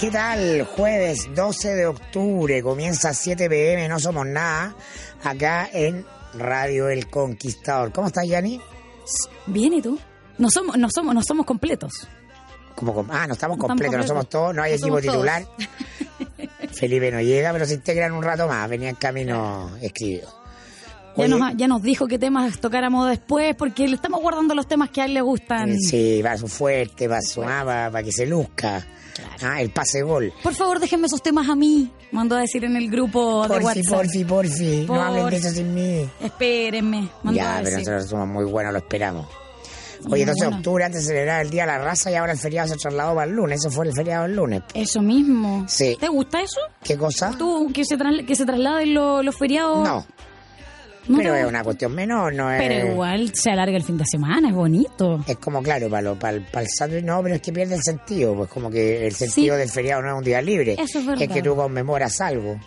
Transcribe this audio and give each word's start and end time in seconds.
¿Qué 0.00 0.10
tal? 0.10 0.64
Jueves 0.76 1.28
12 1.34 1.74
de 1.74 1.86
octubre, 1.86 2.62
comienza 2.62 3.10
a 3.10 3.14
7 3.14 3.48
pm, 3.48 3.88
no 3.88 3.98
somos 3.98 4.26
nada, 4.26 4.74
acá 5.24 5.68
en 5.72 6.04
Radio 6.34 6.88
El 6.90 7.08
Conquistador. 7.08 7.92
¿Cómo 7.92 8.08
estás, 8.08 8.26
Yanni? 8.28 8.60
Bien, 9.46 9.72
¿y 9.72 9.80
tú? 9.80 9.98
No 10.36 10.50
somos, 10.50 10.76
no 10.76 10.88
somos, 10.90 11.14
no 11.14 11.22
somos 11.22 11.46
completos. 11.46 12.06
Como, 12.74 12.92
com- 12.92 13.08
ah, 13.10 13.26
no 13.26 13.32
estamos 13.32 13.56
No 13.56 13.66
completos, 13.68 13.96
no 13.96 14.06
somos 14.06 14.28
todos, 14.28 14.54
no 14.54 14.62
hay 14.62 14.72
No 14.72 14.76
equipo 14.76 15.00
titular. 15.00 15.46
Felipe 16.74 17.10
no 17.10 17.22
llega, 17.22 17.52
pero 17.52 17.64
se 17.64 17.74
integran 17.74 18.12
un 18.12 18.22
rato 18.22 18.46
más, 18.46 18.68
venía 18.68 18.90
en 18.90 18.96
camino 18.96 19.70
escribido. 19.80 20.28
Ya 21.16 21.28
nos, 21.28 21.56
ya 21.56 21.66
nos 21.66 21.80
dijo 21.80 22.06
qué 22.06 22.18
temas 22.18 22.58
tocáramos 22.60 23.08
después, 23.08 23.56
porque 23.56 23.88
le 23.88 23.94
estamos 23.96 24.20
guardando 24.20 24.54
los 24.54 24.68
temas 24.68 24.90
que 24.90 25.00
a 25.00 25.06
él 25.06 25.14
le 25.14 25.22
gustan. 25.22 25.80
Sí, 25.80 26.20
va 26.20 26.36
su 26.36 26.48
fuerte, 26.48 27.08
va 27.08 27.22
su 27.22 27.40
va- 27.40 27.64
para 27.90 28.02
que 28.02 28.12
se 28.12 28.26
luzca. 28.26 28.86
Ah, 29.42 29.60
el 29.60 29.70
pase 29.70 30.02
gol. 30.02 30.32
Por 30.42 30.54
favor, 30.54 30.78
déjenme 30.80 31.06
esos 31.06 31.22
temas 31.22 31.48
a 31.48 31.54
mí. 31.54 31.90
Mandó 32.12 32.36
a 32.36 32.40
decir 32.40 32.64
en 32.64 32.76
el 32.76 32.90
grupo 32.90 33.42
de 33.42 33.48
Porfi, 33.48 33.64
WhatsApp. 33.64 33.94
porfi, 33.94 34.24
porfi. 34.24 34.84
No 34.86 35.02
hablen 35.02 35.30
de 35.30 35.36
eso 35.36 35.50
sin 35.50 35.74
mí. 35.74 36.08
Espérenme. 36.20 37.08
Mandó 37.22 37.36
Ya, 37.40 37.54
a 37.54 37.58
pero 37.62 37.70
decir. 37.70 37.88
nosotros 37.88 38.10
somos 38.10 38.28
muy 38.28 38.44
buenos, 38.44 38.72
lo 38.72 38.78
esperamos. 38.78 39.26
Oye, 40.10 40.24
12 40.26 40.40
de 40.40 40.46
Bueno. 40.46 40.56
octubre, 40.58 40.84
antes 40.84 41.00
de 41.02 41.06
celebrar 41.08 41.40
el 41.42 41.50
Día 41.50 41.62
de 41.62 41.68
la 41.72 41.78
Raza, 41.78 42.10
y 42.10 42.14
ahora 42.14 42.32
el 42.32 42.38
feriado 42.38 42.68
se 42.68 42.76
trasladó 42.76 43.14
para 43.14 43.28
el 43.28 43.34
lunes. 43.34 43.60
Eso 43.60 43.70
fue 43.70 43.86
el 43.86 43.94
feriado 43.94 44.24
del 44.24 44.36
lunes. 44.36 44.62
Eso 44.74 45.00
mismo. 45.00 45.64
Sí. 45.68 45.96
¿Te 45.98 46.08
gusta 46.08 46.42
eso? 46.42 46.60
¿Qué 46.84 46.96
cosa? 46.98 47.32
¿Tú 47.36 47.70
que 47.72 47.84
se, 47.84 47.96
trasla- 47.96 48.24
que 48.24 48.36
se 48.36 48.44
trasladen 48.44 48.92
lo- 48.94 49.22
los 49.22 49.34
feriados? 49.34 49.82
No, 49.88 50.06
¿No 51.08 51.18
pero 51.18 51.32
te 51.34 51.40
es 51.40 51.46
una 51.46 51.62
cuestión 51.62 51.94
menor, 51.94 52.34
no 52.34 52.50
es... 52.52 52.60
Pero 52.60 52.92
igual 52.92 53.32
se 53.34 53.50
alarga 53.50 53.76
el 53.76 53.84
fin 53.84 53.96
de 53.98 54.04
semana, 54.04 54.48
es 54.48 54.54
bonito. 54.54 55.22
Es 55.26 55.36
como, 55.36 55.62
claro, 55.62 55.88
para, 55.88 56.02
lo, 56.02 56.18
para, 56.18 56.36
el, 56.36 56.42
para 56.44 56.62
el 56.62 56.68
sándwich, 56.68 57.04
no, 57.04 57.22
pero 57.22 57.36
es 57.36 57.40
que 57.42 57.52
pierde 57.52 57.74
el 57.76 57.82
sentido. 57.82 58.34
Pues 58.34 58.50
como 58.50 58.70
que 58.70 59.06
el 59.06 59.14
sentido 59.14 59.54
Sí. 59.54 59.60
del 59.60 59.68
feriado 59.70 60.02
no 60.02 60.08
es 60.12 60.18
un 60.18 60.24
día 60.24 60.42
libre. 60.42 60.74
Eso 60.78 60.98
es 60.98 61.06
verdad. 61.06 61.28
que 61.32 61.42
tú 61.42 61.54
conmemoras 61.54 62.20
algo. 62.20 62.58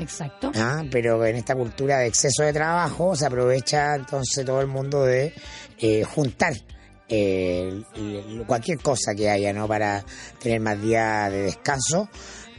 Exacto. 0.00 0.52
¿ah? 0.54 0.84
Pero 0.90 1.24
en 1.26 1.36
esta 1.36 1.54
cultura 1.54 1.98
de 1.98 2.06
exceso 2.06 2.42
de 2.42 2.52
trabajo 2.52 3.16
se 3.16 3.26
aprovecha 3.26 3.94
entonces 3.96 4.44
todo 4.44 4.60
el 4.60 4.66
mundo 4.68 5.04
de 5.04 5.32
eh, 5.80 6.04
juntar 6.04 6.52
eh, 7.08 7.82
cualquier 8.46 8.78
cosa 8.78 9.14
que 9.16 9.28
haya, 9.30 9.52
¿no? 9.52 9.66
Para 9.66 10.04
tener 10.40 10.60
más 10.60 10.80
días 10.80 11.30
de 11.32 11.42
descanso, 11.42 12.08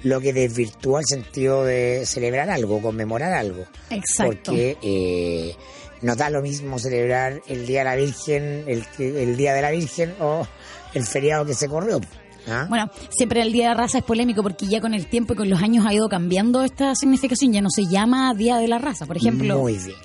lo 0.04 0.22
que 0.22 0.34
desvirtúa 0.34 1.00
el 1.02 1.06
sentido 1.06 1.64
de 1.64 2.04
celebrar 2.06 2.50
algo, 2.50 2.82
conmemorar 2.82 3.34
algo. 3.34 3.66
Exacto. 3.90 4.52
Porque 4.52 4.78
eh, 4.82 5.56
nos 6.02 6.18
da 6.18 6.30
lo 6.30 6.42
mismo 6.42 6.80
celebrar 6.80 7.42
el 7.48 7.66
Día 7.66 7.80
de 7.80 7.86
la 7.86 7.96
Virgen, 7.96 8.64
el, 8.68 8.86
el 9.00 9.36
Día 9.38 9.54
de 9.54 9.62
la 9.62 9.72
Virgen 9.72 10.14
o 10.22 10.48
el 10.94 11.04
feriado 11.04 11.46
que 11.46 11.54
se 11.54 11.68
corrió. 11.68 12.00
¿ah? 12.48 12.66
Bueno, 12.70 12.90
siempre 13.10 13.42
el 13.42 13.52
Día 13.52 13.70
de 13.70 13.76
la 13.76 13.82
Raza 13.82 13.98
es 13.98 14.04
polémico 14.04 14.42
porque 14.42 14.68
ya 14.68 14.80
con 14.80 14.94
el 14.94 15.08
tiempo 15.08 15.34
y 15.34 15.36
con 15.36 15.50
los 15.50 15.62
años 15.62 15.86
ha 15.86 15.94
ido 15.94 16.08
cambiando 16.08 16.64
esta 16.64 16.96
significación. 16.96 17.52
Ya 17.52 17.62
no 17.62 17.70
se 17.70 17.86
llama 17.86 18.34
Día 18.34 18.58
de 18.58 18.68
la 18.68 18.78
Raza, 18.80 19.06
por 19.06 19.18
ejemplo. 19.18 19.60
Muy 19.60 19.74
bien. 19.78 19.98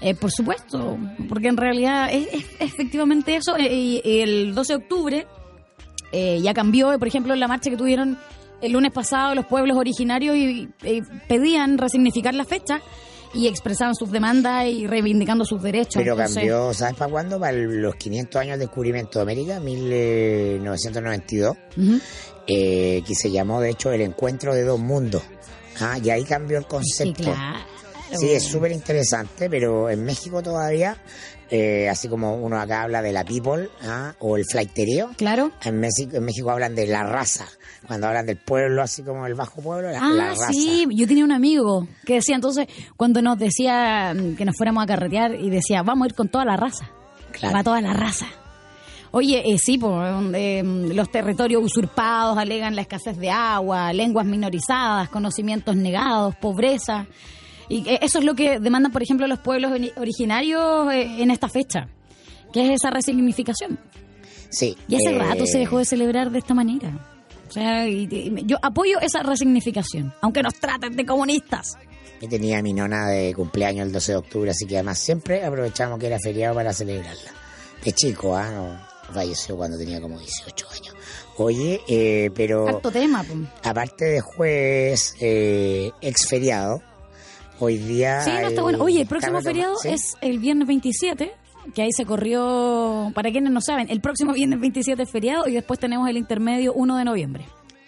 Eh, 0.00 0.14
por 0.16 0.32
supuesto, 0.32 0.98
porque 1.28 1.46
en 1.48 1.56
realidad 1.56 2.08
es, 2.12 2.26
es 2.32 2.44
efectivamente 2.60 3.36
eso. 3.36 3.56
Eh, 3.56 3.72
y- 3.72 4.20
el 4.20 4.52
12 4.54 4.72
de 4.72 4.76
octubre 4.76 5.26
eh, 6.12 6.40
ya 6.42 6.54
cambió, 6.54 6.98
por 6.98 7.06
ejemplo, 7.08 7.34
la 7.36 7.46
marcha 7.48 7.70
que 7.70 7.76
tuvieron 7.76 8.18
el 8.62 8.72
lunes 8.72 8.92
pasado 8.92 9.34
los 9.34 9.46
pueblos 9.46 9.76
originarios 9.76 10.36
y, 10.36 10.68
eh, 10.84 11.02
pedían 11.28 11.76
resignificar 11.78 12.34
la 12.34 12.44
fecha 12.44 12.80
y 13.34 13.46
expresaban 13.48 13.94
sus 13.94 14.10
demandas 14.10 14.66
y 14.66 14.86
reivindicando 14.86 15.44
sus 15.44 15.62
derechos. 15.62 15.94
Pero 15.96 16.12
Entonces, 16.12 16.34
cambió, 16.36 16.72
¿sabes 16.74 16.94
para 16.96 17.10
cuándo? 17.10 17.40
Para 17.40 17.52
los 17.52 17.94
500 17.96 18.40
años 18.40 18.52
del 18.52 18.60
descubrimiento 18.68 19.18
de 19.18 19.22
América, 19.22 19.58
1992, 20.60 21.56
ujú. 21.76 21.98
eh, 22.46 23.02
que 23.06 23.14
se 23.14 23.30
llamó 23.30 23.60
de 23.60 23.70
hecho 23.70 23.90
el 23.92 24.00
encuentro 24.02 24.54
de 24.54 24.64
dos 24.64 24.78
mundos. 24.80 25.22
Ah, 25.80 25.98
y 26.02 26.10
ahí 26.10 26.24
cambió 26.24 26.58
el 26.58 26.64
Sí, 26.64 26.68
concepto. 26.68 27.22
claro. 27.22 27.58
Sí, 28.18 28.30
es 28.30 28.44
súper 28.44 28.72
interesante, 28.72 29.48
pero 29.50 29.88
en 29.90 30.04
México 30.04 30.42
todavía, 30.42 30.96
eh, 31.50 31.88
así 31.88 32.08
como 32.08 32.36
uno 32.36 32.58
acá 32.60 32.82
habla 32.82 33.02
de 33.02 33.12
la 33.12 33.24
people 33.24 33.68
ah, 33.82 34.14
o 34.20 34.36
el 34.36 34.44
flighterío, 34.44 35.10
Claro. 35.16 35.50
en 35.64 35.80
México, 35.80 36.16
en 36.16 36.24
México 36.24 36.50
hablan 36.50 36.74
de 36.74 36.86
la 36.86 37.04
raza. 37.04 37.46
Cuando 37.86 38.06
hablan 38.06 38.26
del 38.26 38.36
pueblo, 38.36 38.80
así 38.82 39.02
como 39.02 39.26
el 39.26 39.34
bajo 39.34 39.60
pueblo, 39.60 39.90
la, 39.90 39.98
la 40.08 40.24
Ah, 40.24 40.28
raza. 40.30 40.48
sí, 40.52 40.86
yo 40.90 41.06
tenía 41.06 41.24
un 41.24 41.32
amigo 41.32 41.86
que 42.06 42.14
decía 42.14 42.36
entonces, 42.36 42.68
cuando 42.96 43.20
nos 43.22 43.38
decía 43.38 44.14
mm, 44.14 44.36
que 44.36 44.44
nos 44.44 44.56
fuéramos 44.56 44.84
a 44.84 44.86
carretear 44.86 45.34
y 45.34 45.50
decía, 45.50 45.82
vamos 45.82 46.04
a 46.04 46.08
ir 46.08 46.14
con 46.14 46.28
toda 46.28 46.44
la 46.44 46.56
raza, 46.56 46.88
Claro. 47.32 47.54
va 47.56 47.64
toda 47.64 47.80
la 47.80 47.92
raza. 47.92 48.26
Oye, 49.14 49.42
eh, 49.44 49.58
sí, 49.58 49.76
pues, 49.76 49.92
eh, 50.34 50.62
los 50.64 51.10
territorios 51.10 51.62
usurpados 51.62 52.38
alegan 52.38 52.74
la 52.74 52.80
escasez 52.80 53.18
de 53.18 53.30
agua, 53.30 53.92
lenguas 53.92 54.24
minorizadas, 54.24 55.10
conocimientos 55.10 55.76
negados, 55.76 56.34
pobreza. 56.36 57.06
Y 57.72 57.88
eh, 57.88 57.98
eso 58.02 58.18
es 58.18 58.24
lo 58.24 58.34
que 58.34 58.58
demandan, 58.60 58.92
por 58.92 59.02
ejemplo, 59.02 59.26
los 59.26 59.38
pueblos 59.38 59.70
ori- 59.72 59.92
originarios 59.96 60.92
eh, 60.92 61.22
en 61.22 61.30
esta 61.30 61.48
fecha, 61.48 61.88
que 62.52 62.66
es 62.66 62.70
esa 62.80 62.90
resignificación. 62.90 63.78
Sí. 64.50 64.76
Y 64.88 64.96
hace 64.96 65.14
eh, 65.14 65.18
rato 65.18 65.46
se 65.46 65.58
dejó 65.58 65.78
de 65.78 65.84
celebrar 65.84 66.30
de 66.30 66.38
esta 66.38 66.52
manera. 66.54 66.90
O 67.48 67.52
sea, 67.52 67.86
y- 67.88 68.08
y- 68.10 68.42
yo 68.46 68.56
apoyo 68.62 69.00
esa 69.00 69.22
resignificación, 69.22 70.12
aunque 70.20 70.42
nos 70.42 70.54
traten 70.54 70.94
de 70.96 71.06
comunistas. 71.06 71.76
Yo 72.20 72.28
tenía 72.28 72.62
mi 72.62 72.72
nona 72.72 73.08
de 73.08 73.34
cumpleaños 73.34 73.86
el 73.86 73.92
12 73.92 74.12
de 74.12 74.18
octubre, 74.18 74.50
así 74.50 74.66
que 74.66 74.76
además 74.76 74.98
siempre 74.98 75.44
aprovechamos 75.44 75.98
que 75.98 76.06
era 76.06 76.18
feriado 76.22 76.54
para 76.54 76.72
celebrarla. 76.72 77.32
De 77.84 77.92
chico, 77.92 78.36
¿ah? 78.36 78.50
No, 78.50 79.12
falleció 79.14 79.56
cuando 79.56 79.76
tenía 79.78 80.00
como 80.00 80.18
18 80.18 80.66
años. 80.70 80.94
Oye, 81.38 81.80
eh, 81.88 82.30
pero 82.34 82.68
Harto 82.68 82.92
tema. 82.92 83.24
aparte 83.64 84.04
de 84.04 84.20
jueves 84.20 85.14
eh, 85.20 85.90
ex 86.00 86.28
feriado, 86.28 86.80
hoy 87.62 87.78
día... 87.78 88.22
Sí, 88.22 88.30
no 88.30 88.48
está 88.48 88.62
bueno. 88.62 88.82
Oye, 88.82 89.02
el 89.02 89.06
próximo 89.06 89.40
feriado 89.40 89.76
es 89.84 90.16
el 90.20 90.38
viernes 90.40 90.66
27, 90.66 91.32
que 91.74 91.82
ahí 91.82 91.92
se 91.92 92.04
corrió, 92.04 93.12
para 93.14 93.30
quienes 93.30 93.52
no 93.52 93.60
saben, 93.60 93.88
el 93.88 94.00
próximo 94.00 94.32
viernes 94.32 94.60
27 94.60 95.02
es 95.02 95.10
feriado 95.10 95.46
y 95.46 95.52
después 95.52 95.78
tenemos 95.78 96.08
el 96.08 96.16
intermedio 96.16 96.72
1 96.74 96.96
de 96.96 97.04
noviembre. 97.04 97.46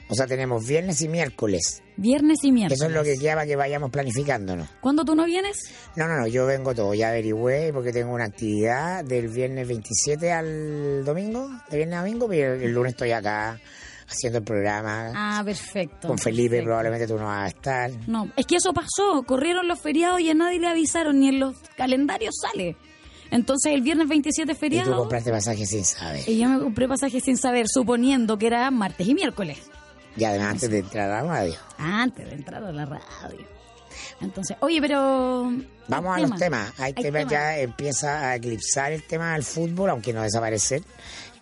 O 0.08 0.14
sea, 0.14 0.26
tenemos 0.26 0.64
viernes 0.66 1.00
y 1.00 1.08
miércoles. 1.08 1.82
Viernes 1.96 2.44
y 2.44 2.52
miércoles. 2.52 2.78
Eso 2.78 2.88
es 2.88 2.94
lo 2.94 3.02
que 3.02 3.18
queda 3.18 3.34
para 3.34 3.46
que 3.46 3.56
vayamos 3.56 3.90
planificándonos. 3.90 4.68
¿Cuándo 4.80 5.04
tú 5.04 5.16
no 5.16 5.24
vienes? 5.24 5.56
No, 5.96 6.06
no, 6.06 6.20
no, 6.20 6.26
yo 6.28 6.46
vengo 6.46 6.74
todo, 6.74 6.94
ya 6.94 7.08
averigüé 7.08 7.72
porque 7.72 7.92
tengo 7.92 8.12
una 8.12 8.26
actividad 8.26 9.04
del 9.04 9.28
viernes 9.28 9.66
27 9.66 10.30
al 10.30 11.04
domingo, 11.04 11.50
de 11.70 11.78
viernes 11.78 11.98
a 11.98 12.02
domingo, 12.02 12.28
pero 12.28 12.54
el 12.54 12.72
lunes 12.72 12.92
estoy 12.92 13.10
acá 13.10 13.58
haciendo 14.08 14.38
el 14.38 14.44
programa 14.44 15.12
Ah, 15.14 15.42
perfecto. 15.44 16.08
con 16.08 16.18
Felipe, 16.18 16.50
perfecto. 16.50 16.64
probablemente 16.66 17.06
tú 17.06 17.16
no 17.18 17.24
vas 17.26 17.44
a 17.44 17.48
estar. 17.48 17.90
No, 18.06 18.30
es 18.36 18.46
que 18.46 18.56
eso 18.56 18.72
pasó, 18.72 19.22
corrieron 19.26 19.66
los 19.68 19.78
feriados 19.80 20.20
y 20.20 20.30
a 20.30 20.34
nadie 20.34 20.58
le 20.60 20.68
avisaron, 20.68 21.20
ni 21.20 21.28
en 21.28 21.40
los 21.40 21.56
calendarios 21.76 22.34
sale. 22.40 22.76
Entonces 23.30 23.72
el 23.72 23.82
viernes 23.82 24.06
27 24.08 24.52
es 24.52 24.56
Y 24.56 24.58
tú 24.58 24.60
feriado. 24.60 24.96
compraste 24.96 25.30
pasaje 25.30 25.66
sin 25.66 25.84
saber. 25.84 26.28
Y 26.28 26.38
yo 26.38 26.48
me 26.48 26.60
compré 26.60 26.86
pasajes 26.86 27.24
sin 27.24 27.36
saber, 27.36 27.66
suponiendo 27.68 28.38
que 28.38 28.46
era 28.46 28.70
martes 28.70 29.08
y 29.08 29.14
miércoles. 29.14 29.58
Y 30.16 30.24
además 30.24 30.52
antes 30.52 30.70
de 30.70 30.78
entrar 30.78 31.10
a 31.10 31.22
la 31.22 31.28
radio. 31.28 31.54
Antes 31.78 32.26
de 32.28 32.34
entrar 32.34 32.62
a 32.62 32.70
la 32.70 32.84
radio. 32.84 33.54
Entonces, 34.20 34.56
oye, 34.60 34.80
pero. 34.80 35.52
Vamos 35.88 36.16
a 36.16 36.20
los 36.20 36.36
temas. 36.38 36.72
Hay, 36.78 36.92
temas, 36.92 37.20
temas. 37.26 37.32
ya 37.32 37.58
empieza 37.58 38.28
a 38.28 38.36
eclipsar 38.36 38.92
el 38.92 39.02
tema 39.02 39.32
del 39.34 39.42
fútbol, 39.42 39.90
aunque 39.90 40.12
no 40.12 40.22
desaparecer. 40.22 40.82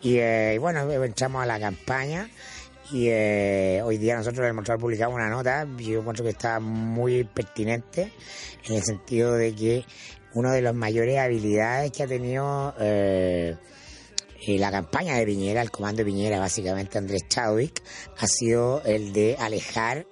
Y, 0.00 0.16
eh, 0.16 0.54
y 0.54 0.58
bueno, 0.58 0.90
entramos 0.90 1.42
a 1.42 1.46
la 1.46 1.60
campaña. 1.60 2.28
Y 2.92 3.08
eh, 3.08 3.80
hoy 3.82 3.96
día 3.98 4.16
nosotros 4.16 4.40
en 4.40 4.46
el 4.48 4.54
Montreal 4.54 4.78
publicamos 4.78 5.14
una 5.14 5.30
nota, 5.30 5.66
yo 5.78 6.00
encuentro 6.00 6.24
que 6.24 6.30
está 6.30 6.60
muy 6.60 7.24
pertinente, 7.24 8.12
en 8.68 8.74
el 8.74 8.82
sentido 8.82 9.32
de 9.34 9.54
que 9.54 9.84
una 10.34 10.52
de 10.52 10.60
las 10.62 10.74
mayores 10.74 11.18
habilidades 11.18 11.90
que 11.90 12.02
ha 12.02 12.06
tenido 12.06 12.74
eh, 12.78 13.56
eh, 14.46 14.58
la 14.58 14.70
campaña 14.70 15.16
de 15.16 15.24
Piñera, 15.24 15.62
el 15.62 15.70
comando 15.70 15.98
de 15.98 16.04
Piñera, 16.04 16.38
básicamente 16.38 16.98
Andrés 16.98 17.22
Chadwick, 17.28 17.82
ha 18.18 18.26
sido 18.26 18.82
el 18.84 19.12
de 19.14 19.36
alejar 19.38 20.06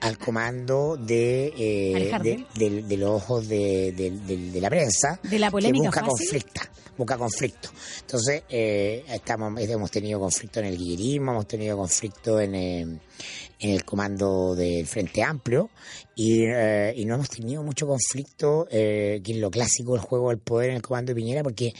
al 0.00 0.18
comando 0.18 0.96
de, 0.98 1.52
eh, 1.56 2.44
de, 2.54 2.82
de- 2.82 2.96
los 2.98 3.10
ojos 3.22 3.48
de, 3.48 4.12
la 4.60 4.68
prensa 4.68 5.20
De 5.22 5.38
la 5.38 5.46
que 5.46 5.52
polémica 5.52 5.86
busca 5.86 6.00
fácil. 6.00 6.16
conflicto 6.42 6.60
busca 6.96 7.16
conflicto. 7.16 7.70
Entonces 8.00 8.42
eh, 8.48 9.04
estamos 9.08 9.58
hemos 9.60 9.90
tenido 9.90 10.20
conflicto 10.20 10.60
en 10.60 10.66
el 10.66 10.76
guillerismo 10.76 11.32
hemos 11.32 11.46
tenido 11.46 11.76
conflicto 11.76 12.40
en, 12.40 12.54
eh, 12.54 12.80
en 12.80 13.70
el 13.70 13.84
comando 13.84 14.54
del 14.54 14.86
Frente 14.86 15.22
Amplio 15.22 15.70
y, 16.18 16.44
eh, 16.46 16.94
y 16.96 17.04
no 17.04 17.16
hemos 17.16 17.28
tenido 17.28 17.62
mucho 17.62 17.86
conflicto 17.86 18.66
eh, 18.70 19.20
que 19.22 19.32
en 19.32 19.40
lo 19.42 19.50
clásico 19.50 19.92
del 19.92 20.00
juego 20.00 20.30
del 20.30 20.38
poder 20.38 20.70
en 20.70 20.76
el 20.76 20.82
comando 20.82 21.10
de 21.10 21.14
Piñera 21.14 21.42
porque 21.42 21.74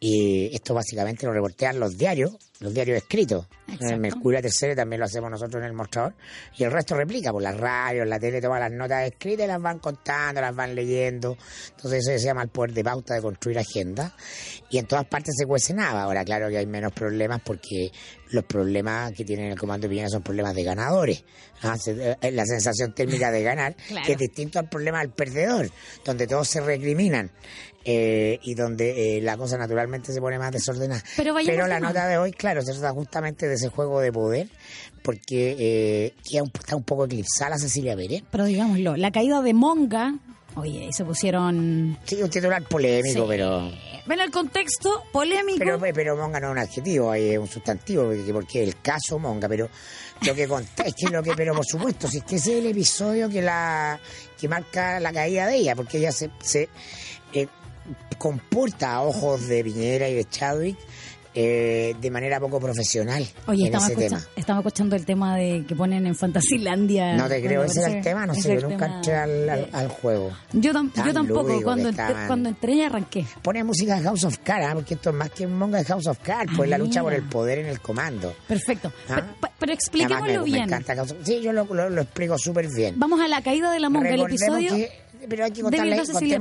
eh, 0.00 0.50
esto 0.52 0.74
básicamente 0.74 1.24
lo 1.26 1.32
reportean 1.32 1.80
los 1.80 1.96
diarios 1.96 2.36
los 2.60 2.74
diarios 2.74 2.96
escritos. 2.98 3.46
En 3.68 3.74
Exacto. 3.74 3.94
el 3.94 4.00
Mercurio 4.00 4.42
Tercero 4.42 4.74
también 4.74 4.98
lo 4.98 5.06
hacemos 5.06 5.30
nosotros 5.30 5.60
en 5.62 5.68
el 5.68 5.74
mostrador 5.74 6.14
y 6.56 6.64
el 6.64 6.72
resto 6.72 6.96
replica 6.96 7.30
por 7.30 7.40
las 7.40 7.56
radios, 7.56 8.04
la 8.08 8.18
tele 8.18 8.40
toma 8.40 8.58
las 8.58 8.72
notas 8.72 9.06
escritas 9.06 9.44
y 9.44 9.46
las 9.48 9.62
van 9.62 9.78
contando, 9.78 10.40
las 10.40 10.56
van 10.56 10.74
leyendo. 10.74 11.36
Entonces 11.76 12.00
eso 12.08 12.18
se 12.18 12.24
llama 12.26 12.42
el 12.42 12.48
poder 12.48 12.72
de 12.72 12.82
pauta 12.82 13.14
de 13.14 13.22
construir 13.22 13.58
agenda 13.60 14.12
y 14.70 14.78
en 14.78 14.86
todas 14.86 15.06
partes 15.06 15.36
se 15.38 15.46
cuece 15.46 15.72
nada 15.72 16.02
ahora 16.02 16.24
claro 16.24 16.48
que 16.48 16.58
hay 16.58 16.66
menos 16.66 16.92
problemas 16.92 17.40
porque 17.44 17.92
los 18.32 18.44
problemas 18.44 19.12
que 19.12 19.24
tienen 19.24 19.52
el 19.52 19.58
comando 19.58 19.84
de 19.86 19.90
Piñera 19.90 20.08
son 20.08 20.22
problemas 20.22 20.52
de 20.56 20.64
ganadores. 20.64 21.24
Ah, 21.62 21.76
se- 21.78 22.16
eh, 22.20 22.32
la 22.32 22.44
sensación 22.44 22.92
térmica 22.92 23.30
de 23.30 23.42
ganar 23.44 23.76
Claro. 23.86 24.06
que 24.06 24.12
es 24.12 24.18
distinto 24.18 24.58
al 24.58 24.68
problema 24.68 25.00
del 25.00 25.10
perdedor 25.10 25.70
donde 26.04 26.26
todos 26.26 26.48
se 26.48 26.60
recriminan 26.60 27.30
eh, 27.84 28.38
y 28.42 28.54
donde 28.54 29.18
eh, 29.18 29.20
la 29.22 29.36
cosa 29.36 29.56
naturalmente 29.56 30.12
se 30.12 30.20
pone 30.20 30.38
más 30.38 30.50
desordenada 30.52 31.02
Pero 31.16 31.66
la 31.66 31.80
nota 31.80 32.06
de 32.08 32.18
hoy 32.18 32.32
claro 32.32 32.60
se 32.62 32.72
trata 32.72 32.90
justamente 32.92 33.46
de 33.48 33.54
ese 33.54 33.68
juego 33.68 34.00
de 34.00 34.12
poder 34.12 34.48
porque 35.02 35.56
eh, 35.58 36.40
un- 36.42 36.50
está 36.58 36.76
un 36.76 36.82
poco 36.82 37.04
eclipsada 37.06 37.50
la 37.50 37.58
Cecilia 37.58 37.94
Pérez 37.96 38.22
Pero 38.30 38.44
digámoslo, 38.44 38.96
la 38.96 39.10
caída 39.10 39.40
de 39.42 39.54
Monga, 39.54 40.14
oye, 40.56 40.88
se 40.92 41.04
pusieron... 41.04 41.96
sí 42.04 42.20
un 42.22 42.28
titular 42.30 42.62
polémico 42.64 43.22
Sí. 43.22 43.26
pero 43.28 43.70
Ven 44.08 44.20
el 44.20 44.30
contexto 44.30 45.04
polémico. 45.12 45.58
Pero, 45.58 45.78
pero 45.78 46.16
Monga 46.16 46.40
no 46.40 46.46
es 46.46 46.52
un 46.52 46.58
adjetivo, 46.58 47.12
es 47.12 47.36
un 47.36 47.46
sustantivo, 47.46 48.10
porque, 48.32 48.62
el 48.62 48.80
caso 48.80 49.18
Monga, 49.18 49.48
pero 49.50 49.68
lo 50.22 50.34
que 50.34 50.48
conté, 50.48 50.88
es 50.88 51.10
lo 51.10 51.22
que, 51.22 51.34
pero 51.34 51.54
por 51.54 51.66
supuesto, 51.66 52.08
si 52.08 52.16
es 52.18 52.24
que 52.24 52.36
ese 52.36 52.52
es 52.52 52.64
el 52.64 52.70
episodio 52.70 53.28
que 53.28 53.42
la 53.42 54.00
que 54.40 54.48
marca 54.48 54.98
la 54.98 55.12
caída 55.12 55.46
de 55.46 55.56
ella, 55.56 55.76
porque 55.76 55.98
ella 55.98 56.10
se, 56.10 56.30
se 56.40 56.70
eh, 57.34 57.48
comporta 58.16 58.94
a 58.94 59.02
ojos 59.02 59.46
de 59.46 59.62
Piñera 59.62 60.08
y 60.08 60.14
de 60.14 60.24
Chadwick 60.24 60.78
eh, 61.40 61.94
de 62.00 62.10
manera 62.10 62.40
poco 62.40 62.58
profesional 62.58 63.24
Oye, 63.46 63.60
en 63.60 63.66
estamos, 63.66 63.90
ese 63.90 63.92
escucha- 64.04 64.08
tema. 64.22 64.30
estamos 64.34 64.60
escuchando 64.66 64.96
el 64.96 65.04
tema 65.04 65.36
de 65.36 65.64
que 65.68 65.76
ponen 65.76 66.04
en 66.06 66.16
Fantasilandia. 66.16 67.14
No 67.16 67.28
te 67.28 67.40
creo, 67.40 67.62
ese 67.62 67.80
era 67.80 67.92
el 67.96 68.02
tema, 68.02 68.26
no 68.26 68.34
sé, 68.34 68.60
yo 68.60 68.68
nunca 68.68 68.86
entré 68.86 69.14
al, 69.14 69.48
al- 69.48 69.68
al 69.72 69.88
juego. 69.88 70.32
Yo, 70.52 70.72
tam- 70.72 70.92
Tan 70.92 71.06
yo 71.06 71.12
tampoco, 71.14 71.62
cuando, 71.62 71.90
estaban. 71.90 72.26
cuando 72.26 72.48
entré 72.48 72.72
y 72.74 72.82
arranqué. 72.82 73.24
Pone 73.42 73.62
música 73.62 73.96
de 73.96 74.02
House 74.02 74.24
of 74.24 74.38
Cards, 74.38 74.66
¿ah? 74.68 74.74
porque 74.74 74.94
esto 74.94 75.10
es 75.10 75.16
más 75.16 75.30
que 75.30 75.46
Monga 75.46 75.78
de 75.78 75.84
House 75.84 76.06
of 76.08 76.18
Cards, 76.24 76.52
pues 76.56 76.66
Ah, 76.66 76.70
la 76.70 76.78
lucha 76.78 77.02
por 77.02 77.12
el 77.14 77.22
poder 77.22 77.58
en 77.60 77.66
el 77.66 77.80
comando. 77.80 78.34
Perfecto. 78.48 78.92
Ah. 79.08 79.22
Pero, 79.40 79.52
pero 79.60 79.72
expliquémoslo 79.72 80.26
me, 80.26 80.38
me 80.38 80.44
bien. 80.44 80.62
encanta 80.64 80.96
House 80.96 81.12
of- 81.12 81.18
Sí, 81.24 81.40
yo 81.40 81.52
lo, 81.52 81.64
lo- 81.72 81.88
lo 81.90 82.02
explico 82.02 82.36
súper 82.36 82.68
bien. 82.74 82.94
Vamos 82.98 83.20
a 83.20 83.28
la 83.28 83.42
caída 83.42 83.70
de 83.70 83.78
la 83.78 83.88
monga, 83.90 84.10
el 84.10 84.22
episodio. 84.22 84.74
que- 84.74 84.90
pero 85.28 85.44
hay 85.44 85.50
que 85.52 85.62
contar 85.62 85.80
de 85.84 85.90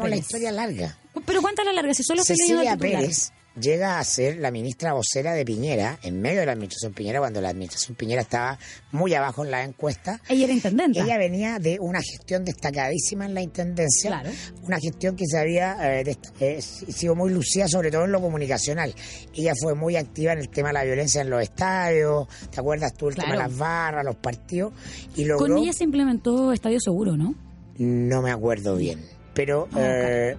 la, 0.10 0.16
historia 0.16 0.52
larga. 0.52 0.98
Pero 1.26 1.42
cuéntala 1.42 1.74
larga, 1.74 1.94
si 1.94 2.04
solo 2.04 2.22
leyendo 2.28 2.62
Cecilia. 2.64 2.78
Pérez 2.78 3.32
llega 3.59 4.00
a 4.00 4.04
ser 4.04 4.38
la 4.38 4.51
ministra 4.51 4.94
vocera 4.94 5.33
de 5.33 5.44
Piñera 5.45 6.00
en 6.04 6.21
medio 6.21 6.39
de 6.42 6.45
la 6.45 6.51
administración 6.54 6.94
Piñera, 6.94 7.19
cuando 7.19 7.42
la 7.42 7.50
administración 7.50 7.95
Piñera 7.95 8.21
estaba 8.21 8.57
muy 8.92 9.13
abajo 9.13 9.44
en 9.44 9.51
la 9.51 9.63
encuesta. 9.63 10.21
Ella 10.30 10.45
era 10.45 10.54
intendente. 10.54 11.00
Ella 11.00 11.18
venía 11.18 11.59
de 11.59 11.77
una 11.80 12.00
gestión 12.01 12.45
destacadísima 12.45 13.25
en 13.25 13.33
la 13.33 13.42
intendencia, 13.42 14.09
Claro. 14.12 14.30
una 14.63 14.77
gestión 14.80 15.15
que 15.15 15.25
se 15.27 15.38
había 15.39 16.00
eh, 16.01 16.18
eh, 16.39 16.62
sido 16.62 17.15
muy 17.15 17.31
lucida, 17.31 17.68
sobre 17.68 17.92
todo 17.92 18.06
en 18.06 18.12
lo 18.12 18.21
comunicacional. 18.21 18.94
Ella 19.33 19.54
fue 19.62 19.74
muy 19.75 19.95
activa 19.95 20.33
en 20.33 20.39
el 20.39 20.50
tema 20.50 20.69
de 20.69 20.74
la 20.74 20.83
violencia 20.83 21.21
en 21.21 21.30
los 21.30 21.42
estadios, 21.42 22.27
¿te 22.51 22.60
acuerdas 22.60 22.94
tú? 22.94 23.10
El 23.10 23.15
tema 23.15 23.31
de 23.33 23.39
las 23.39 23.57
barras, 23.57 24.06
los 24.06 24.15
partidos, 24.15 24.74
y 25.15 25.25
logró... 25.25 25.48
Con 25.48 25.57
ella 25.57 25.74
se 25.74 25.83
implementó 25.83 26.51
Estadio 26.53 26.80
Seguro, 26.80 27.18
¿no? 27.18 27.36
No 27.77 28.21
me 28.21 28.31
acuerdo 28.31 28.75
bien. 28.75 29.00
Pero, 29.33 29.68
Ah, 29.74 29.80
eh, 29.80 30.38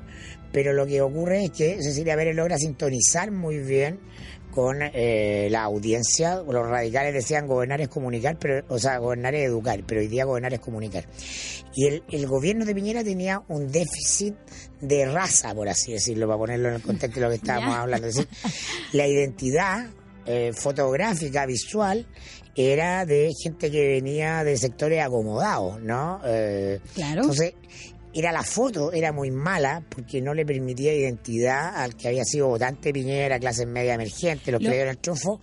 pero 0.52 0.72
lo 0.72 0.86
que 0.86 1.00
ocurre 1.00 1.44
es 1.44 1.50
que 1.50 1.82
Cecilia 1.82 2.16
Pérez 2.16 2.34
logra 2.36 2.58
sintonizar 2.58 3.30
muy 3.30 3.58
bien 3.58 4.00
con 4.50 4.78
eh, 4.82 5.48
la 5.50 5.62
audiencia. 5.64 6.36
Los 6.36 6.66
radicales 6.66 7.14
decían 7.14 7.46
gobernar 7.46 7.80
es 7.80 7.88
comunicar, 7.88 8.38
pero, 8.40 8.64
o 8.68 8.78
sea, 8.78 8.98
gobernar 8.98 9.34
es 9.34 9.46
educar, 9.46 9.82
pero 9.86 10.00
hoy 10.00 10.08
día 10.08 10.24
gobernar 10.24 10.54
es 10.54 10.60
comunicar. 10.60 11.04
Y 11.74 11.86
el, 11.86 12.02
el 12.10 12.26
gobierno 12.26 12.64
de 12.64 12.74
Piñera 12.74 13.04
tenía 13.04 13.42
un 13.48 13.70
déficit 13.70 14.34
de 14.80 15.06
raza, 15.06 15.54
por 15.54 15.68
así 15.68 15.92
decirlo, 15.92 16.26
para 16.26 16.38
ponerlo 16.38 16.68
en 16.70 16.74
el 16.76 16.82
contexto 16.82 17.20
de 17.20 17.26
lo 17.26 17.30
que 17.30 17.36
estábamos 17.36 17.76
hablando. 17.76 18.08
Es 18.08 18.16
decir, 18.16 18.28
la 18.92 19.06
identidad 19.06 19.86
eh, 20.26 20.52
fotográfica, 20.54 21.46
visual, 21.46 22.06
era 22.56 23.04
de 23.06 23.30
gente 23.40 23.70
que 23.70 23.86
venía 23.86 24.42
de 24.42 24.56
sectores 24.56 25.00
acomodados, 25.04 25.80
¿no? 25.80 26.20
Eh, 26.24 26.80
Claro. 26.94 27.20
entonces, 27.20 27.54
era 28.14 28.32
la 28.32 28.42
foto, 28.42 28.92
era 28.92 29.12
muy 29.12 29.30
mala 29.30 29.82
porque 29.88 30.20
no 30.22 30.34
le 30.34 30.44
permitía 30.46 30.94
identidad 30.94 31.76
al 31.76 31.94
que 31.94 32.08
había 32.08 32.24
sido 32.24 32.48
votante 32.48 32.92
Piñera, 32.92 33.38
clase 33.38 33.66
media 33.66 33.94
emergente, 33.94 34.50
los 34.50 34.60
Lo- 34.62 34.66
que 34.66 34.70
le 34.70 34.76
dieron 34.76 34.90
el 34.92 34.98
triunfo, 34.98 35.40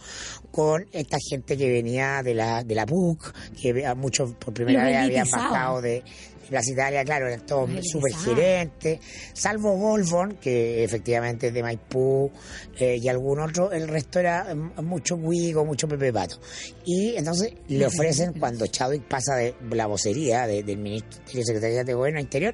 con 0.51 0.85
esta 0.91 1.17
gente 1.29 1.57
que 1.57 1.69
venía 1.69 2.21
de 2.23 2.33
la, 2.33 2.63
de 2.63 2.75
la 2.75 2.85
PUC, 2.85 3.33
que 3.61 3.93
muchos 3.95 4.33
por 4.35 4.53
primera 4.53 4.79
Los 4.83 4.87
vez 4.91 4.97
habían 5.05 5.27
bajado 5.29 5.81
de, 5.81 6.03
Plaza 6.49 6.71
Italia, 6.71 7.03
claro, 7.03 7.27
eran 7.27 7.45
todos 7.45 7.69
elitizados. 7.69 8.23
gerentes, 8.23 8.99
salvo 9.33 9.75
Golfon, 9.77 10.37
que 10.41 10.83
efectivamente 10.83 11.47
es 11.47 11.53
de 11.53 11.63
Maipú, 11.63 12.31
eh, 12.79 12.97
y 13.01 13.07
algún 13.09 13.39
otro, 13.39 13.71
el 13.71 13.87
resto 13.87 14.19
era 14.19 14.53
mm, 14.53 14.83
mucho 14.83 15.17
Guigo, 15.17 15.65
mucho 15.65 15.87
Pepe 15.87 16.11
Pato. 16.13 16.39
Y 16.85 17.15
entonces 17.15 17.53
le 17.67 17.85
ofrecen, 17.85 18.33
cuando 18.33 18.67
Chadwick 18.67 19.03
pasa 19.07 19.35
de 19.35 19.55
la 19.71 19.87
vocería 19.87 20.45
de- 20.47 20.63
del 20.63 20.77
Ministerio 20.77 21.41
de 21.41 21.45
Secretaría 21.45 21.83
de 21.83 21.93
Gobierno 21.93 22.19
Interior, 22.19 22.53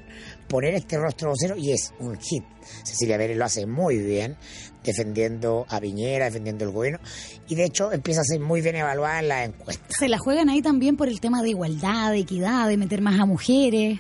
poner 0.52 0.76
este 0.76 0.98
rostro 0.98 1.30
vocero 1.30 1.56
y 1.58 1.72
es 1.72 1.94
un 2.00 2.20
hit. 2.20 2.44
Cecilia 2.84 3.18
Pérez 3.18 3.38
lo 3.38 3.46
hace 3.46 3.66
muy 3.66 3.98
bien, 3.98 4.36
defendiendo 4.84 5.66
a 5.70 5.80
Piñera, 5.80 6.26
defendiendo 6.26 6.66
el 6.66 6.72
gobierno, 6.72 7.00
y 7.48 7.56
de 7.56 7.66
hecho 7.66 7.92
empieza 7.92 8.22
a 8.22 8.24
ser 8.24 8.40
muy 8.40 8.62
bien 8.62 8.76
evaluada 8.76 9.20
en 9.20 9.28
las 9.30 9.48
encuestas. 9.48 9.88
Se 9.98 10.10
la 10.10 10.18
juegan 10.18 10.50
ahí 10.50 10.62
también 10.62 10.98
por 10.98 11.08
el 11.08 11.20
tema 11.20 11.42
de 11.42 11.50
igualdad, 11.50 12.12
de 12.12 12.20
equidad, 12.20 12.68
de 12.68 12.78
meter 12.78 13.02
más 13.02 13.20
a 13.20 13.26
mujeres. 13.26 14.00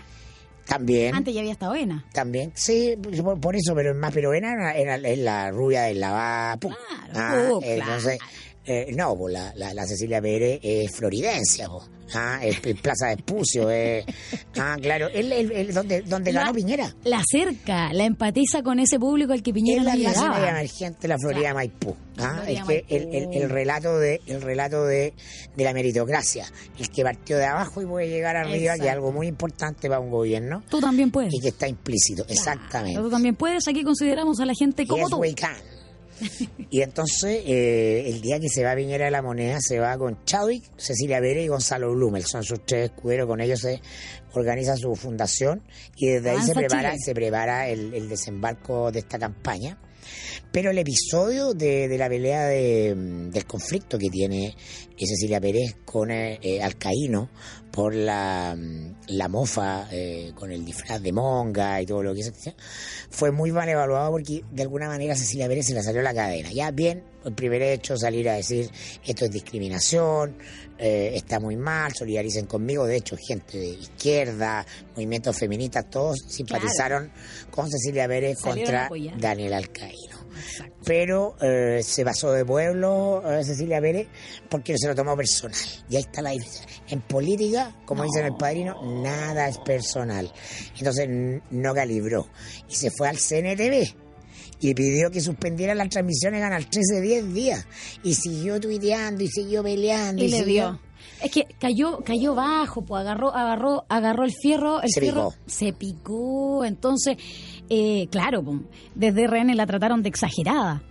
También. 0.66 1.16
Antes 1.16 1.34
ya 1.34 1.40
había 1.42 1.54
estado 1.54 1.72
buena. 1.72 2.06
También, 2.14 2.52
sí, 2.54 2.96
por, 3.42 3.56
eso, 3.56 3.74
pero 3.76 3.96
más 3.96 4.14
peruana 4.14 4.52
era, 4.54 4.96
era- 4.96 5.10
es 5.10 5.18
la 5.20 5.50
rubia 5.52 5.84
del 5.84 6.00
lavapu. 6.00 6.70
Claro, 7.12 7.58
oh, 7.58 7.62
entonces, 7.64 8.20
eh, 8.66 8.92
no, 8.96 9.16
pues 9.16 9.34
la, 9.34 9.54
la, 9.56 9.74
la 9.74 9.86
Cecilia 9.88 10.22
Pérez 10.22 10.60
es 10.62 10.92
floridencia, 10.96 11.68
po. 11.68 11.84
ah, 12.14 12.40
es, 12.44 12.60
es 12.64 12.80
Plaza 12.80 13.08
de 13.08 13.14
Espucio, 13.14 13.70
es, 13.72 14.06
ah, 14.58 14.78
claro, 14.82 15.08
él, 15.08 15.32
él- 15.32 15.52
él- 15.52 15.74
donde, 15.74 16.02
donde 16.02 16.32
ganó 16.32 16.48
La- 16.48 16.54
Piñera. 16.54 16.96
La 17.04 17.20
acerca, 17.20 17.92
la 17.94 18.04
empatiza 18.06 18.62
con 18.62 18.80
ese 18.80 19.00
público 19.00 19.34
al 19.34 19.42
que 19.42 19.52
Piñera 19.54 19.82
es 19.82 19.86
no 19.88 19.94
la 19.94 20.00
clase 20.00 20.20
llegaba. 20.22 20.50
emergente, 20.52 21.08
la 21.08 21.18
Florida 21.18 21.42
Claro. 21.42 21.56
Maipú. 21.56 21.96
Ah, 22.18 22.44
es 22.48 22.64
que 22.66 22.86
el, 22.90 23.16
el, 23.16 23.34
el 23.34 23.50
relato 23.50 23.98
de 23.98 24.22
el 24.28 24.42
relato 24.42 24.86
de, 24.86 25.14
de 25.56 25.64
la 25.64 25.74
meritocracia, 25.74 26.46
el 26.78 26.90
que 26.90 27.02
partió 27.04 27.38
de 27.38 27.46
abajo 27.46 27.82
y 27.82 27.86
puede 27.88 28.10
llegar 28.10 28.36
arriba, 28.36 28.54
que 28.58 28.64
es 28.66 28.70
Exacto. 28.82 28.92
algo 28.92 29.12
muy 29.12 29.26
importante 29.28 29.88
para 29.88 30.00
un 30.02 30.12
gobierno 30.12 30.62
Tú 30.70 30.80
también 30.80 31.10
puedes. 31.10 31.34
y 31.34 31.40
que 31.40 31.48
está 31.48 31.68
implícito, 31.68 32.24
exactamente. 32.30 33.00
Tú 33.02 33.10
también 33.10 33.36
puedes. 33.36 33.68
Aquí 33.68 33.84
consideramos 33.84 34.40
a 34.40 34.46
la 34.46 34.54
gente 34.54 34.86
como 34.86 35.04
Yes, 35.04 35.10
tú. 35.10 35.18
we 35.18 35.34
can. 35.34 35.56
Y 36.70 36.82
entonces, 36.82 37.44
eh, 37.46 38.04
el 38.08 38.22
día 38.22 38.40
que 38.40 38.50
se 38.50 38.64
va 38.64 38.72
a 38.72 38.76
Piñera 38.76 39.06
de 39.06 39.12
la 39.12 39.22
Moneda, 39.22 39.58
se 39.60 39.80
va 39.80 39.98
con 39.98 40.24
Chadwick, 40.26 40.64
Cecilia 40.78 41.20
Pérez 41.20 41.46
y 41.46 41.48
Gonzalo 41.48 41.92
Blumel. 41.94 42.26
Son 42.26 42.44
sus 42.44 42.66
tres 42.66 42.92
escuderos. 42.92 43.28
Con 43.28 43.42
ellos 43.42 43.60
se 43.60 43.82
organiza 44.34 44.78
su 44.78 44.96
fundación 44.96 45.62
y 45.96 46.08
desde 46.08 46.30
ahí 46.30 46.38
se 46.38 46.52
Avanza 46.52 46.54
prepara, 46.54 46.90
Chile. 46.92 47.04
se 47.04 47.14
prepara 47.14 47.70
el, 47.70 47.94
el 47.94 48.08
desembarco 48.10 48.92
de 48.92 49.00
esta 49.00 49.20
campaña. 49.20 49.78
Pero 50.52 50.72
el 50.72 50.78
episodio 50.78 51.54
de, 51.54 51.88
de 51.88 51.98
la 51.98 52.10
pelea 52.10 52.46
de, 52.46 52.94
del 52.96 53.46
conflicto 53.46 53.98
que 53.98 54.10
tiene 54.10 54.56
Cecilia 55.08 55.40
Pérez 55.40 55.78
con 55.86 56.12
eh, 56.12 56.40
eh, 56.42 56.62
Alcaíno 56.62 57.30
por 57.72 57.96
la, 57.96 58.58
la 59.08 59.28
mofa 59.30 59.88
eh, 59.92 60.34
con 60.36 60.52
el 60.52 60.66
disfraz 60.66 61.02
de 61.02 61.14
monga 61.14 61.82
y 61.82 61.86
todo 61.86 62.04
lo 62.04 62.14
que 62.14 62.20
es 62.22 62.32
fue 63.10 63.32
muy 63.32 63.52
mal 63.52 63.68
evaluado 63.70 64.12
porque 64.12 64.44
de 64.52 64.62
alguna 64.62 64.88
manera 64.88 65.16
Cecilia 65.16 65.48
Pérez 65.48 65.68
se 65.68 65.74
le 65.74 65.82
salió 65.82 66.02
la 66.02 66.14
cadena. 66.14 66.52
Ya 66.52 66.72
bien, 66.72 67.04
el 67.24 67.34
primer 67.34 67.62
hecho 67.62 67.98
salir 67.98 68.30
a 68.30 68.34
decir 68.34 68.70
esto 69.06 69.26
es 69.26 69.32
discriminación, 69.32 70.36
eh, 70.78 71.12
está 71.16 71.40
muy 71.40 71.56
mal, 71.56 71.94
solidaricen 71.94 72.46
conmigo. 72.46 72.86
De 72.86 72.98
hecho, 72.98 73.16
gente 73.18 73.58
de 73.58 73.70
izquierda, 73.70 74.66
movimientos 74.96 75.38
feministas, 75.38 75.90
todos 75.90 76.20
simpatizaron 76.28 77.12
con 77.50 77.70
Cecilia 77.70 78.08
Pérez 78.08 78.40
Salieron 78.40 78.88
contra. 78.88 79.18
Daniel 79.18 79.54
Alcaíno. 79.54 80.21
Pero 80.86 81.36
eh, 81.42 81.82
se 81.84 82.04
pasó 82.04 82.32
de 82.32 82.44
pueblo 82.46 83.22
eh, 83.26 83.44
Cecilia 83.44 83.80
Pérez 83.82 84.08
porque 84.50 84.76
se 84.78 84.88
lo 84.88 84.96
tomó 84.96 85.16
personal. 85.16 85.58
Y 85.90 85.96
ahí 85.96 86.02
está 86.04 86.22
la 86.22 86.32
diferencia. 86.32 86.66
En 86.90 87.02
política, 87.02 87.76
como 87.86 88.04
dicen 88.04 88.26
el 88.26 88.36
padrino, 88.36 88.76
nada 89.02 89.48
es 89.48 89.58
personal. 89.60 90.32
Entonces 90.78 91.08
no 91.52 91.74
calibró. 91.74 92.28
Y 92.70 92.76
se 92.76 92.92
fue 92.92 93.08
al 93.08 93.18
CNTV 93.18 93.96
y 94.64 94.74
pidió 94.76 95.10
que 95.10 95.22
suspendieran 95.22 95.78
las 95.78 95.90
transmisiones 95.90 96.40
Canal 96.42 96.70
13 96.70 97.02
10 97.02 97.34
días. 97.34 97.66
Y 98.04 98.14
siguió 98.16 98.60
tuiteando 98.60 99.24
y 99.24 99.28
siguió 99.28 99.64
peleando. 99.64 100.22
Y 100.24 100.28
Y, 100.28 100.30
le 100.32 100.38
siguió- 100.40 100.72
dio. 100.72 100.91
Es 101.24 101.32
que 101.32 101.46
cayó, 101.60 102.00
cayó 102.04 102.34
bajo, 102.36 102.82
pues 102.84 103.02
agarró, 103.02 103.34
agarró, 103.34 103.86
agarró 103.90 104.24
el 104.24 104.32
fierro, 104.34 104.82
el 104.82 104.90
Se 104.90 105.02
fierro 105.02 105.30
picó. 105.30 105.42
se 105.46 105.74
picó. 105.74 106.66
Entonces, 106.66 107.18
eh, 107.70 108.08
claro, 108.12 108.44
pues, 108.44 108.60
desde 108.96 109.26
RN 109.28 109.54
la 109.56 109.66
trataron 109.68 110.02
de 110.02 110.10
exagerada. 110.10 110.82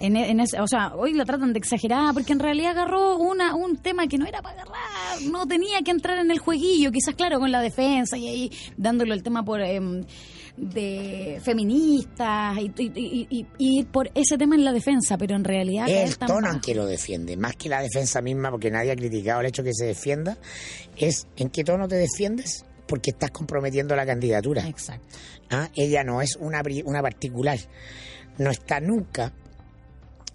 En, 0.00 0.16
e- 0.16 0.30
en 0.30 0.40
ese- 0.40 0.58
o 0.60 0.66
sea, 0.66 0.94
hoy 0.96 1.12
la 1.12 1.26
tratan 1.26 1.52
de 1.52 1.58
exagerada 1.58 2.12
porque 2.14 2.32
en 2.32 2.38
realidad 2.38 2.70
agarró 2.70 3.16
una, 3.18 3.54
un 3.54 3.76
tema 3.76 4.06
que 4.06 4.16
no 4.16 4.24
era 4.26 4.40
para 4.40 4.62
agarrar, 4.62 5.20
no 5.30 5.46
tenía 5.46 5.80
que 5.82 5.90
entrar 5.90 6.16
en 6.18 6.30
el 6.30 6.38
jueguillo, 6.38 6.90
quizás 6.90 7.14
claro, 7.14 7.38
con 7.38 7.52
la 7.52 7.60
defensa 7.60 8.16
y 8.16 8.26
ahí 8.26 8.50
dándole 8.78 9.12
el 9.12 9.22
tema 9.22 9.44
por 9.44 9.60
em, 9.60 10.02
de 10.60 11.40
feministas 11.42 12.58
y, 12.58 12.70
y- 12.78 13.46
y- 13.58 13.84
por 13.84 14.10
ese 14.14 14.36
tema 14.36 14.54
en 14.56 14.64
la 14.64 14.72
defensa, 14.72 15.16
pero 15.16 15.34
en 15.34 15.44
realidad 15.44 15.88
Es 15.88 16.10
el 16.10 16.18
tono 16.18 16.42
bajo. 16.42 16.54
en 16.56 16.60
que 16.60 16.74
lo 16.74 16.84
defiende, 16.86 17.36
más 17.36 17.56
que 17.56 17.68
la 17.70 17.80
defensa 17.80 18.20
misma, 18.20 18.50
porque 18.50 18.70
nadie 18.70 18.92
ha 18.92 18.96
criticado 18.96 19.40
el 19.40 19.46
hecho 19.46 19.62
que 19.62 19.72
se 19.72 19.86
defienda, 19.86 20.36
es 20.96 21.26
en 21.36 21.48
qué 21.48 21.64
tono 21.64 21.88
te 21.88 21.96
defiendes, 21.96 22.64
porque 22.86 23.10
estás 23.10 23.30
comprometiendo 23.30 23.96
la 23.96 24.04
candidatura. 24.04 24.66
Exacto. 24.68 25.16
¿Ah? 25.50 25.68
Ella 25.74 26.04
no 26.04 26.20
es 26.20 26.36
una, 26.36 26.60
una 26.84 27.00
particular, 27.02 27.58
no 28.38 28.50
está 28.50 28.80
nunca 28.80 29.32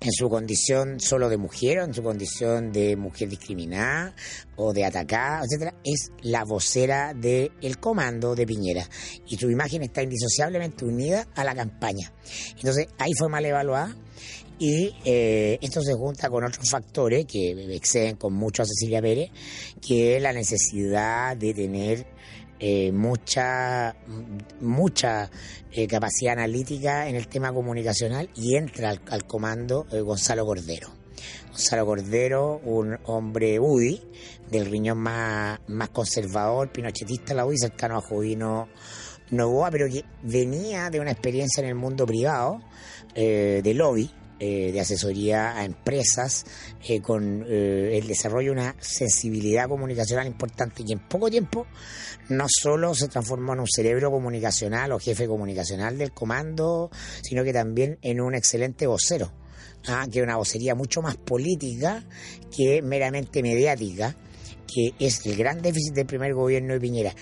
en 0.01 0.11
su 0.11 0.29
condición 0.29 0.99
solo 0.99 1.29
de 1.29 1.37
mujer 1.37 1.79
o 1.79 1.83
en 1.85 1.93
su 1.93 2.03
condición 2.03 2.71
de 2.71 2.95
mujer 2.95 3.29
discriminada 3.29 4.13
o 4.55 4.73
de 4.73 4.85
atacada, 4.85 5.41
etcétera, 5.43 5.75
es 5.83 6.11
la 6.21 6.43
vocera 6.43 7.13
del 7.13 7.77
comando 7.79 8.35
de 8.35 8.45
Piñera 8.45 8.87
y 9.27 9.37
su 9.37 9.49
imagen 9.49 9.83
está 9.83 10.03
indisociablemente 10.03 10.85
unida 10.85 11.27
a 11.35 11.43
la 11.43 11.55
campaña. 11.55 12.11
Entonces 12.55 12.87
ahí 12.97 13.11
fue 13.17 13.29
mal 13.29 13.45
evaluada 13.45 13.95
y 14.57 14.95
eh, 15.03 15.57
esto 15.61 15.81
se 15.81 15.93
junta 15.93 16.29
con 16.29 16.43
otros 16.45 16.69
factores 16.69 17.25
que 17.25 17.75
exceden 17.75 18.15
con 18.15 18.33
mucho 18.33 18.63
a 18.63 18.65
Cecilia 18.65 19.01
Pérez, 19.01 19.29
que 19.85 20.15
es 20.15 20.21
la 20.21 20.31
necesidad 20.31 21.35
de 21.35 21.53
tener 21.53 22.05
eh, 22.57 22.93
mucha 22.93 23.93
mucha 24.61 25.29
eh, 25.71 25.87
capacidad 25.87 26.33
analítica 26.33 27.09
en 27.09 27.15
el 27.15 27.27
tema 27.27 27.51
comunicacional 27.51 28.29
y 28.33 28.55
entra 28.55 28.91
al, 29.09 29.25
comando 29.25 29.85
eh, 29.91 29.99
Gonzalo 29.99 30.45
Cordero. 30.45 30.87
Gonzalo 31.49 31.85
Cordero, 31.85 32.61
un 32.63 32.97
hombre 33.05 33.59
UDI, 33.59 34.01
del 34.49 34.67
riñón 34.67 34.99
más, 34.99 35.59
más 35.67 35.89
conservador, 35.89 36.71
pinochetista 36.71 37.33
la 37.33 37.45
UDI, 37.45 37.57
cercano 37.57 37.97
a 37.97 38.01
Jovino 38.01 38.69
Novoa, 39.31 39.69
pero 39.69 39.87
que 39.89 40.05
venía 40.23 40.89
de 40.89 41.01
una 41.01 41.11
experiencia 41.11 41.61
en 41.61 41.67
el 41.67 41.75
mundo 41.75 42.05
privado, 42.05 42.61
de 43.15 43.73
lobby, 43.73 44.11
de 44.37 44.77
asesoría 44.79 45.57
a 45.57 45.63
empresas, 45.63 46.45
con 47.01 47.43
el 47.47 48.05
desarrollo 48.05 48.53
de 48.53 48.59
una 48.59 48.75
sensibilidad 48.79 49.69
comunicacional 49.69 50.27
importante 50.27 50.83
y 50.85 50.91
en 50.91 50.99
poco 50.99 51.29
tiempo 51.29 51.65
no 52.29 52.45
solo 52.49 52.93
se 52.95 53.07
transformó 53.07 53.53
en 53.53 53.59
un 53.61 53.67
cerebro 53.67 54.11
comunicacional 54.11 54.91
o 54.91 54.99
jefe 54.99 55.27
comunicacional 55.27 55.97
del 55.97 56.11
comando, 56.11 56.89
sino 57.21 57.43
que 57.43 57.53
también 57.53 57.97
en 58.01 58.21
un 58.21 58.35
excelente 58.35 58.87
vocero, 58.87 59.31
ah, 59.87 60.05
que 60.11 60.21
una 60.21 60.37
vocería 60.37 60.75
mucho 60.75 61.01
más 61.01 61.17
política 61.17 62.03
que 62.55 62.81
meramente 62.81 63.41
mediática, 63.41 64.15
que 64.67 64.93
es 64.99 65.25
el 65.25 65.35
gran 65.35 65.61
déficit 65.61 65.93
del 65.93 66.05
primer 66.05 66.33
gobierno 66.33 66.73
de 66.73 66.79
Piñera. 66.79 67.15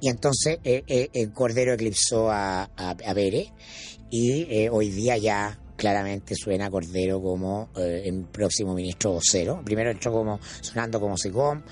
Y 0.00 0.08
entonces 0.08 0.58
eh, 0.64 0.82
eh, 0.86 1.08
el 1.12 1.32
Cordero 1.32 1.74
eclipsó 1.74 2.30
a, 2.30 2.64
a, 2.76 2.90
a 2.90 3.14
Pérez 3.14 3.48
y 4.10 4.46
eh, 4.50 4.68
hoy 4.70 4.90
día 4.90 5.16
ya 5.16 5.58
claramente 5.76 6.34
suena 6.34 6.70
Cordero 6.70 7.20
como 7.20 7.68
eh, 7.76 8.02
el 8.06 8.24
próximo 8.24 8.74
ministro 8.74 9.12
vocero. 9.12 9.62
Primero 9.64 9.90
entró 9.90 10.12
como 10.12 10.40
sonando 10.60 10.98
como 10.98 11.16
SECOM, 11.16 11.62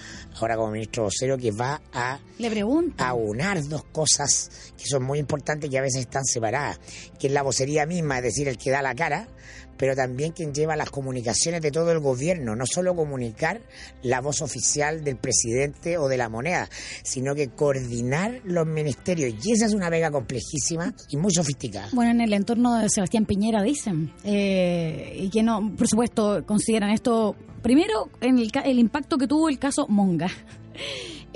ahora 0.41 0.57
como 0.57 0.73
ministro 0.73 1.05
vocero 1.05 1.37
que 1.39 1.51
va 1.51 1.81
a 1.93 2.19
Le 2.39 2.51
pregunto. 2.51 3.03
aunar 3.03 3.63
dos 3.65 3.85
cosas 3.85 4.73
que 4.77 4.87
son 4.87 5.05
muy 5.05 5.19
importantes 5.19 5.69
y 5.69 5.71
que 5.71 5.79
a 5.79 5.83
veces 5.83 6.03
están 6.03 6.25
separadas, 6.25 6.79
que 7.19 7.29
es 7.29 7.33
la 7.33 7.43
vocería 7.43 7.87
misma, 7.87 8.19
es 8.19 8.25
decir, 8.25 8.49
el 8.49 8.59
que 8.59 8.71
da 8.71 8.83
la 8.83 8.95
cara, 8.95 9.29
pero 9.77 9.95
también 9.97 10.33
quien 10.33 10.55
lleva 10.55 10.77
las 10.77 10.91
comunicaciones 10.91 11.61
de 11.61 11.71
todo 11.71 11.93
el 11.93 11.99
gobierno, 11.99 12.55
no 12.57 12.67
solo 12.67 12.95
comunicar 12.95 13.61
la 14.03 14.21
voz 14.21 14.43
oficial 14.43 15.05
del 15.05 15.17
presidente 15.17 15.99
o 15.99 16.09
de 16.09 16.17
la 16.17 16.29
moneda, 16.29 16.69
sino 17.03 17.35
que 17.35 17.49
coordinar 17.49 18.41
los 18.45 18.67
ministerios. 18.67 19.35
Y 19.45 19.53
esa 19.53 19.67
es 19.67 19.75
una 19.75 19.91
vega 19.91 20.11
complejísima 20.11 20.95
y 21.11 21.17
muy 21.17 21.33
sofisticada. 21.33 21.89
Bueno, 21.93 22.13
en 22.13 22.21
el 22.21 22.33
entorno 22.33 22.79
de 22.79 22.89
Sebastián 22.89 23.27
Piñera 23.27 23.63
dicen, 23.63 24.13
eh, 24.25 25.17
y 25.19 25.31
que 25.31 25.43
no, 25.43 25.75
por 25.77 25.89
supuesto, 25.89 26.45
consideran 26.47 26.91
esto, 26.91 27.35
primero, 27.65 28.11
en 28.21 28.39
el, 28.39 28.51
el 28.65 28.79
impacto 28.79 29.17
que 29.17 29.27
tuvo 29.27 29.49
el 29.49 29.59
caso 29.59 29.87
Monga. 29.89 30.29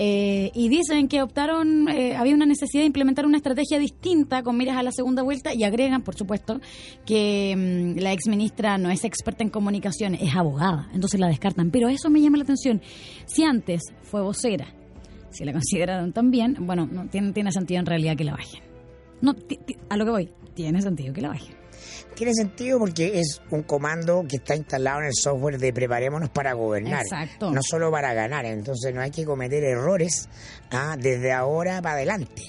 Eh, 0.01 0.53
y 0.55 0.69
dicen 0.69 1.09
que 1.09 1.23
optaron, 1.23 1.89
eh, 1.89 2.15
había 2.15 2.33
una 2.33 2.47
necesidad 2.47 2.83
de 2.83 2.87
implementar 2.87 3.27
una 3.27 3.39
estrategia 3.39 3.81
distinta 3.81 4.45
con 4.45 4.57
miras 4.57 4.77
a 4.77 4.85
la 4.85 4.93
segunda 4.93 5.25
vuelta 5.25 5.53
y 5.53 5.65
agregan, 5.65 6.03
por 6.03 6.15
supuesto, 6.15 6.61
que 7.05 7.53
mm, 7.97 7.99
la 8.01 8.13
exministra 8.13 8.79
no 8.79 8.91
es 8.91 9.03
experta 9.03 9.43
en 9.43 9.51
comunicación, 9.51 10.15
es 10.15 10.37
abogada, 10.37 10.89
entonces 10.95 11.19
la 11.19 11.27
descartan. 11.27 11.73
Pero 11.73 11.89
eso 11.89 12.11
me 12.11 12.21
llama 12.21 12.37
la 12.37 12.45
atención. 12.45 12.81
Si 13.27 13.43
antes 13.43 13.83
fue 14.03 14.23
vocera, 14.23 14.73
si 15.31 15.45
la 15.45 15.53
consideraron 15.53 16.13
también, 16.13 16.59
bueno, 16.61 16.87
no, 16.87 17.09
tiene, 17.09 17.51
sentido 17.51 17.81
en 17.81 17.87
realidad 17.87 18.17
que 18.17 18.23
la 18.23 18.37
bajen. 18.37 18.63
A 19.89 19.97
lo 19.97 20.05
que 20.05 20.11
voy, 20.13 20.31
tiene 20.55 20.81
sentido 20.81 21.13
que 21.13 21.23
la 21.23 21.31
bajen. 21.31 21.58
Tiene 22.19 22.35
sentido 22.35 22.81
porque 22.81 23.21
es 23.21 23.41
un 23.53 23.63
comando 23.63 24.25
que 24.29 24.37
está 24.37 24.57
instalado 24.57 24.99
en 24.99 25.07
el 25.07 25.13
software 25.15 25.57
de 25.57 25.73
preparémonos 25.73 26.31
para 26.31 26.53
gobernar, 26.53 27.03
Exacto. 27.03 27.53
no 27.53 27.61
solo 27.63 27.93
para 27.93 28.13
ganar. 28.13 28.45
Entonces 28.45 28.93
no 28.93 29.01
hay 29.01 29.13
que 29.13 29.25
cometer 29.25 29.63
errores 29.63 30.29
ah, 30.73 30.97
desde 31.01 31.31
ahora 31.33 31.81
para 31.81 31.95
adelante. 31.95 32.43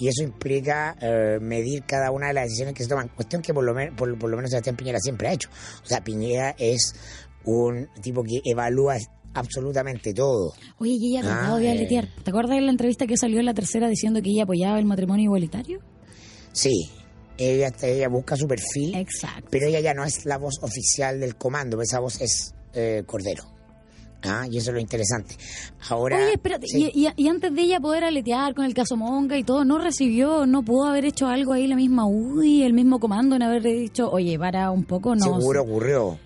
Y 0.00 0.08
eso 0.08 0.24
implica 0.24 0.96
eh, 1.00 1.38
medir 1.40 1.84
cada 1.86 2.10
una 2.10 2.26
de 2.26 2.34
las 2.34 2.44
decisiones 2.46 2.74
que 2.74 2.82
se 2.82 2.88
toman. 2.88 3.06
Cuestión 3.14 3.40
que 3.40 3.54
por 3.54 3.62
lo, 3.62 3.72
men- 3.72 3.94
por, 3.94 4.18
por 4.18 4.28
lo 4.28 4.36
menos 4.36 4.50
Sebastián 4.50 4.74
Piñera 4.74 4.98
siempre 4.98 5.28
ha 5.28 5.32
hecho. 5.34 5.48
O 5.84 5.86
sea, 5.86 6.02
Piñera 6.02 6.56
es 6.58 6.96
un 7.44 7.88
tipo 8.02 8.24
que 8.24 8.40
evalúa 8.44 8.96
absolutamente 9.34 10.12
todo. 10.12 10.52
Oye, 10.78 10.96
y 10.98 11.16
ella 11.16 11.28
ha 11.32 11.54
Ah, 11.54 11.58
de 11.58 11.66
eh. 11.68 11.70
aletear. 11.70 12.08
¿Te 12.24 12.30
acuerdas 12.30 12.56
de 12.56 12.62
la 12.62 12.70
entrevista 12.72 13.06
que 13.06 13.16
salió 13.16 13.38
en 13.38 13.46
la 13.46 13.54
tercera 13.54 13.88
diciendo 13.88 14.20
que 14.22 14.30
ella 14.30 14.42
apoyaba 14.42 14.78
el 14.80 14.84
matrimonio 14.86 15.24
igualitario? 15.26 15.78
Sí, 16.52 16.90
ella, 17.38 17.72
ella 17.82 18.08
busca 18.08 18.36
su 18.36 18.46
perfil. 18.46 18.94
Exacto. 18.94 19.48
pero 19.50 19.66
ella 19.66 19.80
ya 19.80 19.94
no 19.94 20.04
es 20.04 20.24
la 20.26 20.38
voz 20.38 20.54
oficial 20.62 21.20
del 21.20 21.36
comando, 21.36 21.80
esa 21.82 21.98
voz 22.00 22.20
es 22.20 22.54
eh, 22.74 23.02
Cordero. 23.06 23.44
Ah, 24.26 24.46
y 24.50 24.56
eso 24.56 24.70
es 24.70 24.74
lo 24.74 24.80
interesante. 24.80 25.36
Ahora, 25.90 26.16
Oye, 26.16 26.32
espérate, 26.32 26.66
sí, 26.66 26.90
y, 26.94 27.06
y- 27.08 27.12
y 27.14 27.28
antes 27.28 27.54
de 27.54 27.60
ella 27.60 27.78
poder 27.78 28.04
aletear 28.04 28.54
con 28.54 28.64
el 28.64 28.72
caso 28.72 28.96
Monga 28.96 29.36
y 29.36 29.44
todo, 29.44 29.66
¿no 29.66 29.76
recibió, 29.78 30.46
no 30.46 30.62
pudo 30.62 30.86
haber 30.86 31.04
hecho 31.04 31.26
algo 31.26 31.52
ahí 31.52 31.66
la 31.66 31.76
misma 31.76 32.06
UDI, 32.06 32.62
el 32.62 32.72
mismo 32.72 32.98
comando, 32.98 33.36
en 33.36 33.42
haber 33.42 33.62
dicho, 33.62 34.10
oye, 34.10 34.38
para 34.38 34.70
un 34.70 34.84
poco, 34.84 35.14
no. 35.14 35.24
seguro 35.38 35.62
ocurrió, 35.62 36.18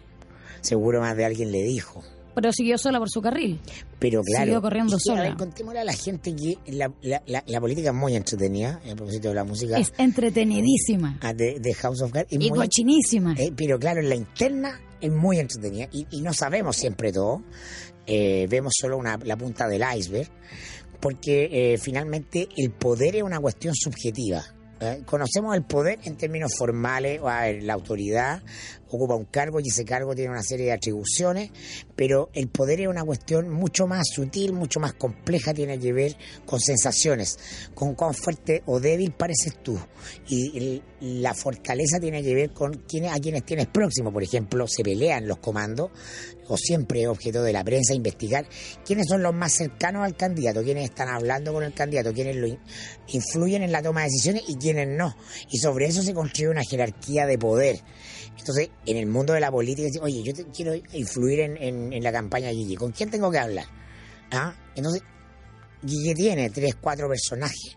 seguro 0.60 1.00
más 1.00 1.16
de 1.16 1.24
alguien 1.24 1.50
le 1.50 1.62
dijo. 1.64 2.04
Pero 2.40 2.52
siguió 2.52 2.78
sola 2.78 2.98
por 2.98 3.10
su 3.10 3.20
carril. 3.20 3.58
Pero 3.98 4.22
claro, 4.22 4.44
Siguió 4.44 4.62
corriendo 4.62 4.96
es 4.96 5.02
que, 5.04 5.10
a 5.10 5.14
sola. 5.16 5.28
ver, 5.28 5.36
contémosle 5.36 5.80
a 5.80 5.84
la 5.84 5.92
gente 5.92 6.34
que 6.36 6.56
la, 6.72 6.92
la- 7.02 7.22
la- 7.26 7.42
la 7.46 7.60
política 7.60 7.88
es 7.90 7.94
muy 7.94 8.14
entretenida, 8.14 8.80
a 8.90 8.94
propósito 8.94 9.28
de 9.28 9.34
la 9.34 9.44
música 9.44 9.76
Es 9.78 9.92
entretenidísima 9.98 11.18
ah, 11.20 11.32
de, 11.32 11.58
de 11.60 11.74
House 11.74 12.00
of 12.02 12.12
Cards, 12.12 12.32
y 12.32 12.38
muy- 12.38 12.50
cochinísima. 12.58 13.34
Eh, 13.36 13.52
pero 13.56 13.78
claro, 13.78 14.00
en 14.00 14.08
la 14.08 14.14
interna 14.14 14.80
es 15.00 15.10
muy 15.10 15.38
entretenida 15.38 15.88
y, 15.92 16.06
y 16.10 16.20
no 16.22 16.32
sabemos 16.32 16.76
siempre 16.76 17.12
todo. 17.12 17.42
Eh, 18.06 18.46
vemos 18.48 18.72
solo 18.80 18.96
una, 18.96 19.18
la 19.24 19.36
punta 19.36 19.68
del 19.68 19.82
iceberg, 19.96 20.30
porque 21.00 21.48
eh, 21.74 21.78
finalmente 21.78 22.48
el 22.56 22.70
poder 22.70 23.16
es 23.16 23.22
una 23.22 23.38
cuestión 23.40 23.74
subjetiva. 23.74 24.44
¿Eh? 24.80 25.02
Conocemos 25.04 25.54
el 25.56 25.62
poder 25.62 25.98
en 26.04 26.16
términos 26.16 26.52
formales, 26.56 27.20
o, 27.22 27.28
la 27.28 27.72
autoridad 27.74 28.42
ocupa 28.90 29.14
un 29.16 29.26
cargo 29.26 29.60
y 29.60 29.68
ese 29.68 29.84
cargo 29.84 30.14
tiene 30.14 30.30
una 30.30 30.42
serie 30.42 30.66
de 30.66 30.72
atribuciones, 30.72 31.50
pero 31.94 32.30
el 32.32 32.48
poder 32.48 32.80
es 32.80 32.88
una 32.88 33.04
cuestión 33.04 33.50
mucho 33.50 33.86
más 33.86 34.04
sutil, 34.10 34.54
mucho 34.54 34.80
más 34.80 34.94
compleja, 34.94 35.52
tiene 35.52 35.78
que 35.78 35.92
ver 35.92 36.16
con 36.46 36.58
sensaciones, 36.58 37.38
con 37.74 37.94
cuán 37.94 38.14
fuerte 38.14 38.62
o 38.64 38.80
débil 38.80 39.12
pareces 39.12 39.62
tú. 39.62 39.78
Y 40.26 40.56
el- 40.56 40.82
la 41.00 41.34
fortaleza 41.34 42.00
tiene 42.00 42.22
que 42.22 42.34
ver 42.34 42.50
con 42.50 42.74
quiénes, 42.88 43.12
a 43.12 43.20
quienes 43.20 43.44
tienes 43.44 43.66
próximo. 43.66 44.12
Por 44.12 44.22
ejemplo, 44.22 44.66
se 44.66 44.82
pelean 44.82 45.28
los 45.28 45.38
comandos, 45.38 45.90
o 46.48 46.56
siempre 46.56 47.06
objeto 47.06 47.42
de 47.42 47.52
la 47.52 47.62
prensa 47.62 47.94
investigar 47.94 48.46
quiénes 48.84 49.06
son 49.08 49.22
los 49.22 49.34
más 49.34 49.52
cercanos 49.52 50.04
al 50.04 50.16
candidato, 50.16 50.62
quiénes 50.62 50.84
están 50.84 51.08
hablando 51.08 51.52
con 51.52 51.62
el 51.64 51.74
candidato, 51.74 52.12
quiénes 52.12 52.36
lo 52.36 52.46
in- 52.46 52.58
influyen 53.08 53.62
en 53.62 53.72
la 53.72 53.82
toma 53.82 54.00
de 54.00 54.06
decisiones 54.06 54.42
y 54.48 54.56
quiénes 54.56 54.88
no. 54.88 55.14
Y 55.50 55.58
sobre 55.58 55.86
eso 55.86 56.02
se 56.02 56.14
construye 56.14 56.48
una 56.50 56.62
jerarquía 56.64 57.26
de 57.26 57.38
poder. 57.38 57.80
Entonces, 58.38 58.70
en 58.86 58.96
el 58.96 59.06
mundo 59.06 59.32
de 59.32 59.40
la 59.40 59.50
política, 59.50 59.88
oye, 60.02 60.22
yo 60.22 60.32
te- 60.32 60.46
quiero 60.46 60.74
influir 60.92 61.40
en, 61.40 61.56
en- 61.56 61.92
en 61.92 62.02
la 62.02 62.12
campaña 62.12 62.48
de 62.48 62.54
Guille, 62.54 62.76
¿con 62.76 62.92
quién 62.92 63.10
tengo 63.10 63.30
que 63.30 63.38
hablar? 63.38 63.66
¿Ah? 64.30 64.54
Entonces, 64.74 65.02
Guille 65.82 66.14
tiene 66.14 66.50
tres, 66.50 66.74
cuatro 66.80 67.08
personajes 67.08 67.76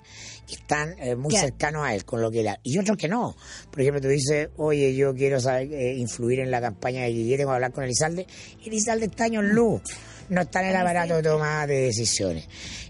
están 0.55 0.95
eh, 0.99 1.15
muy 1.15 1.29
Claro. 1.29 1.47
cercanos 1.47 1.85
a 1.85 1.95
él, 1.95 2.05
con 2.05 2.21
lo 2.21 2.29
que 2.31 2.41
él 2.41 2.49
y 2.63 2.77
otros 2.77 2.97
que 2.97 3.07
no. 3.07 3.35
Por 3.69 3.81
ejemplo, 3.81 4.01
tú 4.01 4.07
dices, 4.07 4.49
oye, 4.57 4.95
yo 4.95 5.13
quiero 5.13 5.39
saber, 5.39 5.71
eh, 5.73 5.95
influir 5.97 6.39
en 6.39 6.51
la 6.51 6.61
campaña 6.61 7.03
de 7.03 7.09
Guille, 7.11 7.37
tengo 7.37 7.51
que 7.51 7.55
hablar 7.55 7.71
con 7.71 7.83
Elizalde. 7.83 8.27
Elizalde 8.65 9.05
está 9.05 9.25
años 9.25 9.43
luz, 9.45 9.81
no 10.29 10.41
está 10.41 10.61
en 10.61 10.69
el 10.69 10.75
aparato 10.75 11.15
de 11.15 11.23
toma 11.23 11.65
de 11.67 11.81
decisiones. 11.81 12.47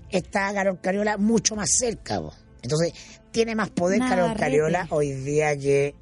Está 0.10 0.53
Carol 0.53 0.80
Cariola 0.82 1.18
mucho 1.18 1.56
más 1.56 1.70
cerca, 1.77 2.20
po. 2.20 2.34
entonces 2.62 2.94
tiene 3.32 3.56
más 3.56 3.70
poder 3.70 4.00
Carol. 4.00 4.36
Cariola 4.38 4.88
hoy 4.89 5.12
día 5.13 5.58
que, 5.58 5.96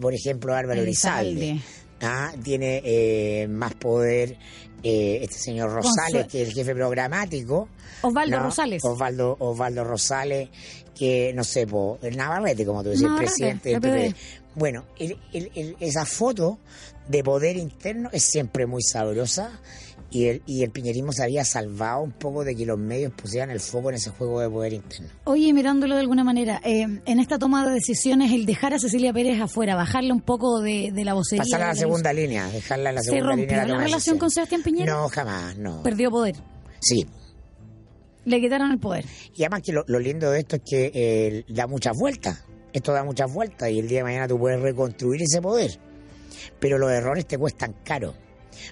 por 0.00 0.12
ejemplo, 0.14 0.54
Álvaro 0.54 0.82
Elizalde. 0.82 1.30
Elizalde. 1.50 1.62
Ah, 2.02 2.32
tiene 2.42 2.82
eh, 2.84 3.46
más 3.48 3.72
poder 3.74 4.36
eh, 4.84 5.18
este 5.22 5.38
señor 5.38 5.70
Rosales, 5.72 6.26
que 6.28 6.42
es 6.42 6.48
el 6.48 6.54
jefe 6.54 6.74
programático. 6.74 7.68
Osvaldo 8.02 8.36
¿no? 8.36 8.42
Rosales. 8.44 8.84
Osvaldo, 8.84 9.36
Osvaldo 9.40 9.82
Rosales, 9.84 10.50
que 10.94 11.32
no 11.34 11.42
sé, 11.42 11.66
po, 11.66 11.98
el 12.02 12.16
Navarrete, 12.16 12.64
como 12.66 12.82
tú 12.82 12.90
decías, 12.90 13.10
el 13.10 13.16
presidente 13.16 13.80
del. 13.80 14.12
PPD. 14.12 14.16
Bueno, 14.54 14.84
el- 14.98 15.18
el- 15.32 15.50
el- 15.54 15.76
esa 15.80 16.04
foto 16.06 16.58
de 17.08 17.24
poder 17.24 17.56
interno 17.56 18.08
es 18.12 18.22
siempre 18.24 18.66
muy 18.66 18.82
sabrosa 18.82 19.60
y 20.14 20.26
el, 20.28 20.42
y 20.46 20.62
el 20.62 20.70
piñerismo 20.70 21.12
se 21.12 21.24
había 21.24 21.44
salvado 21.44 22.02
un 22.02 22.12
poco 22.12 22.44
de 22.44 22.54
que 22.54 22.64
los 22.64 22.78
medios 22.78 23.12
pusieran 23.12 23.50
el 23.50 23.58
foco 23.58 23.90
en 23.90 23.96
ese 23.96 24.10
juego 24.10 24.40
de 24.40 24.48
poder 24.48 24.72
interno. 24.72 25.08
Oye, 25.24 25.52
mirándolo 25.52 25.96
de 25.96 26.00
alguna 26.02 26.22
manera, 26.22 26.60
eh, 26.64 26.86
en 27.04 27.18
esta 27.18 27.38
toma 27.38 27.66
de 27.66 27.74
decisiones, 27.74 28.30
el 28.32 28.46
dejar 28.46 28.74
a 28.74 28.78
Cecilia 28.78 29.12
Pérez 29.12 29.40
afuera, 29.40 29.74
bajarle 29.74 30.12
un 30.12 30.20
poco 30.20 30.60
de, 30.60 30.92
de 30.92 31.04
la 31.04 31.14
vocería. 31.14 31.42
Pasar 31.42 31.62
a 31.62 31.66
la 31.68 31.74
segunda 31.74 32.12
línea, 32.12 32.46
dejarla 32.48 32.90
en 32.90 32.94
la 32.94 33.02
¿Se 33.02 33.10
segunda 33.10 33.28
rompió 33.30 33.46
línea. 33.48 33.66
la 33.66 33.74
de 33.78 33.84
relación 33.84 34.18
con. 34.18 34.30
Sebastián 34.30 34.62
Piñera? 34.62 34.92
No, 34.94 35.08
jamás, 35.08 35.58
no. 35.58 35.82
Perdió 35.82 36.10
poder. 36.10 36.36
Sí, 36.80 37.04
Le 38.24 38.40
quitaron 38.40 38.70
el 38.70 38.78
poder. 38.78 39.04
Y 39.34 39.42
además 39.42 39.62
que 39.62 39.72
lo, 39.72 39.84
lo 39.88 39.98
lindo 39.98 40.30
de 40.30 40.38
esto 40.38 40.56
es 40.56 40.62
que 40.64 40.90
eh, 40.94 41.44
da 41.48 41.66
muchas 41.66 41.96
vueltas. 41.98 42.44
Esto 42.72 42.92
da 42.92 43.04
muchas 43.04 43.32
vueltas 43.32 43.68
y 43.70 43.78
el 43.80 43.88
día 43.88 43.98
de 43.98 44.04
mañana 44.04 44.28
tú 44.28 44.38
puedes 44.38 44.60
reconstruir 44.60 45.22
ese 45.22 45.42
poder. 45.42 45.78
Pero 46.60 46.78
los 46.78 46.90
errores 46.90 47.26
te 47.26 47.36
cuestan 47.36 47.74
caro. 47.84 48.14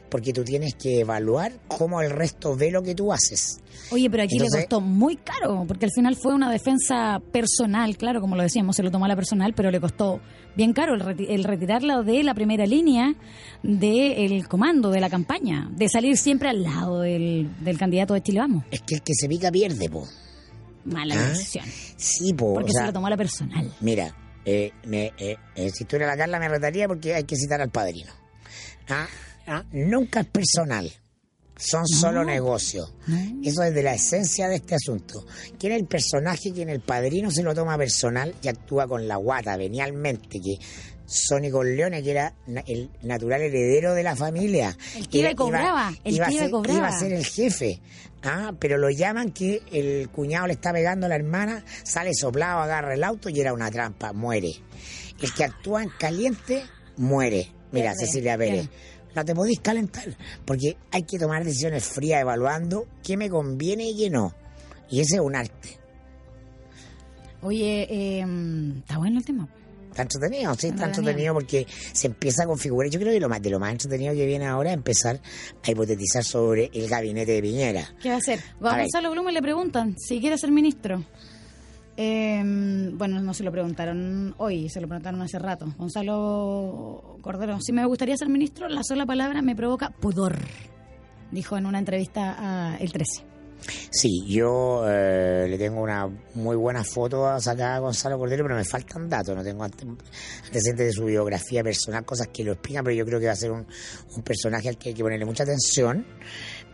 Porque 0.09 0.33
tú 0.33 0.45
tienes 0.45 0.75
que 0.75 1.01
evaluar 1.01 1.53
cómo 1.69 2.01
el 2.01 2.11
resto 2.11 2.57
ve 2.57 2.71
lo 2.71 2.83
que 2.83 2.95
tú 2.95 3.13
haces. 3.13 3.59
Oye, 3.91 4.09
pero 4.11 4.23
aquí 4.23 4.37
Entonces- 4.37 4.61
le 4.61 4.65
costó 4.67 4.81
muy 4.81 5.17
caro, 5.17 5.65
porque 5.69 5.85
al 5.87 5.93
final 5.95 6.17
fue 6.17 6.35
una 6.35 6.51
defensa 6.51 7.21
personal, 7.33 7.97
claro, 7.97 8.21
como 8.21 8.37
lo 8.37 8.43
decíamos, 8.43 8.77
se 8.77 8.83
lo 8.83 8.91
tomó 8.91 9.05
a 9.05 9.09
la 9.09 9.17
personal, 9.17 9.53
pero 9.55 9.71
le 9.71 9.81
costó 9.81 10.21
bien 10.57 10.73
caro 10.73 10.95
el, 10.95 11.03
reti- 11.03 11.27
el 11.29 11.45
retirarla 11.45 12.03
de 12.03 12.23
la 12.23 12.35
primera 12.35 12.65
línea 12.67 13.15
del 13.63 14.49
comando, 14.49 14.91
de 14.91 15.01
la 15.01 15.11
campaña, 15.11 15.69
de 15.73 15.89
salir 15.89 16.17
siempre 16.17 16.49
al 16.49 16.63
lado 16.63 17.01
del, 17.01 17.51
del 17.61 17.79
candidato 17.79 18.15
de 18.15 18.23
Chile 18.23 18.41
Vamos. 18.41 18.65
Es 18.71 18.83
que 18.83 18.97
el 18.97 19.03
que 19.03 19.15
se 19.15 19.29
pica 19.29 19.51
pierde, 19.51 19.89
po. 19.89 20.07
Mala 20.85 21.15
Ah, 21.17 21.29
decisión, 21.29 21.65
Sí, 21.97 22.33
po. 22.35 22.55
porque 22.55 22.71
o 22.71 22.73
sea, 22.73 22.83
se 22.83 22.87
lo 22.89 22.93
tomó 22.93 23.07
a 23.07 23.11
la 23.11 23.17
personal. 23.17 23.73
Mira, 23.81 24.15
eh, 24.45 24.73
me, 24.85 25.13
eh, 25.19 25.37
eh, 25.55 25.71
si 25.71 25.85
estuviera 25.85 26.07
la 26.07 26.17
Carla 26.17 26.39
me 26.41 26.49
retaría 26.49 26.89
porque 26.89 27.15
hay 27.15 27.25
que 27.25 27.37
citar 27.37 27.61
al 27.61 27.71
padrino. 27.71 28.13
Ah, 28.89 29.07
ah, 29.47 29.65
nunca 29.73 30.21
es 30.21 30.27
personal. 30.27 30.91
Son 31.57 31.87
solo 31.87 32.25
negocios. 32.25 32.93
Eso 33.45 33.63
es 33.63 33.73
de 33.75 33.83
la 33.83 33.95
esencia 33.95 34.49
de 34.49 34.57
este 34.57 34.75
asunto. 34.75 35.25
¿Quién 35.59 35.73
es 35.75 35.81
el 35.81 35.87
personaje 35.87 36.53
que 36.53 36.63
en 36.63 36.71
el 36.71 36.81
padrino 36.81 37.31
se 37.31 37.43
lo 37.43 37.55
toma 37.55 37.79
personal 37.79 38.35
y 38.43 38.49
actúa 38.49 38.89
con 38.89 39.07
la 39.07 39.17
guata 39.17 39.57
venialmente? 39.57 40.41
Que 40.41 40.57
Sonny 41.07 41.51
Corleone, 41.51 42.03
que 42.03 42.11
era 42.11 42.35
el 42.67 42.91
natural 43.03 43.43
heredero 43.43 43.95
de 43.95 44.03
la 44.03 44.17
familia. 44.17 44.77
El 44.97 45.09
que 45.09 45.19
iba 45.19 45.35
cobraba, 45.35 45.93
el 46.03 46.15
iba 46.17 46.27
a 46.27 46.31
ser- 46.33 46.51
cobraba. 46.51 46.79
iba 46.79 46.89
a 46.89 46.99
ser 46.99 47.13
el 47.13 47.25
jefe. 47.27 47.81
Ah, 48.25 48.53
pero 48.59 48.79
lo 48.79 48.89
llaman 48.91 49.31
que 49.31 49.63
el 49.73 50.09
cuñado 50.09 50.47
le 50.47 50.55
está 50.55 50.73
pegando 50.73 51.07
a 51.07 51.09
la 51.11 51.17
hermana, 51.17 51.65
sale 51.85 52.13
soplado, 52.15 52.61
agarra 52.61 52.95
el 52.95 53.05
auto 53.05 53.29
y 53.29 53.39
era 53.41 53.53
una 53.53 53.71
trampa, 53.71 54.13
muere. 54.13 54.53
El 55.21 55.33
que 55.35 55.45
actúa 55.45 55.83
en 55.83 55.91
caliente, 55.91 56.63
muere. 56.97 57.53
Mira, 57.73 57.95
Cecilia 57.95 58.37
Pérez. 58.37 58.69
No 59.15 59.25
te 59.25 59.35
podéis 59.35 59.61
calentar, 59.61 60.05
porque 60.45 60.77
hay 60.91 61.03
que 61.03 61.19
tomar 61.19 61.45
decisiones 61.45 61.85
frías 61.85 62.21
evaluando 62.23 62.87
qué 63.03 63.17
me 63.17 63.29
conviene 63.29 63.91
y 63.91 63.97
qué 63.97 64.11
no. 64.11 64.35
Y 64.91 65.01
ese 65.01 65.17
es 65.17 65.21
un 65.21 65.35
arte. 65.37 65.79
Oye, 67.43 67.87
eh, 67.91 68.25
está 68.79 68.99
bueno 68.99 69.19
el 69.19 69.25
tema. 69.25 69.49
Está 69.91 70.03
entretenido, 70.03 70.55
sí, 70.55 70.69
está 70.69 70.87
Entretenido. 70.87 71.35
porque 71.35 71.67
se 71.93 72.07
empieza 72.07 72.45
a 72.45 72.47
configurar. 72.47 72.91
Yo 72.91 72.99
creo 72.99 73.13
que 73.13 73.21
lo 73.21 73.29
más, 73.29 73.43
de 73.43 73.51
lo 73.51 73.59
más 73.61 73.73
entretenido 73.73 74.15
que 74.15 74.25
viene 74.25 74.47
ahora 74.47 74.71
es 74.71 74.75
empezar 74.77 75.21
a 75.63 75.71
hipotetizar 75.71 76.25
sobre 76.25 76.71
el 76.73 76.89
gabinete 76.89 77.33
de 77.33 77.43
Piñera. 77.43 77.95
¿Qué 78.01 78.09
va 78.09 78.15
a 78.15 78.19
hacer? 78.19 78.39
A 78.63 78.71
A 78.71 78.77
ver. 78.77 78.83
Gonzalo 78.85 79.11
Blumen 79.11 79.35
le 79.35 79.43
preguntan 79.43 79.95
si 79.99 80.19
quiere 80.21 80.39
ser 80.39 80.51
ministro. 80.51 81.05
Eh, 81.97 82.43
bueno, 82.95 83.21
no 83.21 83.35
se 83.35 83.45
lo 83.45 83.53
preguntaron 83.53 84.35
hoy, 84.39 84.69
se 84.71 84.81
lo 84.81 84.89
preguntaron 84.89 85.21
hace 85.23 85.39
rato. 85.39 85.67
Gonzalo 85.77 87.19
Cordero, 87.21 87.59
si 87.61 87.73
me 87.73 87.85
gustaría 87.85 88.17
ser 88.17 88.29
ministro, 88.29 88.69
la 88.69 88.83
sola 88.83 89.05
palabra 89.05 89.43
me 89.43 89.55
provoca 89.55 89.91
pudor, 89.91 90.37
dijo 91.31 91.57
en 91.59 91.67
una 91.67 91.79
entrevista 91.79 92.37
a 92.73 92.77
El 92.79 92.93
13. 92.93 93.27
Sí, 93.91 94.25
yo 94.27 94.83
eh, 94.89 95.47
le 95.49 95.57
tengo 95.57 95.83
una 95.83 96.09
muy 96.35 96.57
buena 96.57 96.83
foto 96.83 97.39
sacada 97.39 97.77
a 97.77 97.79
Gonzalo 97.79 98.19
Cordero, 98.19 98.43
pero 98.43 98.57
me 98.57 98.65
faltan 98.65 99.09
datos, 99.09 99.37
no 99.37 99.45
tengo 99.45 99.63
ante- 99.63 99.87
antecedentes 99.87 100.87
de 100.87 100.93
su 100.93 101.05
biografía 101.05 101.63
personal, 101.63 102.05
cosas 102.05 102.27
que 102.33 102.43
lo 102.43 102.53
explican, 102.53 102.83
pero 102.83 102.97
yo 102.97 103.05
creo 103.05 103.21
que 103.21 103.27
va 103.27 103.33
a 103.33 103.37
ser 103.37 103.53
un 103.53 103.67
personaje 104.25 104.69
al 104.69 104.79
que 104.79 104.89
hay 104.89 104.95
que 104.97 105.03
ponerle 105.05 105.27
mucha 105.27 105.45
atención, 105.45 106.05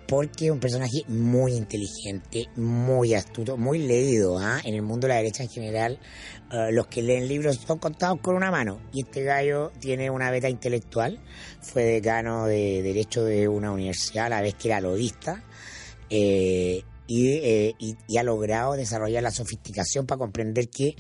porque 0.09 0.47
es 0.47 0.51
un 0.51 0.59
personaje 0.59 1.03
muy 1.07 1.53
inteligente, 1.53 2.49
muy 2.57 3.13
astuto, 3.13 3.59
muy 3.59 3.79
leído, 3.79 4.39
¿ah? 4.39 4.59
En 4.65 4.75
el 4.75 4.81
mundo 4.81 5.07
de 5.07 5.13
la 5.13 5.17
derecha 5.19 5.43
en 5.43 5.51
general, 5.51 6.01
eh, 6.51 6.73
los 6.73 6.87
que 6.87 7.03
leen 7.03 7.29
libros 7.29 7.57
son 7.67 7.79
contados 7.79 8.19
con 8.23 8.35
una 8.35 8.51
mano, 8.51 8.81
y 8.91 9.03
este 9.03 9.23
gallo 9.23 9.71
tiene 9.81 10.09
una 10.09 10.31
beta 10.31 10.49
intelectual, 10.49 11.21
fue 11.61 11.85
decano 11.85 12.47
de 12.47 12.83
Derecho 12.83 13.23
de 13.23 13.49
una 13.49 13.71
universidad, 13.71 14.27
a 14.27 14.31
la 14.31 14.41
vez 14.41 14.55
que 14.55 14.69
era 14.69 14.81
lobista, 14.81 15.45
eh, 16.09 16.83
y, 17.07 17.29
eh, 17.29 17.75
y- 17.79 17.97
y 18.07 18.17
ha 18.17 18.23
logrado 18.23 18.75
desarrollar 18.75 19.23
la 19.23 19.31
sofisticación 19.31 20.07
para 20.07 20.19
comprender 20.19 20.69
que 20.71 20.95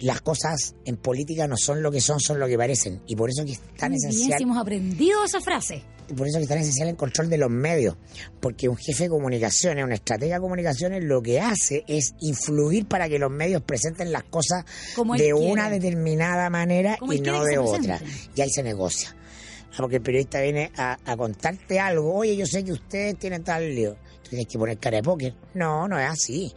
las 0.00 0.20
cosas 0.20 0.74
en 0.84 0.96
política 0.96 1.46
no 1.46 1.56
son 1.56 1.82
lo 1.82 1.90
que 1.90 2.00
son, 2.00 2.20
son 2.20 2.38
lo 2.38 2.46
que 2.46 2.56
parecen. 2.56 3.00
Y 3.06 3.16
por 3.16 3.30
eso 3.30 3.44
que 3.44 3.52
es 3.52 3.60
tan 3.76 3.92
Muy 3.92 4.00
bien, 4.00 4.10
esencial, 4.10 4.38
si 4.38 4.42
hemos 4.44 4.58
aprendido 4.58 5.24
esa 5.24 5.40
frase. 5.40 5.82
y 6.08 6.12
por 6.14 6.26
eso 6.28 6.36
que 6.38 6.42
es 6.44 6.48
tan 6.48 6.58
esencial 6.58 6.88
el 6.88 6.96
control 6.96 7.28
de 7.30 7.38
los 7.38 7.50
medios. 7.50 7.96
Porque 8.40 8.68
un 8.68 8.76
jefe 8.76 9.04
de 9.04 9.10
comunicaciones, 9.10 9.84
una 9.84 9.94
estratega 9.94 10.36
de 10.36 10.40
comunicaciones, 10.40 11.02
lo 11.04 11.22
que 11.22 11.40
hace 11.40 11.84
es 11.88 12.14
influir 12.20 12.86
para 12.86 13.08
que 13.08 13.18
los 13.18 13.30
medios 13.30 13.62
presenten 13.62 14.12
las 14.12 14.24
cosas 14.24 14.64
Como 14.94 15.14
de 15.14 15.18
quiere. 15.20 15.34
una 15.34 15.70
determinada 15.70 16.48
manera 16.50 16.96
Como 16.98 17.12
y 17.12 17.20
no 17.20 17.42
de 17.44 17.58
otra. 17.58 18.00
Y 18.34 18.40
ahí 18.40 18.50
se 18.50 18.62
negocia. 18.62 19.16
Ah, 19.72 19.76
Porque 19.78 19.96
el 19.96 20.02
periodista 20.02 20.40
viene 20.40 20.70
a, 20.76 20.98
a 21.04 21.16
contarte 21.16 21.80
algo. 21.80 22.14
Oye, 22.14 22.36
yo 22.36 22.46
sé 22.46 22.64
que 22.64 22.72
ustedes 22.72 23.18
tienen 23.18 23.42
tal 23.44 23.74
lío. 23.74 23.94
Tú 24.22 24.30
tienes 24.30 24.46
que 24.46 24.58
poner 24.58 24.78
cara 24.78 24.96
de 24.98 25.02
póker. 25.02 25.34
No, 25.54 25.86
no 25.88 25.98
es 25.98 26.08
así. 26.08 26.52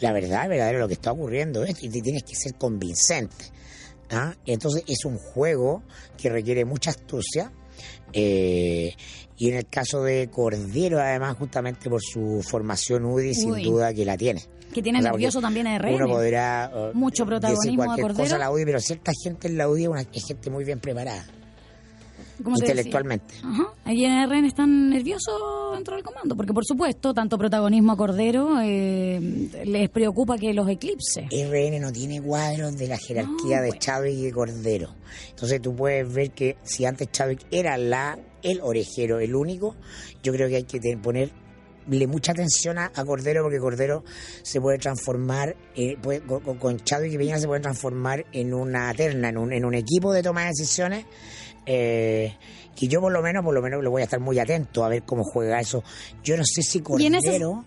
La 0.00 0.12
verdad, 0.12 0.48
verdadero 0.48 0.78
lo 0.80 0.88
que 0.88 0.94
está 0.94 1.12
ocurriendo 1.12 1.62
es 1.64 1.82
y 1.82 1.88
te 1.88 2.00
tienes 2.00 2.22
que 2.24 2.34
ser 2.34 2.54
convincente. 2.54 3.46
¿ah? 4.10 4.34
Entonces 4.46 4.82
es 4.86 5.04
un 5.04 5.18
juego 5.18 5.82
que 6.16 6.28
requiere 6.30 6.64
mucha 6.64 6.90
astucia. 6.90 7.52
eh, 8.12 8.92
y 9.36 9.48
en 9.48 9.56
el 9.56 9.66
caso 9.68 10.02
de 10.02 10.28
Cordero, 10.30 11.00
además, 11.00 11.34
justamente 11.38 11.88
por 11.88 12.02
su 12.02 12.42
formación 12.46 13.06
UDI, 13.06 13.34
sin 13.34 13.52
Uy. 13.52 13.64
duda 13.64 13.94
que 13.94 14.04
la 14.04 14.18
tiene. 14.18 14.42
Que 14.74 14.82
tiene 14.82 14.98
O 14.98 15.02
sea, 15.02 15.12
nervioso 15.12 15.40
también 15.40 15.66
a 15.66 15.78
RN. 15.78 15.94
Uno 15.94 16.08
podrá 16.08 16.70
eh, 16.74 16.90
Mucho 16.92 17.24
decir 17.24 17.26
protagonismo 17.40 17.82
de 17.82 17.86
cualquier 17.86 18.06
Cordero. 18.08 18.24
cosa 18.24 18.36
a 18.36 18.38
la 18.38 18.50
UDI, 18.50 18.64
pero 18.66 18.80
cierta 18.80 19.12
gente 19.24 19.48
en 19.48 19.56
la 19.56 19.68
UDI 19.70 19.82
es, 19.84 19.88
una, 19.88 20.00
es 20.02 20.26
gente 20.26 20.50
muy 20.50 20.64
bien 20.64 20.78
preparada. 20.78 21.24
Intelectualmente. 22.48 23.34
Ajá. 23.42 23.72
Aquí 23.84 24.04
en 24.04 24.28
RN 24.28 24.46
están 24.46 24.90
nerviosos 24.90 25.34
dentro 25.74 25.94
del 25.96 26.04
comando, 26.04 26.36
porque 26.36 26.52
por 26.52 26.64
supuesto, 26.64 27.12
tanto 27.14 27.36
protagonismo 27.38 27.92
a 27.92 27.96
Cordero 27.96 28.60
eh, 28.62 29.48
les 29.64 29.88
preocupa 29.90 30.36
que 30.38 30.52
los 30.54 30.68
eclipse. 30.68 31.28
RN 31.30 31.80
no 31.80 31.92
tiene 31.92 32.20
cuadros 32.22 32.76
de 32.76 32.88
la 32.88 32.98
jerarquía 32.98 33.56
No, 33.58 33.62
de 33.62 33.68
pues. 33.68 33.80
Chadwick 33.80 34.18
y 34.18 34.30
Cordero. 34.30 34.94
Entonces 35.30 35.60
tú 35.60 35.74
puedes 35.74 36.12
ver 36.12 36.30
que 36.32 36.56
si 36.62 36.84
antes 36.84 37.10
Chadwick 37.10 37.46
era 37.50 37.76
la 37.76 38.18
el 38.42 38.60
orejero, 38.62 39.20
el 39.20 39.34
único, 39.34 39.76
yo 40.22 40.32
creo 40.32 40.48
que 40.48 40.56
hay 40.56 40.64
que 40.64 40.80
te- 40.80 40.96
ponerle 40.96 41.32
mucha 42.08 42.32
atención 42.32 42.78
a, 42.78 42.90
a 42.94 43.04
Cordero 43.04 43.42
porque 43.42 43.58
Cordero 43.58 44.02
se 44.42 44.60
puede 44.60 44.78
transformar, 44.78 45.56
eh, 45.76 45.96
puede- 46.00 46.20
con, 46.22 46.56
con- 46.58 46.78
Chadwick 46.78 47.12
y 47.12 47.18
Peña 47.18 47.38
se 47.38 47.46
puede 47.46 47.60
transformar 47.60 48.24
en 48.32 48.54
una 48.54 48.94
terna, 48.94 49.28
en 49.28 49.36
un, 49.38 49.52
en 49.52 49.64
un 49.64 49.74
equipo 49.74 50.12
de 50.12 50.22
toma 50.22 50.42
de 50.42 50.48
decisiones. 50.48 51.04
Eh, 51.66 52.34
que 52.76 52.88
yo 52.88 53.00
por 53.00 53.12
lo 53.12 53.20
menos, 53.22 53.44
por 53.44 53.54
lo 53.54 53.60
menos 53.62 53.82
le 53.82 53.88
voy 53.88 54.00
a 54.00 54.04
estar 54.04 54.20
muy 54.20 54.38
atento 54.38 54.84
a 54.84 54.88
ver 54.88 55.02
cómo 55.02 55.22
juega 55.24 55.60
eso. 55.60 55.84
Yo 56.24 56.36
no 56.36 56.44
sé 56.44 56.62
si 56.62 56.78
en 56.78 57.14
ese- 57.14 57.38
Cordero 57.40 57.64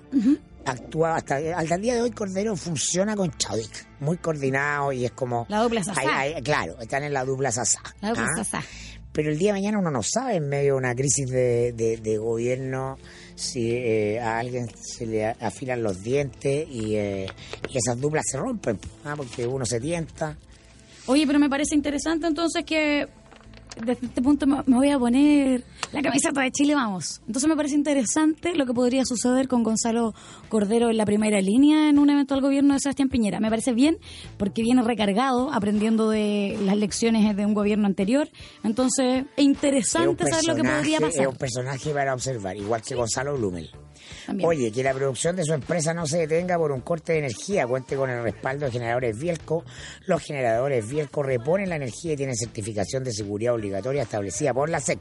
actúa 0.66 1.16
hasta, 1.18 1.36
hasta 1.58 1.76
el 1.76 1.82
día 1.82 1.96
de 1.96 2.02
hoy 2.02 2.12
Cordero 2.12 2.56
funciona 2.56 3.16
con 3.18 3.30
Chadwick 3.38 3.86
muy 4.00 4.16
coordinado 4.18 4.94
y 4.94 5.04
es 5.06 5.12
como 5.12 5.46
La 5.50 5.62
dupla 5.62 5.82
ahí- 5.98 6.42
claro 6.42 6.80
están 6.80 7.04
en 7.04 7.12
la 7.12 7.26
dupla 7.26 7.52
sasá 7.52 7.82
La 8.02 8.10
dupla 8.12 8.30
¿ah? 8.54 8.64
pero 9.12 9.30
el 9.30 9.38
día 9.38 9.50
de 9.54 9.60
mañana 9.60 9.80
uno 9.80 9.92
no 9.92 10.02
sabe 10.02 10.38
en 10.38 10.48
medio 10.48 10.74
de 10.76 10.78
una 10.80 10.96
crisis 10.96 11.30
de, 11.30 11.74
de- 11.74 11.98
de 11.98 12.18
gobierno 12.18 12.98
si 13.36 13.72
eh, 13.74 14.22
a 14.22 14.40
alguien 14.40 14.70
se 14.82 15.06
le 15.06 15.26
afilan 15.28 15.84
los 15.84 16.02
dientes 16.02 16.66
y, 16.70 16.96
eh, 16.96 17.28
y 17.70 17.78
esas 17.78 18.00
duplas 18.00 18.24
se 18.32 18.38
rompen 18.38 18.80
¿ah? 19.04 19.16
porque 19.18 19.46
uno 19.46 19.66
se 19.66 19.82
tienta 19.82 20.38
Oye, 21.08 21.28
pero 21.28 21.38
me 21.40 21.50
parece 21.50 21.76
interesante 21.76 22.26
entonces 22.28 22.64
que 22.64 23.10
desde 23.80 24.06
este 24.06 24.22
punto 24.22 24.46
me 24.48 24.64
voy 24.66 24.90
a 24.90 25.00
poner 25.00 25.64
la 25.92 26.02
camiseta 26.02 26.42
de 26.42 26.52
Chile, 26.52 26.76
vamos. 26.76 27.22
Entonces 27.28 27.48
me 27.48 27.56
parece 27.56 27.76
interesante 27.76 28.56
lo 28.56 28.66
que 28.66 28.74
podría 28.74 29.06
suceder 29.06 29.48
con 29.48 29.64
Gonzalo 29.64 30.14
Cordero 30.50 30.90
en 30.90 30.98
la 30.98 31.06
primera 31.06 31.42
línea 31.42 31.90
en 31.90 32.00
un 32.00 32.10
evento 32.10 32.36
del 32.36 32.44
gobierno 32.44 32.74
de 32.74 32.80
Sebastián 32.80 33.10
Piñera. 33.10 33.40
Me 33.40 33.50
parece 33.50 33.74
bien 33.74 33.98
porque 34.38 34.62
viene 34.62 34.82
recargado, 34.84 35.52
aprendiendo 35.52 36.10
de 36.10 36.58
las 36.64 36.78
lecciones 36.78 37.36
de 37.36 37.46
un 37.46 37.54
gobierno 37.54 37.88
anterior. 37.88 38.30
Entonces, 38.64 39.26
es 39.36 39.44
interesante 39.44 40.26
saber 40.26 40.46
lo 40.46 40.56
que 40.56 40.64
podría 40.64 40.98
es 40.98 41.04
pasar. 41.04 41.28
un 41.28 41.36
personaje 41.36 41.92
para 41.92 42.14
observar 42.14 42.58
igual 42.58 42.82
que 42.82 42.96
Gonzalo 42.96 43.36
Blumel 43.38 43.70
También. 44.26 44.50
Oye, 44.50 44.72
que 44.72 44.84
la 44.84 44.94
producción 44.94 45.36
de 45.36 45.44
su 45.44 45.54
empresa 45.54 45.94
no 45.94 46.06
se 46.06 46.20
detenga 46.20 46.58
por 46.58 46.72
un 46.72 46.82
corte 46.82 47.14
de 47.14 47.20
energía. 47.20 47.68
Cuente 47.68 47.96
con 47.96 48.10
el 48.10 48.24
respaldo 48.24 48.66
de 48.66 48.72
generadores 48.72 49.18
Bielco. 49.18 49.64
Los 50.06 50.22
generadores 50.22 50.88
Bielco 50.88 51.24
reponen 51.24 51.70
la 51.70 51.76
energía 51.76 52.14
y 52.14 52.18
tienen 52.18 52.36
certificación 52.36 53.04
de 53.04 53.12
seguridad 53.12 53.54
obligatoria 53.54 54.04
establecida 54.04 54.54
por 54.54 54.70
la 54.70 54.80
SEC. 54.80 55.00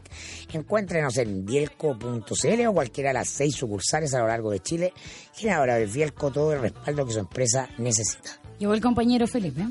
Encuéntrenos 0.53 1.17
en 1.19 1.45
bielco.cl 1.45 2.67
o 2.67 2.73
cualquiera 2.73 3.11
de 3.11 3.15
las 3.15 3.29
seis 3.29 3.55
sucursales 3.55 4.15
a 4.15 4.21
lo 4.21 4.29
largo 4.29 4.51
de 4.51 4.61
Chile. 4.61 4.93
Generadores 5.35 5.93
Bielco, 5.93 6.31
todo 6.31 6.53
el 6.53 6.61
respaldo 6.61 7.07
que 7.07 7.13
su 7.13 7.21
empresa 7.21 7.69
necesita. 7.79 8.41
Llegó 8.59 8.75
el 8.75 8.81
compañero 8.81 9.27
Felipe. 9.27 9.63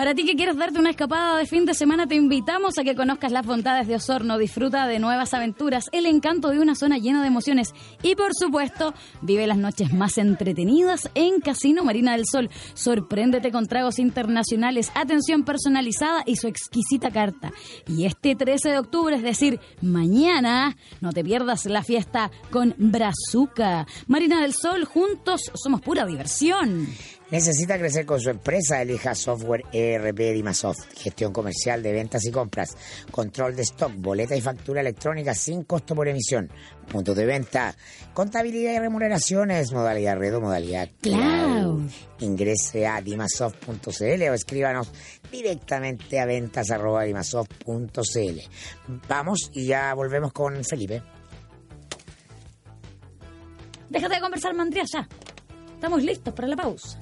Para 0.00 0.14
ti 0.14 0.24
que 0.24 0.34
quieres 0.34 0.56
darte 0.56 0.78
una 0.78 0.88
escapada 0.88 1.36
de 1.36 1.44
fin 1.44 1.66
de 1.66 1.74
semana, 1.74 2.06
te 2.06 2.14
invitamos 2.14 2.78
a 2.78 2.84
que 2.84 2.96
conozcas 2.96 3.32
las 3.32 3.44
bondades 3.44 3.86
de 3.86 3.96
Osorno, 3.96 4.38
disfruta 4.38 4.86
de 4.86 4.98
nuevas 4.98 5.34
aventuras, 5.34 5.90
el 5.92 6.06
encanto 6.06 6.48
de 6.48 6.58
una 6.58 6.74
zona 6.74 6.96
llena 6.96 7.20
de 7.20 7.26
emociones 7.26 7.74
y, 8.02 8.14
por 8.14 8.30
supuesto, 8.34 8.94
vive 9.20 9.46
las 9.46 9.58
noches 9.58 9.92
más 9.92 10.16
entretenidas 10.16 11.10
en 11.14 11.40
Casino 11.40 11.84
Marina 11.84 12.12
del 12.12 12.24
Sol. 12.24 12.48
Sorpréndete 12.72 13.52
con 13.52 13.66
tragos 13.66 13.98
internacionales, 13.98 14.90
atención 14.94 15.44
personalizada 15.44 16.22
y 16.24 16.36
su 16.36 16.48
exquisita 16.48 17.10
carta. 17.10 17.52
Y 17.86 18.06
este 18.06 18.34
13 18.34 18.70
de 18.70 18.78
octubre, 18.78 19.16
es 19.16 19.22
decir, 19.22 19.60
mañana, 19.82 20.78
no 21.02 21.12
te 21.12 21.22
pierdas 21.22 21.66
la 21.66 21.82
fiesta 21.82 22.30
con 22.50 22.74
Brazuca. 22.78 23.86
Marina 24.06 24.40
del 24.40 24.54
Sol, 24.54 24.86
juntos 24.86 25.52
somos 25.54 25.82
pura 25.82 26.06
diversión. 26.06 26.88
Necesita 27.30 27.78
crecer 27.78 28.04
con 28.06 28.20
su 28.20 28.28
empresa, 28.28 28.82
elija 28.82 29.14
software 29.14 29.64
ERP 29.72 30.18
Dimasoft, 30.34 30.92
gestión 30.96 31.32
comercial 31.32 31.80
de 31.80 31.92
ventas 31.92 32.24
y 32.24 32.32
compras, 32.32 32.76
control 33.12 33.54
de 33.54 33.62
stock, 33.62 33.92
boleta 33.96 34.34
y 34.34 34.40
factura 34.40 34.80
electrónica 34.80 35.32
sin 35.32 35.62
costo 35.62 35.94
por 35.94 36.08
emisión, 36.08 36.50
puntos 36.90 37.14
de 37.16 37.26
venta, 37.26 37.76
contabilidad 38.14 38.72
y 38.72 38.78
remuneraciones, 38.80 39.72
modalidad 39.72 40.18
red 40.18 40.36
o 40.36 40.40
modalidad 40.40 40.88
Cloud. 41.00 41.88
Ingrese 42.18 42.86
a 42.86 43.00
dimasoft.cl 43.00 44.22
o 44.28 44.34
escríbanos 44.34 44.90
directamente 45.30 46.18
a 46.18 46.26
ventas 46.26 46.70
arroba 46.72 47.04
dimasoft.cl. 47.04 48.40
Vamos 49.08 49.50
y 49.52 49.66
ya 49.66 49.94
volvemos 49.94 50.32
con 50.32 50.64
Felipe. 50.64 51.00
Déjate 53.88 54.16
de 54.16 54.20
conversar, 54.20 54.54
Mandria, 54.54 54.84
ya. 54.92 55.08
Estamos 55.74 56.02
listos 56.02 56.34
para 56.34 56.48
la 56.48 56.56
pausa. 56.56 56.98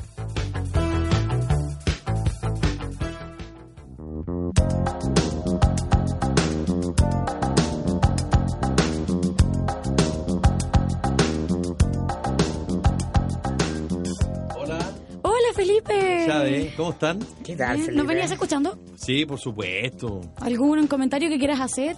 Hola, 15.49 15.55
Felipe. 15.57 16.25
Chade, 16.27 16.75
¿cómo 16.77 16.91
están? 16.91 17.19
¿Qué 17.43 17.57
tal, 17.57 17.77
Felipe? 17.79 17.93
¿Nos 17.95 18.07
venías 18.07 18.31
escuchando? 18.31 18.79
Sí, 18.97 19.25
por 19.25 19.39
supuesto. 19.39 20.21
¿Algún 20.37 20.87
comentario 20.87 21.29
que 21.31 21.39
quieras 21.39 21.61
hacer? 21.61 21.97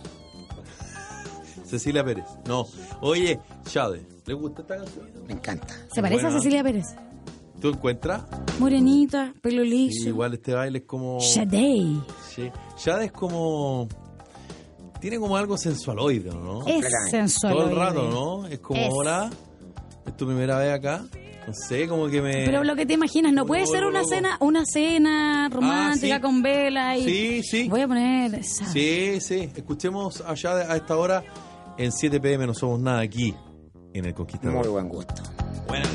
Cecilia 1.64 2.04
Pérez. 2.04 2.24
No. 2.46 2.66
Oye, 3.00 3.38
Chade, 3.64 4.06
¿le 4.26 4.34
gusta 4.34 4.62
esta 4.62 4.76
canción? 4.76 5.06
Me 5.26 5.32
encanta. 5.34 5.74
¿Se 5.92 6.00
parece 6.02 6.22
Bueno. 6.22 6.36
a 6.36 6.40
Cecilia 6.40 6.62
Pérez? 6.62 6.86
¿Tú 7.60 7.68
encuentras? 7.68 8.22
Morenita, 8.58 9.34
pelo 9.42 9.62
Sí, 9.64 9.68
liso. 9.70 10.08
igual 10.08 10.34
este 10.34 10.54
baile 10.54 10.78
es 10.78 10.84
como... 10.84 11.18
Shadei. 11.20 12.00
Sí. 12.28 12.50
Chade 12.76 13.06
es 13.06 13.12
como... 13.12 13.88
Tiene 15.00 15.18
como 15.18 15.36
algo 15.36 15.56
sensualoide, 15.56 16.30
¿no? 16.30 16.58
Es 16.66 16.72
Completamente. 16.74 17.10
sensual. 17.10 17.52
Todo 17.54 17.68
el 17.70 17.76
rato, 17.76 18.08
¿no? 18.10 18.46
Es 18.46 18.58
como, 18.60 18.80
Es. 18.80 18.88
hola, 18.92 19.30
es 20.06 20.16
tu 20.16 20.26
primera 20.26 20.58
vez 20.58 20.72
acá. 20.74 21.04
No 21.50 21.54
sé, 21.54 21.88
como 21.88 22.06
que 22.08 22.22
me... 22.22 22.44
Pero 22.44 22.62
lo 22.64 22.76
que 22.76 22.86
te 22.86 22.94
imaginas, 22.94 23.32
no 23.32 23.44
puede 23.44 23.66
ser 23.66 23.84
una 23.84 24.00
loco. 24.00 24.08
cena, 24.10 24.36
una 24.40 24.64
cena 24.64 25.48
romántica 25.52 26.14
Ah, 26.14 26.18
sí. 26.18 26.22
con 26.22 26.42
vela 26.42 26.96
y 26.96 27.04
Sí, 27.04 27.42
sí. 27.42 27.68
voy 27.68 27.80
a 27.80 27.88
poner 27.88 28.34
esa. 28.36 28.66
Sí, 28.66 29.20
sí. 29.20 29.50
Escuchemos 29.56 30.20
allá 30.26 30.52
a 30.72 30.76
esta 30.76 30.96
hora 30.96 31.24
en 31.76 31.90
7 31.90 32.20
pm 32.20 32.46
No 32.46 32.54
Somos 32.54 32.78
Nada 32.80 33.00
aquí 33.00 33.34
en 33.92 34.04
El 34.04 34.14
Conquistador. 34.14 34.58
Muy 34.58 34.68
buen 34.68 34.88
gusto. 34.88 35.14
Buenas. 35.66 35.88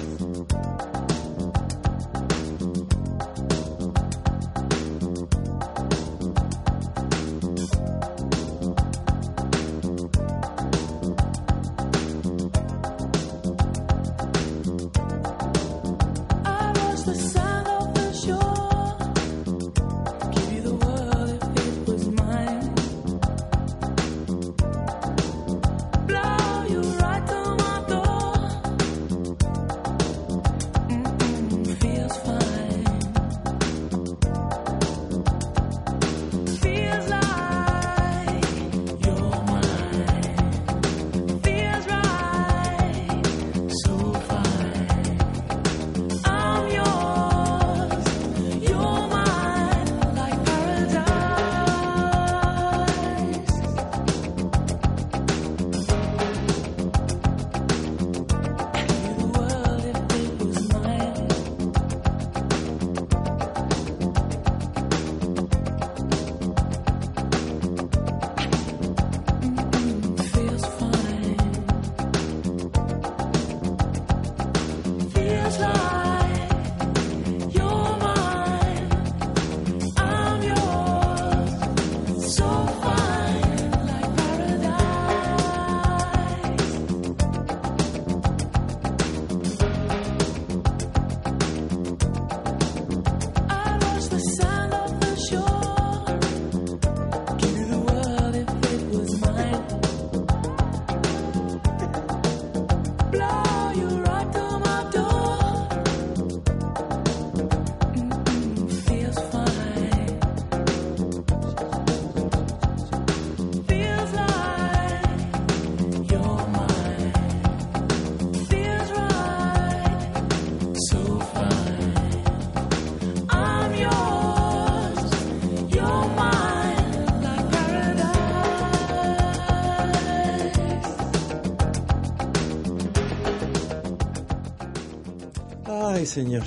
Ay, 136.06 136.12
señor. 136.12 136.44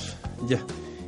Ya. 0.46 0.64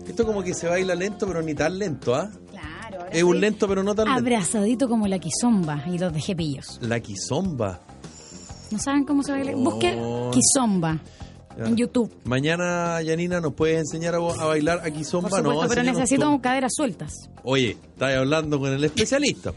Esto 0.09 0.27
como 0.27 0.43
que 0.43 0.55
se 0.55 0.67
baila 0.67 0.97
lento, 0.97 1.25
pero 1.25 1.41
ni 1.41 1.55
tan 1.55 1.79
lento, 1.79 2.17
¿ah? 2.17 2.29
Claro. 2.51 3.05
Es 3.13 3.23
un 3.23 3.41
lento, 3.41 3.69
pero 3.69 3.85
no 3.85 3.95
tan 3.95 4.07
lento. 4.07 4.19
Abrazadito 4.21 4.89
como 4.89 5.07
la 5.07 5.21
quizomba 5.21 5.85
y 5.87 5.99
los 5.99 6.13
de 6.13 6.21
Jepillos. 6.21 6.81
La 6.83 6.99
quizomba. 6.99 7.81
¿No 8.73 8.79
saben 8.81 9.05
cómo 9.05 9.23
se 9.23 9.31
baila? 9.31 9.53
No. 9.53 9.59
Busque 9.59 9.97
quizomba 10.33 10.99
Ya. 11.57 11.67
en 11.67 11.77
YouTube. 11.77 12.13
Mañana, 12.25 13.01
Yanina, 13.03 13.41
¿nos 13.41 13.55
puedes 13.55 13.79
enseñar 13.79 14.17
a, 14.17 14.19
a 14.19 14.45
bailar 14.47 14.81
a 14.85 14.91
quizomba? 14.91 15.29
Por 15.29 15.39
supuesto, 15.39 15.63
no, 15.63 15.69
pero 15.69 15.83
necesito 15.85 16.29
tú. 16.29 16.41
caderas 16.41 16.73
sueltas. 16.75 17.13
Oye, 17.45 17.77
estás 17.93 18.17
hablando 18.17 18.59
con 18.59 18.73
el 18.73 18.83
especialista. 18.83 19.53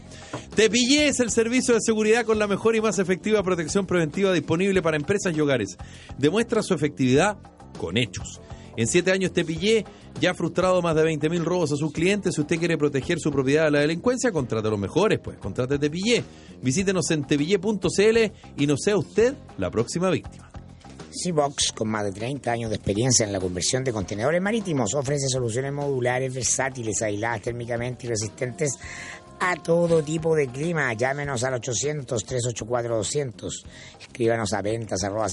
Te 0.54 0.70
pillé 0.70 1.08
es 1.08 1.18
el 1.18 1.32
servicio 1.32 1.74
de 1.74 1.80
seguridad 1.80 2.24
con 2.24 2.38
la 2.38 2.46
mejor 2.46 2.76
y 2.76 2.80
más 2.80 3.00
efectiva 3.00 3.42
protección 3.42 3.86
preventiva 3.86 4.32
disponible 4.32 4.82
para 4.82 4.96
empresas 4.96 5.36
y 5.36 5.40
hogares. 5.40 5.76
Demuestra 6.16 6.62
su 6.62 6.74
efectividad 6.74 7.38
con 7.76 7.96
hechos. 7.96 8.40
En 8.76 8.86
siete 8.86 9.12
años 9.12 9.32
Tepillé 9.32 9.84
ya 10.20 10.32
ha 10.32 10.34
frustrado 10.34 10.82
más 10.82 10.94
de 10.96 11.02
20.000 11.02 11.44
robos 11.44 11.72
a 11.72 11.76
sus 11.76 11.92
clientes. 11.92 12.34
Si 12.34 12.40
usted 12.40 12.58
quiere 12.58 12.76
proteger 12.76 13.18
su 13.18 13.30
propiedad 13.30 13.64
de 13.64 13.70
la 13.70 13.80
delincuencia, 13.80 14.32
contrate 14.32 14.68
a 14.68 14.70
los 14.70 14.80
mejores, 14.80 15.20
pues 15.22 15.38
contrate 15.38 15.78
Tepillé. 15.78 16.24
Visítenos 16.62 17.10
en 17.10 17.24
tepillé.cl 17.24 18.18
y 18.56 18.66
no 18.66 18.76
sea 18.76 18.96
usted 18.96 19.34
la 19.58 19.70
próxima 19.70 20.10
víctima. 20.10 20.50
Seabox, 21.14 21.72
con 21.72 21.88
más 21.88 22.04
de 22.04 22.12
30 22.12 22.50
años 22.50 22.70
de 22.70 22.76
experiencia 22.76 23.24
en 23.24 23.32
la 23.32 23.38
conversión 23.38 23.84
de 23.84 23.92
contenedores 23.92 24.42
marítimos, 24.42 24.94
ofrece 24.94 25.28
soluciones 25.28 25.72
modulares, 25.72 26.34
versátiles, 26.34 27.00
aisladas 27.02 27.42
térmicamente 27.42 28.06
y 28.06 28.10
resistentes 28.10 28.76
a 29.46 29.56
todo 29.56 30.02
tipo 30.02 30.34
de 30.34 30.48
clima. 30.48 30.90
Llámenos 30.94 31.44
al 31.44 31.60
800-384-200. 31.60 33.50
Escríbanos 34.00 34.54
a 34.54 34.62
ventas 34.62 35.04
arroba 35.04 35.28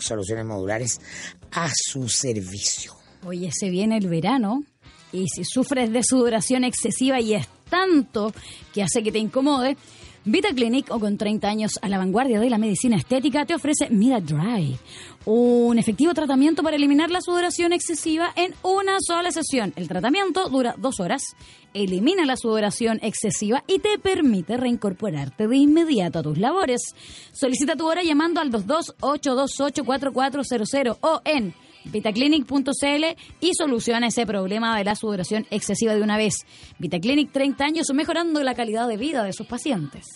soluciones 0.00 0.46
modulares 0.46 0.98
a 1.52 1.68
su 1.74 2.08
servicio. 2.08 2.94
Oye, 3.26 3.50
se 3.52 3.68
viene 3.68 3.98
el 3.98 4.08
verano 4.08 4.64
y 5.12 5.28
si 5.28 5.44
sufres 5.44 5.92
de 5.92 6.02
sudoración 6.02 6.64
excesiva 6.64 7.20
y 7.20 7.34
es 7.34 7.46
tanto 7.68 8.32
que 8.72 8.82
hace 8.82 9.02
que 9.02 9.12
te 9.12 9.18
incomode, 9.18 9.76
Vita 10.24 10.48
Clinic, 10.54 10.90
o 10.90 10.98
con 11.00 11.16
30 11.16 11.48
años 11.48 11.78
a 11.80 11.88
la 11.88 11.96
vanguardia 11.96 12.38
de 12.38 12.50
la 12.50 12.58
medicina 12.58 12.96
estética, 12.96 13.46
te 13.46 13.54
ofrece 13.54 13.88
Mida 13.88 14.20
Dry, 14.20 14.76
un 15.24 15.78
efectivo 15.78 16.12
tratamiento 16.12 16.62
para 16.62 16.76
eliminar 16.76 17.10
la 17.10 17.22
sudoración 17.22 17.72
excesiva 17.72 18.30
en 18.36 18.52
una 18.62 18.98
sola 19.00 19.32
sesión. 19.32 19.72
El 19.76 19.88
tratamiento 19.88 20.50
dura 20.50 20.74
dos 20.76 21.00
horas, 21.00 21.22
elimina 21.72 22.26
la 22.26 22.36
sudoración 22.36 23.00
excesiva 23.02 23.64
y 23.66 23.78
te 23.78 23.98
permite 23.98 24.58
reincorporarte 24.58 25.48
de 25.48 25.56
inmediato 25.56 26.18
a 26.18 26.22
tus 26.22 26.36
labores. 26.36 26.82
Solicita 27.32 27.76
tu 27.76 27.88
hora 27.88 28.02
llamando 28.02 28.42
al 28.42 28.50
22-828-4400 28.50 30.98
o 31.00 31.22
en 31.24 31.54
vitaclinic.cl 31.84 33.04
y 33.40 33.54
soluciona 33.54 34.08
ese 34.08 34.26
problema 34.26 34.76
de 34.78 34.84
la 34.84 34.94
sudoración 34.94 35.46
excesiva 35.50 35.94
de 35.94 36.02
una 36.02 36.16
vez. 36.16 36.34
Vitaclinic 36.78 37.32
30 37.32 37.64
años 37.64 37.86
mejorando 37.94 38.42
la 38.42 38.54
calidad 38.54 38.88
de 38.88 38.96
vida 38.96 39.24
de 39.24 39.32
sus 39.32 39.46
pacientes. 39.46 40.06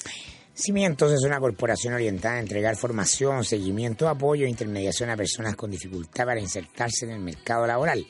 Cimientos 0.57 1.11
es 1.13 1.25
una 1.25 1.41
corporación 1.41 1.95
orientada 1.95 2.37
a 2.37 2.41
entregar 2.41 2.77
formación, 2.77 3.45
seguimiento, 3.45 4.09
apoyo 4.09 4.47
e 4.47 4.49
intermediación 4.49 5.11
a 5.11 5.17
personas 5.17 5.57
con 5.57 5.71
dificultad 5.71 6.27
para 6.27 6.41
insertarse 6.41 7.07
en 7.07 7.13
el 7.13 7.21
mercado 7.21 7.67
laboral. 7.67 8.07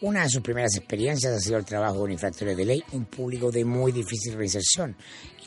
Una 0.00 0.22
de 0.22 0.28
sus 0.28 0.42
primeras 0.42 0.76
experiencias 0.76 1.32
ha 1.32 1.40
sido 1.40 1.58
el 1.58 1.64
trabajo 1.64 1.98
con 2.00 2.12
infractores 2.12 2.56
de 2.56 2.64
ley, 2.64 2.84
un 2.92 3.06
público 3.06 3.50
de 3.50 3.64
muy 3.64 3.90
difícil 3.92 4.34
reinserción 4.34 4.96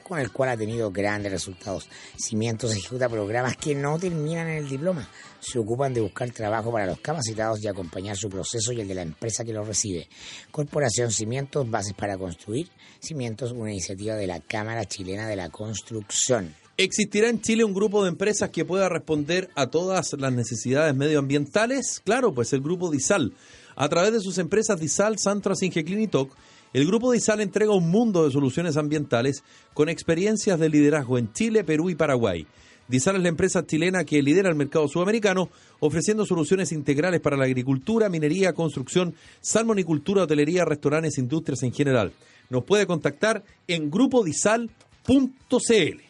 con 0.07 0.19
el 0.19 0.31
cual 0.31 0.49
ha 0.49 0.57
tenido 0.57 0.91
grandes 0.91 1.31
resultados. 1.31 1.89
Cimientos 2.15 2.71
ejecuta 2.75 3.09
programas 3.09 3.57
que 3.57 3.73
no 3.73 3.97
terminan 3.97 4.47
en 4.49 4.57
el 4.57 4.69
diploma. 4.69 5.09
Se 5.39 5.57
ocupan 5.57 5.95
de 5.95 6.01
buscar 6.01 6.29
trabajo 6.29 6.71
para 6.71 6.85
los 6.85 6.99
capacitados 6.99 7.63
y 7.63 7.67
acompañar 7.67 8.15
su 8.15 8.29
proceso 8.29 8.71
y 8.71 8.81
el 8.81 8.87
de 8.87 8.93
la 8.93 9.01
empresa 9.01 9.43
que 9.43 9.51
los 9.51 9.67
recibe. 9.67 10.07
Corporación 10.51 11.11
Cimientos, 11.11 11.67
bases 11.69 11.93
para 11.93 12.19
construir. 12.19 12.69
Cimientos, 12.99 13.51
una 13.51 13.71
iniciativa 13.71 14.13
de 14.13 14.27
la 14.27 14.39
Cámara 14.41 14.85
Chilena 14.85 15.27
de 15.27 15.37
la 15.37 15.49
Construcción. 15.49 16.53
¿Existirá 16.77 17.29
en 17.29 17.41
Chile 17.41 17.63
un 17.63 17.73
grupo 17.73 18.03
de 18.03 18.09
empresas 18.09 18.51
que 18.51 18.63
pueda 18.63 18.89
responder 18.89 19.49
a 19.55 19.67
todas 19.71 20.13
las 20.19 20.33
necesidades 20.33 20.93
medioambientales? 20.93 21.99
Claro, 22.03 22.31
pues 22.35 22.53
el 22.53 22.61
grupo 22.61 22.91
DISAL. 22.91 23.33
A 23.75 23.89
través 23.89 24.13
de 24.13 24.19
sus 24.19 24.37
empresas 24.37 24.79
DISAL, 24.79 25.17
Santra, 25.17 25.55
Singeclin 25.55 26.01
y 26.01 26.07
TOC, 26.07 26.35
el 26.75 26.85
grupo 26.85 27.13
DISAL 27.13 27.39
entrega 27.39 27.71
un 27.71 27.89
mundo 27.89 28.25
de 28.25 28.31
soluciones 28.31 28.75
ambientales 28.75 29.45
con 29.73 29.87
experiencias 29.87 30.59
de 30.59 30.67
liderazgo 30.67 31.17
en 31.17 31.31
Chile, 31.31 31.63
Perú 31.63 31.89
y 31.89 31.95
Paraguay. 31.95 32.45
DISAL 32.89 33.15
es 33.15 33.21
la 33.21 33.29
empresa 33.29 33.65
chilena 33.65 34.03
que 34.03 34.21
lidera 34.21 34.49
el 34.49 34.55
mercado 34.55 34.89
sudamericano, 34.89 35.47
ofreciendo 35.79 36.25
soluciones 36.25 36.73
integrales 36.73 37.21
para 37.21 37.37
la 37.37 37.45
agricultura, 37.45 38.09
minería, 38.09 38.51
construcción, 38.51 39.15
salmonicultura, 39.39 40.23
hotelería, 40.23 40.65
restaurantes, 40.65 41.17
industrias 41.17 41.63
en 41.63 41.71
general. 41.71 42.11
Nos 42.49 42.65
puede 42.65 42.85
contactar 42.85 43.45
en 43.69 43.89
grupodisal.cl. 43.89 46.04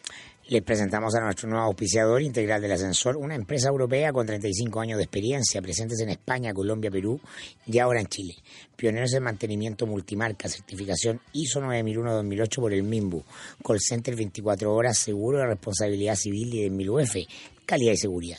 Les 0.48 0.62
presentamos 0.62 1.12
a 1.16 1.20
nuestro 1.20 1.48
nuevo 1.48 1.64
auspiciador 1.64 2.22
integral 2.22 2.62
del 2.62 2.70
ascensor, 2.70 3.16
una 3.16 3.34
empresa 3.34 3.68
europea 3.68 4.12
con 4.12 4.26
35 4.26 4.78
años 4.78 4.96
de 4.96 5.02
experiencia, 5.02 5.60
presentes 5.60 5.98
en 5.98 6.10
España, 6.10 6.54
Colombia, 6.54 6.88
Perú 6.88 7.20
y 7.66 7.80
ahora 7.80 8.00
en 8.00 8.06
Chile. 8.06 8.36
Pioneros 8.76 9.12
en 9.14 9.24
mantenimiento 9.24 9.88
multimarca, 9.88 10.48
certificación 10.48 11.20
ISO 11.32 11.60
9001-2008 11.62 12.60
por 12.60 12.72
el 12.72 12.84
MIMBU, 12.84 13.24
call 13.66 13.80
center 13.80 14.14
24 14.14 14.72
horas, 14.72 14.98
seguro 14.98 15.38
de 15.38 15.46
responsabilidad 15.46 16.14
civil 16.14 16.54
y 16.54 16.62
de 16.62 16.70
1000 16.70 16.90
UF, 16.90 17.16
calidad 17.66 17.94
y 17.94 17.96
seguridad. 17.96 18.38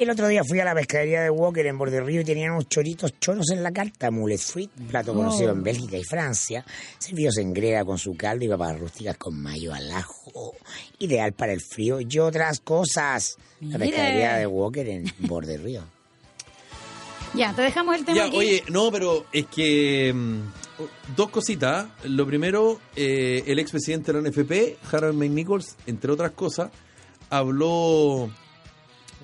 El 0.00 0.08
otro 0.08 0.28
día 0.28 0.42
fui 0.42 0.58
a 0.58 0.64
la 0.64 0.74
pescadería 0.74 1.20
de 1.20 1.28
Walker 1.28 1.66
en 1.66 1.76
Borde 1.76 2.00
Río 2.00 2.22
y 2.22 2.24
tenían 2.24 2.52
unos 2.52 2.70
choritos 2.70 3.20
choros 3.20 3.50
en 3.50 3.62
la 3.62 3.70
carta, 3.70 4.10
mulet 4.10 4.40
fruit, 4.40 4.70
plato 4.88 5.12
conocido 5.12 5.52
en 5.52 5.62
Bélgica 5.62 5.98
y 5.98 6.04
Francia, 6.04 6.64
servidos 6.96 7.36
en 7.36 7.52
greda 7.52 7.84
con 7.84 7.98
su 7.98 8.16
caldo 8.16 8.46
y 8.46 8.48
papas 8.48 8.80
rústicas 8.80 9.18
con 9.18 9.38
mayo 9.38 9.74
al 9.74 9.92
ajo, 9.92 10.54
ideal 11.00 11.34
para 11.34 11.52
el 11.52 11.60
frío 11.60 12.00
y 12.00 12.18
otras 12.18 12.60
cosas. 12.60 13.36
La 13.60 13.78
pescadería 13.78 14.36
de 14.36 14.46
Walker 14.46 14.88
en 14.88 15.04
Borde 15.18 15.58
Río. 15.58 15.82
Ya, 17.32 17.54
te 17.54 17.62
dejamos 17.62 17.94
el 17.94 18.04
tema 18.04 18.16
Ya, 18.16 18.24
aquí. 18.24 18.36
oye, 18.38 18.64
no, 18.70 18.90
pero 18.90 19.24
es 19.32 19.46
que 19.46 20.12
mm, 20.12 20.40
dos 21.14 21.30
cositas. 21.30 21.86
Lo 22.02 22.26
primero, 22.26 22.80
eh, 22.96 23.44
el 23.46 23.60
expresidente 23.60 24.12
de 24.12 24.20
la 24.20 24.28
NFP, 24.28 24.78
Harold 24.92 25.16
McNichols, 25.16 25.76
entre 25.86 26.10
otras 26.10 26.32
cosas, 26.32 26.72
habló 27.28 28.28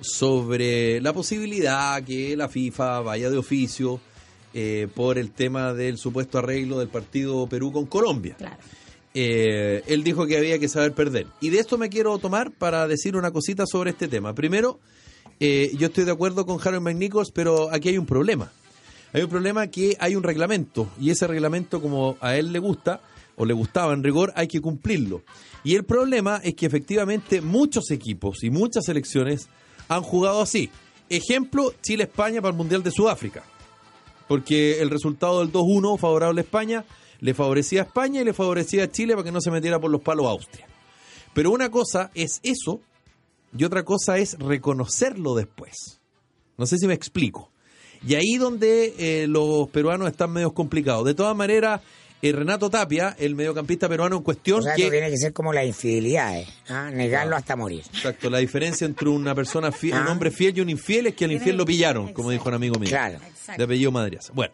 sobre 0.01 1.01
la 1.01 1.13
posibilidad 1.13 2.03
que 2.03 2.35
la 2.37 2.49
FIFA 2.49 3.01
vaya 3.01 3.29
de 3.29 3.37
oficio 3.37 3.99
eh, 4.53 4.87
por 4.93 5.17
el 5.17 5.31
tema 5.31 5.73
del 5.73 5.97
supuesto 5.97 6.37
arreglo 6.37 6.79
del 6.79 6.87
partido 6.87 7.47
Perú 7.47 7.71
con 7.71 7.85
Colombia. 7.85 8.35
Claro. 8.37 8.57
Eh, 9.13 9.83
él 9.87 10.03
dijo 10.03 10.27
que 10.27 10.37
había 10.37 10.59
que 10.59 10.69
saber 10.69 10.93
perder. 10.93 11.25
Y 11.41 11.49
de 11.49 11.59
esto 11.59 11.77
me 11.77 11.89
quiero 11.89 12.17
tomar 12.19 12.51
para 12.51 12.87
decir 12.87 13.15
una 13.15 13.31
cosita 13.31 13.65
sobre 13.65 13.91
este 13.91 14.07
tema. 14.07 14.33
Primero, 14.35 14.79
eh, 15.39 15.71
yo 15.77 15.87
estoy 15.87 16.03
de 16.03 16.11
acuerdo 16.11 16.45
con 16.45 16.59
Harold 16.61 16.83
McNichols, 16.83 17.31
pero 17.31 17.71
aquí 17.71 17.89
hay 17.89 17.97
un 17.97 18.05
problema. 18.05 18.51
Hay 19.13 19.23
un 19.23 19.29
problema 19.29 19.67
que 19.67 19.97
hay 19.99 20.15
un 20.15 20.23
reglamento, 20.23 20.89
y 20.99 21.09
ese 21.09 21.27
reglamento, 21.27 21.81
como 21.81 22.17
a 22.19 22.35
él 22.35 22.51
le 22.51 22.59
gusta, 22.59 23.01
o 23.37 23.45
le 23.45 23.53
gustaba 23.53 23.93
en 23.93 24.03
rigor, 24.03 24.33
hay 24.35 24.47
que 24.47 24.61
cumplirlo. 24.61 25.23
Y 25.63 25.75
el 25.75 25.83
problema 25.83 26.41
es 26.43 26.55
que 26.55 26.65
efectivamente 26.65 27.41
muchos 27.41 27.89
equipos 27.91 28.43
y 28.43 28.49
muchas 28.49 28.85
selecciones 28.85 29.47
han 29.87 30.01
jugado 30.01 30.41
así. 30.41 30.69
Ejemplo, 31.09 31.73
Chile-España 31.81 32.41
para 32.41 32.51
el 32.51 32.57
Mundial 32.57 32.83
de 32.83 32.91
Sudáfrica. 32.91 33.43
Porque 34.27 34.81
el 34.81 34.89
resultado 34.89 35.39
del 35.39 35.51
2-1 35.51 35.97
favorable 35.97 36.41
a 36.41 36.43
España 36.43 36.85
le 37.19 37.33
favorecía 37.33 37.81
a 37.81 37.85
España 37.85 38.21
y 38.21 38.25
le 38.25 38.33
favorecía 38.33 38.83
a 38.83 38.91
Chile 38.91 39.13
para 39.13 39.23
que 39.23 39.31
no 39.31 39.41
se 39.41 39.51
metiera 39.51 39.79
por 39.79 39.89
los 39.89 40.01
palos 40.01 40.25
a 40.25 40.29
Austria. 40.29 40.67
Pero 41.33 41.51
una 41.51 41.69
cosa 41.69 42.11
es 42.13 42.39
eso 42.43 42.81
y 43.57 43.63
otra 43.63 43.83
cosa 43.83 44.17
es 44.17 44.37
reconocerlo 44.39 45.35
después. 45.35 46.01
No 46.57 46.65
sé 46.65 46.77
si 46.77 46.87
me 46.87 46.93
explico. 46.93 47.51
Y 48.05 48.15
ahí 48.15 48.37
donde 48.37 48.95
eh, 48.97 49.27
los 49.27 49.69
peruanos 49.69 50.09
están 50.09 50.31
medio 50.31 50.53
complicados. 50.53 51.05
De 51.05 51.13
todas 51.13 51.35
maneras, 51.35 51.81
eh, 52.21 52.31
Renato 52.31 52.69
Tapia, 52.69 53.15
el 53.19 53.35
mediocampista 53.35 53.87
peruano 53.87 54.17
en 54.17 54.23
cuestión, 54.23 54.59
O 54.59 54.63
sea, 54.63 54.75
que 54.75 54.83
esto 54.83 54.91
tiene 54.91 55.09
que 55.11 55.17
ser 55.17 55.33
como 55.33 55.53
las 55.53 55.65
infidelidades, 55.65 56.47
¿ah? 56.69 56.89
negarlo 56.91 57.35
hasta 57.35 57.55
morir. 57.55 57.83
Exacto, 57.93 58.29
la 58.29 58.39
diferencia 58.39 58.85
entre 58.85 59.07
una 59.09 59.35
persona 59.35 59.71
fiel, 59.71 59.93
un 60.01 60.07
Ah. 60.07 60.11
hombre 60.11 60.31
fiel 60.31 60.57
y 60.57 60.61
un 60.61 60.69
infiel 60.69 61.07
es 61.07 61.15
que 61.15 61.25
al 61.25 61.31
infiel 61.31 61.55
lo 61.57 61.65
pillaron, 61.65 62.13
como 62.13 62.31
dijo 62.31 62.49
un 62.49 62.55
amigo 62.55 62.79
mío. 62.79 62.89
Claro. 62.89 63.19
De 63.57 63.63
apellido 63.63 63.91
Madriaza. 63.91 64.33
Bueno, 64.33 64.53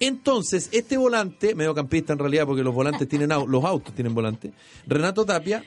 entonces, 0.00 0.68
este 0.72 0.96
volante, 0.96 1.54
mediocampista 1.54 2.12
en 2.12 2.18
realidad, 2.18 2.46
porque 2.46 2.62
los 2.62 2.74
volantes 2.74 3.08
tienen 3.08 3.30
au- 3.30 3.46
los 3.46 3.64
autos 3.64 3.94
tienen 3.94 4.14
volante, 4.14 4.52
Renato 4.86 5.24
Tapia, 5.24 5.64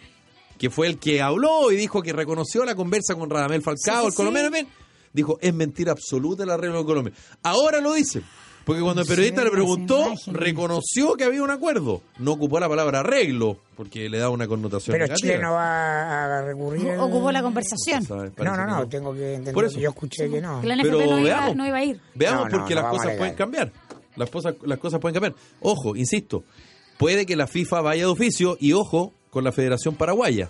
que 0.60 0.70
fue 0.70 0.88
el 0.88 0.98
que 1.00 1.22
habló 1.22 1.72
y 1.72 1.76
dijo 1.76 2.02
que 2.02 2.14
reconoció 2.14 2.66
la 2.66 2.76
conversa 2.76 3.16
con 3.16 3.30
Radamel 3.30 3.62
Falcao, 3.62 3.96
Sí, 3.96 4.02
sí, 4.02 4.08
el 4.08 4.14
colombiano, 4.16 4.50
sí. 4.56 4.68
dijo, 5.14 5.38
es 5.42 5.54
mentira 5.54 5.92
absoluta 5.94 6.44
el 6.44 6.50
arreglo 6.50 6.80
de 6.80 6.86
Colombia. 6.86 7.14
Ahora 7.44 7.80
lo 7.80 7.94
dice. 7.94 8.22
Porque 8.68 8.82
cuando 8.82 9.02
el 9.02 9.08
periodista 9.08 9.46
le 9.46 9.50
preguntó, 9.50 10.14
reconoció 10.28 11.14
que 11.14 11.24
había 11.24 11.42
un 11.42 11.50
acuerdo. 11.50 12.02
No 12.20 12.34
ocupó 12.34 12.60
la 12.60 12.68
palabra 12.68 13.00
arreglo, 13.00 13.58
porque 13.78 14.10
le 14.10 14.18
da 14.18 14.30
una 14.30 14.46
connotación 14.46 14.92
Pero 14.92 15.06
negativa. 15.06 15.34
Chile 15.34 15.42
no 15.42 15.54
va 15.54 16.40
a 16.40 16.42
recurrir. 16.42 17.00
Ocupó 17.00 17.32
la 17.32 17.42
conversación. 17.42 18.04
¿Sabes? 18.04 18.34
No, 18.38 18.58
no, 18.58 18.68
no, 18.68 18.90
tengo 18.90 19.14
que 19.14 19.30
entender. 19.36 19.54
Por 19.54 19.64
eso. 19.64 19.80
Yo 19.80 19.92
escuché 19.92 20.30
que 20.30 20.42
no. 20.42 20.60
Que 20.60 20.68
la 20.68 20.76
NFP 20.76 20.84
Pero 20.84 21.00
no, 21.00 21.20
iba, 21.20 21.30
veamos. 21.30 21.56
no 21.56 21.66
iba 21.66 21.78
a 21.78 21.84
ir. 21.86 22.02
Veamos 22.14 22.44
No, 22.44 22.50
no, 22.50 22.58
porque 22.58 22.76
no 22.76 22.82
las 22.82 22.92
cosas 22.92 23.16
pueden 23.16 23.36
cambiar. 23.36 23.72
Las 24.18 24.30
cosas, 24.30 24.56
las 24.66 24.80
cosas 24.80 25.00
pueden 25.00 25.14
cambiar. 25.14 25.34
Ojo, 25.62 25.96
insisto, 25.96 26.44
puede 26.98 27.26
que 27.26 27.38
la 27.38 27.48
FIFA 27.48 27.80
vaya 27.80 28.02
de 28.02 28.08
oficio 28.08 28.58
y 28.60 28.74
ojo 28.74 29.14
con 29.30 29.46
la 29.46 29.54
Federación 29.54 29.96
Paraguaya. 29.96 30.50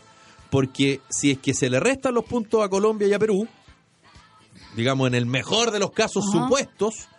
Porque 0.49 1.01
si 1.07 1.29
es 1.29 1.37
que 1.37 1.53
se 1.53 1.69
le 1.69 1.79
restan 1.79 2.15
los 2.15 2.25
puntos 2.25 2.63
a 2.63 2.69
Colombia 2.69 3.07
y 3.07 3.13
a 3.13 3.19
Perú, 3.19 3.47
digamos 4.75 5.07
en 5.07 5.13
el 5.13 5.27
mejor 5.27 5.69
de 5.69 5.77
los 5.77 5.91
casos 5.91 6.25
Ajá. 6.27 6.45
supuestos, 6.45 7.09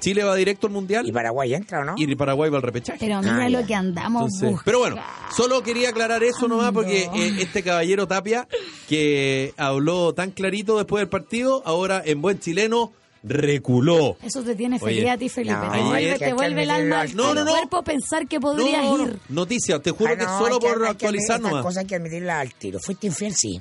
Chile 0.00 0.24
va 0.24 0.34
directo 0.36 0.66
al 0.66 0.72
Mundial 0.72 1.06
¿Y 1.06 1.12
Paraguay 1.12 1.54
entra 1.54 1.80
o 1.80 1.84
no? 1.84 1.94
y 1.96 2.14
Paraguay 2.14 2.50
va 2.50 2.56
al 2.56 2.62
repechaje. 2.62 2.98
Pero 3.00 3.20
mira 3.20 3.44
Ah, 3.44 3.48
lo 3.48 3.66
que 3.66 3.74
andamos 3.74 4.22
Entonces, 4.22 4.40
buscando. 4.50 4.62
pero 4.64 4.78
bueno, 4.78 4.96
solo 5.36 5.62
quería 5.62 5.90
aclarar 5.90 6.22
eso 6.24 6.48
nomás 6.48 6.72
porque 6.72 7.04
eh, 7.14 7.34
este 7.40 7.62
caballero 7.62 8.06
Tapia, 8.06 8.46
que 8.88 9.52
habló 9.56 10.12
tan 10.14 10.30
clarito 10.30 10.76
después 10.78 11.00
del 11.02 11.08
partido, 11.08 11.62
ahora 11.66 12.02
en 12.04 12.20
buen 12.22 12.38
chileno 12.40 12.92
reculó. 13.24 14.16
Eso 14.22 14.42
te 14.42 14.54
tiene 14.54 14.76
Oye, 14.80 14.94
feliz 14.96 15.10
a 15.10 15.16
ti, 15.18 15.28
Felipe. 15.28 15.54
no, 15.56 15.70
te 15.72 15.80
vuelve, 15.82 16.18
te 16.18 16.32
vuelve 16.32 16.62
el 16.62 16.70
alma 16.70 17.00
al 17.00 17.08
al 17.10 17.16
No, 17.16 17.34
no, 17.34 17.44
no. 17.44 17.50
cuerpo 17.50 17.82
pensar 17.82 18.26
que 18.28 18.38
podrías 18.40 18.84
No, 18.84 18.98
no, 18.98 19.04
ir. 19.08 19.18
Noticias, 19.28 19.82
te 19.82 19.90
juro 19.90 20.12
Ah, 20.12 20.16
que 20.16 20.24
no, 20.24 20.38
solo 20.38 20.54
hay 20.54 20.60
que- 20.60 20.66
por 20.68 20.76
hay 20.76 20.82
que 20.82 20.88
actualizar 20.90 21.36
admitir- 21.36 21.42
nomás. 21.42 21.52
Estas 21.58 21.64
cosas 21.64 21.80
hay 21.82 21.86
que 21.86 21.94
admitirlas 21.96 22.36
al 22.40 22.54
tiro. 22.54 22.78
Fuiste 22.80 23.06
infiel, 23.08 23.34
sí. 23.34 23.60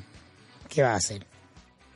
¿Qué 0.69 0.81
vas 0.83 0.91
a 0.91 0.95
hacer? 0.97 1.25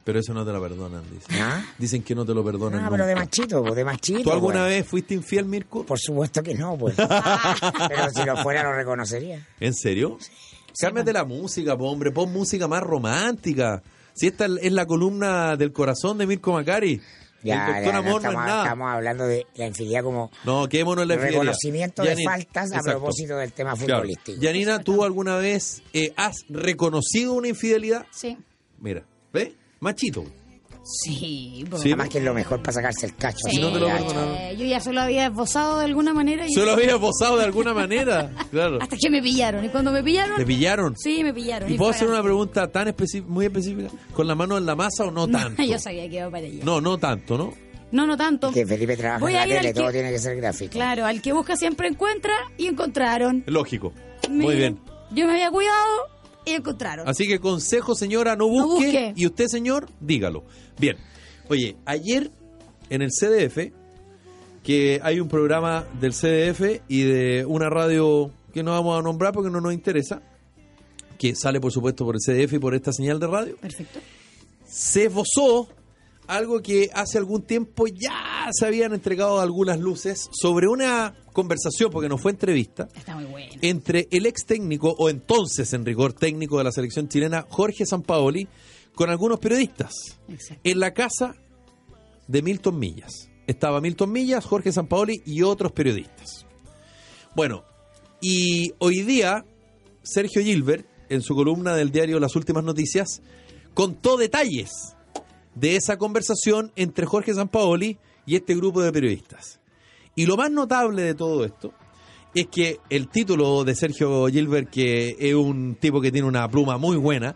Pero 0.03 0.19
eso 0.19 0.33
no 0.33 0.43
te 0.43 0.51
lo 0.51 0.59
perdonan, 0.61 1.03
dicen. 1.11 1.41
¿Ah? 1.43 1.63
Dicen 1.77 2.01
que 2.01 2.15
no 2.15 2.25
te 2.25 2.33
lo 2.33 2.43
perdonan. 2.43 2.83
Ah, 2.83 2.87
pero 2.89 3.05
de 3.05 3.13
nunca. 3.13 3.25
machito, 3.25 3.61
pues, 3.61 3.75
de 3.75 3.85
machito. 3.85 4.23
¿Tú 4.23 4.31
alguna 4.31 4.61
pues. 4.61 4.69
vez 4.69 4.87
fuiste 4.87 5.13
infiel, 5.13 5.45
Mirko? 5.45 5.85
Por 5.85 5.99
supuesto 5.99 6.41
que 6.41 6.55
no, 6.55 6.75
pues. 6.77 6.95
pero 7.87 8.09
si 8.13 8.25
lo 8.25 8.37
fuera, 8.37 8.63
lo 8.63 8.73
reconocería. 8.73 9.45
¿En 9.59 9.73
serio? 9.75 10.17
Cálmate 10.79 11.13
la 11.13 11.23
música, 11.25 11.77
po, 11.77 11.91
hombre. 11.91 12.11
Pon 12.11 12.31
música 12.33 12.67
más 12.67 12.81
romántica. 12.81 13.83
Si 14.13 14.27
esta 14.27 14.45
es 14.59 14.71
la 14.71 14.85
columna 14.85 15.55
del 15.55 15.71
corazón 15.71 16.17
de 16.17 16.25
Mirko 16.27 16.53
Macari. 16.53 16.99
Ya, 17.43 17.65
el 17.67 17.73
doctor 17.73 17.83
ya, 17.85 17.91
no, 17.93 17.97
Amor 17.99 18.11
no 18.11 18.17
estamos, 18.17 18.41
es 18.43 18.47
nada. 18.49 18.63
estamos 18.63 18.91
hablando 18.91 19.25
de 19.25 19.47
la 19.55 19.65
infidelidad 19.65 20.03
como 20.03 20.31
No, 20.43 20.67
quedémonos 20.69 21.01
en 21.03 21.07
la 21.07 21.13
infidelidad. 21.15 21.41
reconocimiento 21.41 22.03
de 22.03 22.15
faltas 22.23 22.71
a 22.71 22.75
Exacto. 22.75 22.91
propósito 22.99 23.35
del 23.37 23.51
tema 23.51 23.73
Claro. 23.73 24.01
futbolístico. 24.01 24.39
Yanina, 24.41 24.79
¿tú 24.83 25.03
alguna 25.03 25.37
vez 25.37 25.81
eh, 25.93 26.13
has 26.17 26.35
reconocido 26.49 27.33
una 27.33 27.47
infidelidad? 27.47 28.05
Sí. 28.11 28.37
Mira, 28.79 29.03
¿ves? 29.33 29.53
Machito. 29.81 30.23
Sí, 30.83 31.63
po. 31.69 31.77
Sí. 31.77 31.89
Además 31.89 32.09
que 32.09 32.17
es 32.19 32.23
lo 32.23 32.33
mejor 32.33 32.59
para 32.61 32.73
sacarse 32.73 33.05
el 33.07 33.15
cacho. 33.15 33.37
Sí, 33.49 33.55
Si 33.57 33.61
no 33.61 33.71
te 33.71 33.79
lo 33.79 33.87
gacho. 33.87 34.35
eh, 34.35 34.55
yo 34.57 34.65
ya 34.65 34.79
se 34.79 34.91
lo 34.93 35.01
había 35.01 35.25
esbozado 35.27 35.77
de 35.79 35.85
alguna 35.85 36.13
manera 36.13 36.45
y 36.47 36.51
Se 36.53 36.63
lo 36.65 36.71
había 36.71 36.97
posado 36.99 37.37
de 37.37 37.45
alguna 37.45 37.73
manera. 37.73 38.31
Claro. 38.51 38.79
hasta 38.81 38.95
que 38.97 39.09
me 39.09 39.21
pillaron. 39.21 39.63
Y 39.65 39.69
cuando 39.69 39.91
me 39.91 40.03
pillaron, 40.03 40.35
¿Te 40.37 40.45
pillaron? 40.45 40.95
sí, 40.97 41.23
me 41.23 41.33
pillaron. 41.33 41.71
¿Y 41.71 41.77
puedo 41.77 41.91
hacer 41.91 42.07
una 42.07 42.21
pregunta 42.21 42.67
tan 42.67 42.87
específica, 42.89 43.31
muy 43.31 43.45
específica? 43.45 43.89
¿Con 44.13 44.27
la 44.27 44.35
mano 44.35 44.57
en 44.57 44.65
la 44.65 44.75
masa 44.75 45.05
o 45.05 45.11
no 45.11 45.27
tanto? 45.27 45.61
yo 45.63 45.77
sabía 45.79 46.07
que 46.09 46.15
iba 46.17 46.29
para 46.29 46.45
allá. 46.45 46.63
No, 46.63 46.79
no 46.81 46.97
tanto, 46.97 47.37
¿no? 47.37 47.53
No, 47.91 48.05
no 48.07 48.17
tanto. 48.17 48.51
Que 48.51 48.65
Felipe 48.65 48.95
trabaja 48.97 49.19
Voy 49.19 49.31
en 49.33 49.37
la 49.37 49.43
a 49.43 49.47
ir 49.47 49.53
al 49.53 49.59
tele, 49.61 49.73
que- 49.73 49.79
todo 49.79 49.91
tiene 49.91 50.11
que 50.11 50.19
ser 50.19 50.35
gráfico. 50.37 50.71
Claro, 50.71 51.05
al 51.05 51.21
que 51.21 51.33
busca 51.33 51.55
siempre 51.55 51.87
encuentra 51.87 52.33
y 52.57 52.67
encontraron. 52.67 53.43
Lógico. 53.47 53.93
Muy 54.29 54.47
Miren, 54.55 54.57
bien. 54.75 54.79
Yo 55.11 55.25
me 55.27 55.33
había 55.33 55.49
cuidado 55.51 56.07
encontraron. 56.45 57.07
Así 57.07 57.27
que 57.27 57.39
consejo, 57.39 57.95
señora, 57.95 58.35
no 58.35 58.47
busque. 58.47 58.85
busque. 58.85 59.13
Y 59.15 59.25
usted, 59.25 59.47
señor, 59.47 59.89
dígalo. 59.99 60.43
Bien. 60.79 60.97
Oye, 61.49 61.75
ayer 61.85 62.31
en 62.89 63.01
el 63.01 63.09
CDF, 63.11 63.71
que 64.63 64.99
hay 65.03 65.19
un 65.19 65.27
programa 65.27 65.85
del 65.99 66.13
CDF 66.13 66.81
y 66.87 67.03
de 67.03 67.45
una 67.45 67.69
radio 67.69 68.31
que 68.53 68.63
no 68.63 68.71
vamos 68.71 68.99
a 68.99 69.01
nombrar 69.01 69.33
porque 69.33 69.49
no 69.49 69.61
nos 69.61 69.73
interesa, 69.73 70.21
que 71.17 71.35
sale 71.35 71.59
por 71.59 71.71
supuesto 71.71 72.05
por 72.05 72.15
el 72.15 72.21
CDF 72.21 72.53
y 72.53 72.59
por 72.59 72.75
esta 72.75 72.91
señal 72.91 73.19
de 73.19 73.27
radio, 73.27 73.55
Perfecto. 73.57 73.99
se 74.65 75.05
esbozó 75.05 75.67
algo 76.31 76.61
que 76.61 76.89
hace 76.93 77.17
algún 77.17 77.41
tiempo 77.43 77.87
ya 77.87 78.49
se 78.51 78.65
habían 78.65 78.93
entregado 78.93 79.39
algunas 79.39 79.79
luces 79.79 80.29
sobre 80.31 80.67
una 80.67 81.13
conversación, 81.33 81.91
porque 81.91 82.09
no 82.09 82.17
fue 82.17 82.31
entrevista, 82.31 82.87
Está 82.95 83.15
muy 83.15 83.25
bueno. 83.25 83.53
entre 83.61 84.07
el 84.11 84.25
ex 84.25 84.45
técnico, 84.45 84.95
o 84.97 85.09
entonces 85.09 85.73
en 85.73 85.85
rigor 85.85 86.13
técnico 86.13 86.57
de 86.57 86.63
la 86.63 86.71
selección 86.71 87.07
chilena, 87.09 87.45
Jorge 87.49 87.85
Sampaoli, 87.85 88.47
con 88.95 89.09
algunos 89.09 89.39
periodistas, 89.39 89.93
Exacto. 90.29 90.61
en 90.63 90.79
la 90.79 90.93
casa 90.93 91.35
de 92.27 92.41
Milton 92.41 92.79
Millas. 92.79 93.29
Estaba 93.47 93.81
Milton 93.81 94.11
Millas, 94.11 94.45
Jorge 94.45 94.71
Sampaoli 94.71 95.21
y 95.25 95.41
otros 95.41 95.71
periodistas. 95.73 96.45
Bueno, 97.35 97.63
y 98.21 98.73
hoy 98.79 99.01
día 99.01 99.43
Sergio 100.03 100.41
Gilbert, 100.41 100.85
en 101.09 101.21
su 101.21 101.35
columna 101.35 101.75
del 101.75 101.91
diario 101.91 102.19
Las 102.19 102.35
Últimas 102.37 102.63
Noticias, 102.63 103.21
contó 103.73 104.15
detalles 104.15 104.95
de 105.55 105.75
esa 105.75 105.97
conversación 105.97 106.71
entre 106.75 107.05
Jorge 107.05 107.33
Sampaoli 107.33 107.97
y 108.25 108.35
este 108.35 108.55
grupo 108.55 108.81
de 108.81 108.91
periodistas. 108.91 109.59
Y 110.15 110.25
lo 110.25 110.37
más 110.37 110.51
notable 110.51 111.01
de 111.03 111.15
todo 111.15 111.45
esto 111.45 111.73
es 112.33 112.47
que 112.47 112.79
el 112.89 113.09
título 113.09 113.63
de 113.63 113.75
Sergio 113.75 114.27
Gilbert, 114.27 114.69
que 114.69 115.15
es 115.19 115.33
un 115.33 115.75
tipo 115.75 116.01
que 116.01 116.11
tiene 116.11 116.27
una 116.27 116.47
pluma 116.49 116.77
muy 116.77 116.97
buena, 116.97 117.35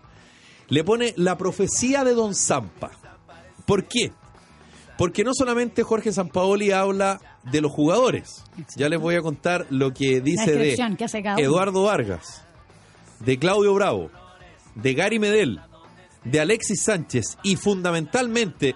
le 0.69 0.83
pone 0.83 1.13
La 1.17 1.37
profecía 1.37 2.03
de 2.03 2.13
Don 2.13 2.33
Zampa. 2.33 2.91
¿Por 3.65 3.85
qué? 3.85 4.11
Porque 4.97 5.23
no 5.23 5.33
solamente 5.33 5.83
Jorge 5.83 6.11
Sampaoli 6.11 6.71
habla 6.71 7.19
de 7.43 7.61
los 7.61 7.71
jugadores. 7.71 8.43
Ya 8.77 8.87
les 8.89 8.99
voy 8.99 9.15
a 9.15 9.21
contar 9.21 9.67
lo 9.69 9.93
que 9.93 10.21
dice 10.21 10.55
de. 10.55 10.77
Eduardo 11.37 11.83
Vargas, 11.83 12.45
de 13.19 13.37
Claudio 13.37 13.73
Bravo, 13.73 14.09
de 14.75 14.93
Gary 14.93 15.19
Medel, 15.19 15.59
de 16.25 16.39
Alexis 16.39 16.83
Sánchez 16.83 17.37
y 17.43 17.55
fundamentalmente 17.55 18.75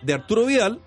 de 0.00 0.14
Arturo 0.14 0.46
Vidal, 0.46 0.80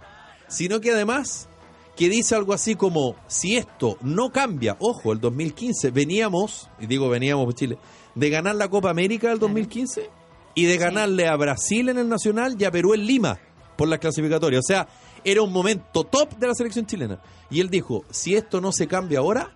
sino 0.48 0.82
que 0.82 0.92
además 0.92 1.48
que 1.96 2.10
dice 2.10 2.36
algo 2.36 2.54
así 2.54 2.76
como, 2.76 3.16
si 3.28 3.56
esto 3.56 3.98
no 4.02 4.32
cambia, 4.32 4.76
ojo, 4.80 5.14
el 5.14 5.20
2015 5.20 5.92
veníamos, 5.92 6.70
y 6.80 6.88
digo 6.88 7.08
veníamos 7.10 7.46
por 7.46 7.54
Chile, 7.54 7.78
de 8.16 8.30
ganar 8.30 8.56
la 8.56 8.70
Copa 8.70 8.90
América 8.90 9.30
del 9.30 9.40
2015 9.40 10.10
y 10.56 10.66
de 10.66 10.78
ganarle 10.78 11.28
a 11.28 11.36
Brasil 11.36 11.90
en 11.90 11.98
el 11.98 12.10
Nacional 12.10 12.56
y 12.60 12.66
a 12.66 12.72
Perú 12.72 12.94
en 12.94 13.06
Lima 13.06 13.40
por 13.78 13.88
las 13.88 14.00
clasificatorias. 14.00 14.60
O 14.60 14.68
sea, 14.68 14.88
era 15.24 15.42
un 15.42 15.52
momento 15.52 16.04
top 16.04 16.38
de 16.38 16.48
la 16.48 16.54
selección 16.54 16.86
chilena. 16.86 17.22
Y 17.50 17.60
él 17.62 17.70
dijo, 17.70 18.04
si 18.10 18.36
esto 18.36 18.62
no 18.62 18.72
se 18.72 18.88
cambia 18.88 19.20
ahora, 19.20 19.56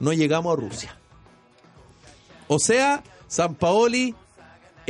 no 0.00 0.12
llegamos 0.12 0.52
a 0.52 0.60
Rusia. 0.60 0.98
O 2.46 2.58
sea, 2.58 3.02
San 3.26 3.54
Paoli 3.54 4.14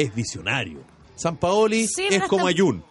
es 0.03 0.15
visionario. 0.15 0.81
San 1.17 1.37
Paoli 1.37 1.87
Sí, 1.89 2.07
es 2.11 2.23
como 2.25 2.47
hasta- 2.47 2.51
Ayun. 2.51 2.85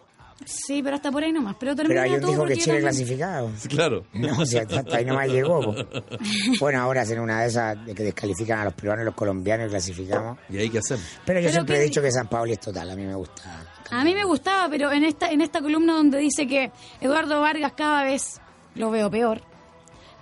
Sí, 0.46 0.84
pero 0.84 0.96
hasta 0.98 1.12
por 1.12 1.24
ahí 1.24 1.32
nomás. 1.32 1.56
Pero 1.60 1.76
Pero 1.76 2.00
Ayun 2.00 2.20
dijo 2.24 2.46
que 2.46 2.56
Chile 2.58 2.74
eran- 2.78 2.82
clasificado. 2.84 3.50
Claro. 3.70 4.06
No, 4.14 4.40
o 4.42 4.46
sea, 4.46 4.62
hasta 4.64 4.98
ahí 4.98 5.04
nomás 5.06 5.28
llegó. 5.30 5.62
po. 5.62 5.76
Bueno, 6.60 6.80
ahora 6.82 7.02
hacen 7.02 7.20
una 7.20 7.42
de 7.42 7.48
esas 7.48 7.86
de 7.86 7.96
que 7.96 8.04
descalifican 8.04 8.60
a 8.60 8.66
los 8.66 8.74
peruanos 8.76 9.02
y 9.04 9.06
los 9.06 9.16
colombianos 9.16 9.68
y 9.68 9.70
clasificamos. 9.72 10.38
¿Y 10.50 10.58
ahí 10.58 10.70
qué 10.70 10.78
hacemos? 10.80 11.04
Pero 11.26 11.40
yo 11.40 11.46
Pero 11.46 11.52
siempre 11.54 11.76
que- 11.76 11.82
he 11.82 11.86
dicho 11.86 12.02
que 12.02 12.12
San 12.12 12.28
Paoli 12.30 12.52
es 12.54 12.60
total, 12.60 12.90
a 12.92 12.96
mí 12.96 13.04
me 13.06 13.16
gusta. 13.16 13.66
A 13.90 14.04
mí 14.04 14.14
me 14.14 14.26
gustaba, 14.26 14.70
pero 14.70 14.92
en 14.92 15.06
esta, 15.06 15.32
en 15.32 15.42
esta 15.42 15.62
columna 15.62 15.94
donde 15.94 16.20
dice 16.20 16.46
que 16.46 16.72
Eduardo 17.02 17.42
Vargas 17.42 17.74
cada 17.76 18.04
vez 18.04 18.40
lo 18.76 18.92
veo 18.92 19.10
peor, 19.10 19.42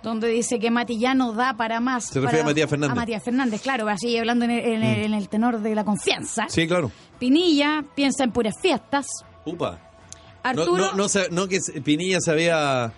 donde 0.10 0.30
dice 0.30 0.60
que 0.60 0.72
Mati 0.72 0.97
ya 0.97 1.14
no 1.14 1.34
da 1.34 1.56
para 1.58 1.80
más. 1.80 2.06
Se 2.06 2.20
refiere 2.20 2.38
para- 2.38 2.43
a 2.43 2.45
Matías 2.51 2.70
Fernández. 2.70 2.91
A 2.91 2.95
Matías 2.95 3.24
Fernández, 3.24 3.62
claro, 3.62 3.89
así 3.89 4.18
hablando 4.18 4.45
en 4.45 4.51
el, 4.51 4.66
en 4.66 4.84
el- 4.84 5.03
en 5.06 5.14
el 5.14 5.28
tenor 5.30 5.60
de 5.60 5.76
la 5.76 5.84
confianza. 5.84 6.45
Sí, 6.47 6.68
claro. 6.68 6.91
Pinilla 7.20 7.84
piensa 7.95 8.24
en 8.24 8.32
puras 8.32 8.56
fiestas. 8.62 9.08
Upa. 9.45 9.80
Arturo, 10.43 10.78
No, 10.78 10.91
no, 10.91 10.95
no, 10.95 11.10
se- 11.10 11.30
no 11.32 11.47
que 11.47 11.60
Pinilla 11.84 12.20
se 12.22 12.32
había 12.32 12.91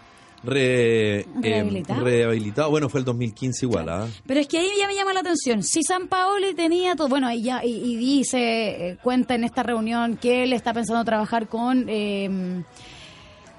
re- 0.44 1.22
em, 1.22 1.42
Rehabilitado. 1.42 2.04
rehabilitado. 2.04 2.70
Bueno, 2.70 2.90
fue 2.90 3.00
el 3.00 3.06
2015 3.06 3.66
igual, 3.66 3.88
¿ah? 3.90 4.06
Pero 4.26 4.40
es 4.40 4.48
que 4.48 4.60
ahí 4.60 4.68
ya 4.78 4.86
me 4.88 4.94
llama 4.96 5.14
la 5.14 5.22
atención. 5.22 5.64
Si 5.64 5.82
San 5.84 6.08
Paoli 6.08 6.54
tenía 6.56 6.96
todo, 6.96 7.08
bueno, 7.08 7.32
y, 7.32 7.42
ya, 7.44 7.64
y, 7.64 7.70
y 7.74 7.96
dice, 7.96 8.90
eh, 8.90 8.98
cuenta 9.02 9.36
en 9.36 9.44
esta 9.46 9.64
reunión 9.64 10.18
que 10.18 10.44
él 10.44 10.54
está 10.54 10.74
pensando 10.74 11.04
trabajar 11.06 11.48
con... 11.48 11.88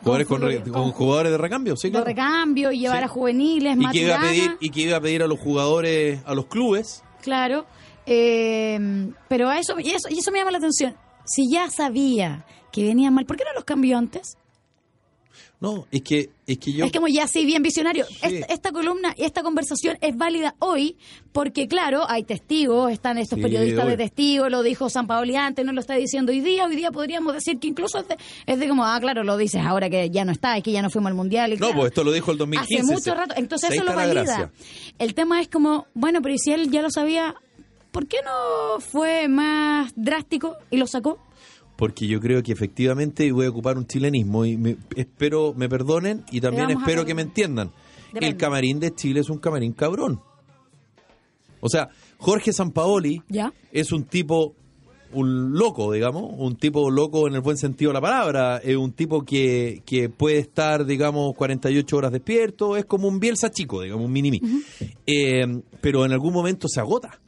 Jugadores 0.03 0.27
con, 0.27 0.41
con- 0.41 0.73
con 0.73 0.93
jugadores 0.93 1.33
de 1.33 1.39
recambio, 1.39 1.77
sí, 1.77 1.89
de 1.89 1.93
claro. 1.93 2.07
recambio 2.07 2.71
y 2.73 2.79
llevar 2.81 2.99
Sí. 2.99 3.05
a 3.05 3.09
juveniles, 3.09 3.77
y 3.77 3.89
que 3.91 3.99
iba 3.99 4.15
a 4.15 4.19
Maturana, 4.19 4.29
pedir 4.29 4.57
y 4.61 4.71
que 4.71 4.81
iba 4.81 4.97
a 4.97 5.01
pedir 5.01 5.23
a 5.23 5.27
los 5.27 5.39
jugadores, 5.41 6.21
a 6.25 6.35
los 6.35 6.47
clubes. 6.47 7.03
claro. 7.23 7.67
eh, 8.07 9.11
pero 9.29 9.49
a 9.51 9.59
eso, 9.59 9.79
y 9.79 9.91
eso, 9.91 10.09
y 10.09 10.19
eso 10.19 10.31
me 10.31 10.39
llama 10.39 10.51
la 10.53 10.59
atención. 10.59 10.95
Si 11.25 11.51
ya 11.51 11.69
sabía 11.71 12.45
que 12.73 12.83
venían 12.85 13.13
mal, 13.15 13.27
¿por 13.27 13.37
qué 13.37 13.45
no 13.45 13.53
los 13.55 13.65
cambió 13.65 13.99
antes? 13.99 14.37
No, 15.61 15.87
es 15.91 16.03
que 16.03 16.31
es 16.47 16.59
que 16.59 16.73
yo 16.73 16.85
Es 16.85 16.93
como 16.93 17.09
ya 17.09 17.27
sí, 17.27 17.45
bien 17.45 17.65
visionario. 17.65 18.07
Sí. 18.07 18.19
Esta, 18.23 18.53
esta 18.55 18.73
columna 18.73 19.13
y 19.17 19.25
esta 19.25 19.43
conversación 19.43 19.99
es 20.01 20.17
válida 20.17 20.55
hoy 20.61 20.97
porque, 21.33 21.67
claro, 21.67 22.09
hay 22.09 22.23
testigos, 22.23 22.93
están 22.93 23.19
estos 23.19 23.39
Sí, 23.39 23.43
periodistas 23.43 23.87
de 23.87 23.97
testigos, 23.97 24.51
lo 24.51 24.63
dijo 24.63 24.89
San 24.89 25.09
Paoli 25.09 25.35
antes, 25.35 25.67
no 25.67 25.73
lo 25.73 25.81
está 25.81 25.95
diciendo 25.95 26.31
hoy 26.31 26.41
día. 26.41 26.65
Hoy 26.65 26.77
día 26.77 26.93
podríamos 26.93 27.35
decir 27.35 27.59
que 27.59 27.67
incluso 27.67 27.99
es 27.99 28.07
de, 28.07 28.17
es 28.47 28.59
de 28.61 28.69
como, 28.69 28.85
ah, 28.85 28.99
claro, 29.01 29.25
lo 29.25 29.37
dices 29.37 29.61
ahora 29.65 29.91
que 29.91 30.11
ya 30.11 30.25
no 30.25 30.31
está, 30.31 30.57
es 30.57 30.63
que 30.63 30.71
ya 30.71 30.81
no 30.81 30.91
fuimos 30.91 31.11
al 31.11 31.17
mundial. 31.17 31.51
y 31.53 31.55
No, 31.57 31.59
claro, 31.59 31.75
pues 31.75 31.87
esto 31.89 32.05
lo 32.05 32.13
dijo 32.13 32.31
el 32.31 32.39
2015. 32.39 32.83
Hace 32.83 32.93
mucho 32.93 33.15
rato. 33.15 33.35
Entonces 33.37 33.71
eso 33.73 33.83
lo 33.83 33.95
valida. 33.95 34.53
El 35.01 35.15
tema 35.15 35.41
es 35.41 35.49
como, 35.49 35.87
bueno, 35.95 36.23
pero 36.23 36.35
¿y 36.35 36.39
si 36.39 36.53
él 36.53 36.71
ya 36.71 36.83
lo 36.83 36.91
sabía? 36.91 37.35
¿Por 37.91 38.07
qué 38.07 38.19
no 38.25 38.79
fue 38.81 39.27
más 39.27 39.93
drástico 39.97 40.57
y 40.71 40.77
lo 40.77 40.87
sacó? 40.87 41.19
Porque 41.79 42.09
yo 42.09 42.19
creo 42.19 42.43
que 42.43 42.51
efectivamente 42.51 43.25
y 43.25 43.31
voy 43.31 43.47
a 43.47 43.51
ocupar 43.51 43.79
un 43.79 43.87
chilenismo 43.87 44.45
y 44.45 44.57
me- 44.57 44.77
espero 44.97 45.55
me 45.57 45.69
perdonen 45.69 46.25
y 46.33 46.41
también 46.41 46.71
espero 46.71 47.05
que 47.07 47.15
me 47.15 47.23
entiendan. 47.23 47.71
Depende. 48.09 48.27
El 48.27 48.37
camarín 48.37 48.81
de 48.81 48.93
Chile 48.95 49.21
es 49.21 49.31
un 49.31 49.39
camarín 49.39 49.73
cabrón. 49.75 50.21
O 51.61 51.69
sea, 51.69 51.89
Jorge 52.19 52.53
Sampaoli 52.53 53.23
¿Ya? 53.29 53.53
es 53.71 53.93
un 53.93 54.05
tipo, 54.05 54.55
un 55.13 55.53
loco, 55.57 55.93
digamos, 55.93 56.25
un 56.37 56.57
tipo 56.57 56.91
loco 56.91 57.29
en 57.29 57.35
el 57.35 57.43
buen 57.43 57.57
sentido 57.57 57.91
de 57.91 57.95
la 57.95 58.01
palabra, 58.01 58.59
es 58.59 58.77
un 58.77 58.93
tipo 58.93 59.23
que, 59.25 59.83
que 59.87 60.09
puede 60.09 60.39
estar, 60.39 60.85
digamos, 60.85 61.35
48 61.37 61.97
horas 61.97 62.11
despierto, 62.13 62.77
es 62.77 62.87
como 62.87 63.07
un 63.07 63.21
Bielsa 63.21 63.51
chico, 63.53 63.83
digamos, 63.83 64.05
un 64.07 64.13
mini 64.13 64.41
Eh, 65.07 65.47
pero 65.81 66.05
en 66.05 66.13
algún 66.13 66.33
momento 66.33 66.67
se 66.69 66.81
agota. 66.81 67.21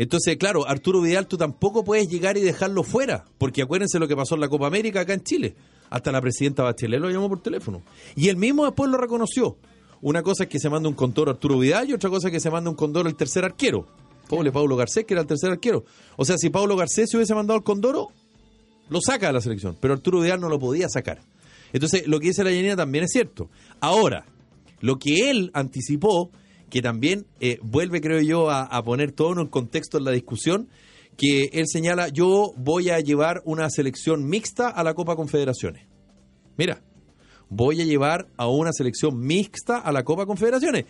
Entonces, 0.00 0.38
claro, 0.38 0.66
Arturo 0.66 1.02
Vidal 1.02 1.26
tú 1.26 1.36
tampoco 1.36 1.84
puedes 1.84 2.08
llegar 2.08 2.38
y 2.38 2.40
dejarlo 2.40 2.84
fuera, 2.84 3.26
porque 3.36 3.60
acuérdense 3.60 3.98
lo 3.98 4.08
que 4.08 4.16
pasó 4.16 4.34
en 4.34 4.40
la 4.40 4.48
Copa 4.48 4.66
América 4.66 5.02
acá 5.02 5.12
en 5.12 5.22
Chile. 5.22 5.54
Hasta 5.90 6.10
la 6.10 6.22
presidenta 6.22 6.62
Bachelet 6.62 6.98
lo 6.98 7.10
llamó 7.10 7.28
por 7.28 7.42
teléfono. 7.42 7.82
Y 8.16 8.30
él 8.30 8.38
mismo 8.38 8.64
después 8.64 8.90
lo 8.90 8.96
reconoció. 8.96 9.58
Una 10.00 10.22
cosa 10.22 10.44
es 10.44 10.48
que 10.48 10.58
se 10.58 10.70
manda 10.70 10.88
un 10.88 10.94
condoro 10.94 11.32
Arturo 11.32 11.58
Vidal 11.58 11.90
y 11.90 11.92
otra 11.92 12.08
cosa 12.08 12.28
es 12.28 12.32
que 12.32 12.40
se 12.40 12.48
manda 12.48 12.70
un 12.70 12.76
condoro 12.76 13.10
el 13.10 13.14
tercer 13.14 13.44
arquero. 13.44 13.86
Pobre 14.26 14.50
Pablo 14.50 14.74
Garcés, 14.74 15.04
que 15.04 15.12
era 15.12 15.20
el 15.20 15.26
tercer 15.26 15.50
arquero. 15.50 15.84
O 16.16 16.24
sea, 16.24 16.38
si 16.38 16.48
Pablo 16.48 16.76
Garcés 16.78 17.10
se 17.10 17.18
hubiese 17.18 17.34
mandado 17.34 17.58
el 17.58 17.62
condoro, 17.62 18.08
lo 18.88 19.00
saca 19.02 19.26
de 19.26 19.34
la 19.34 19.42
selección. 19.42 19.76
Pero 19.78 19.92
Arturo 19.92 20.20
Vidal 20.20 20.40
no 20.40 20.48
lo 20.48 20.58
podía 20.58 20.88
sacar. 20.88 21.20
Entonces, 21.74 22.06
lo 22.06 22.20
que 22.20 22.28
dice 22.28 22.42
la 22.42 22.50
Yanina 22.50 22.74
también 22.74 23.04
es 23.04 23.10
cierto. 23.12 23.50
Ahora, 23.80 24.24
lo 24.80 24.98
que 24.98 25.28
él 25.28 25.50
anticipó, 25.52 26.30
que 26.70 26.80
también 26.80 27.26
eh, 27.40 27.58
vuelve, 27.62 28.00
creo 28.00 28.20
yo, 28.20 28.50
a, 28.50 28.62
a 28.62 28.82
poner 28.82 29.12
todo 29.12 29.32
en 29.32 29.40
un 29.40 29.48
contexto 29.48 29.98
en 29.98 30.04
la 30.04 30.12
discusión, 30.12 30.68
que 31.16 31.50
él 31.52 31.66
señala, 31.66 32.08
yo 32.08 32.52
voy 32.56 32.90
a 32.90 33.00
llevar 33.00 33.42
una 33.44 33.68
selección 33.68 34.26
mixta 34.26 34.68
a 34.68 34.82
la 34.82 34.94
Copa 34.94 35.16
Confederaciones. 35.16 35.86
Mira, 36.56 36.82
voy 37.50 37.80
a 37.80 37.84
llevar 37.84 38.28
a 38.36 38.46
una 38.46 38.72
selección 38.72 39.18
mixta 39.18 39.78
a 39.78 39.92
la 39.92 40.04
Copa 40.04 40.24
Confederaciones. 40.24 40.86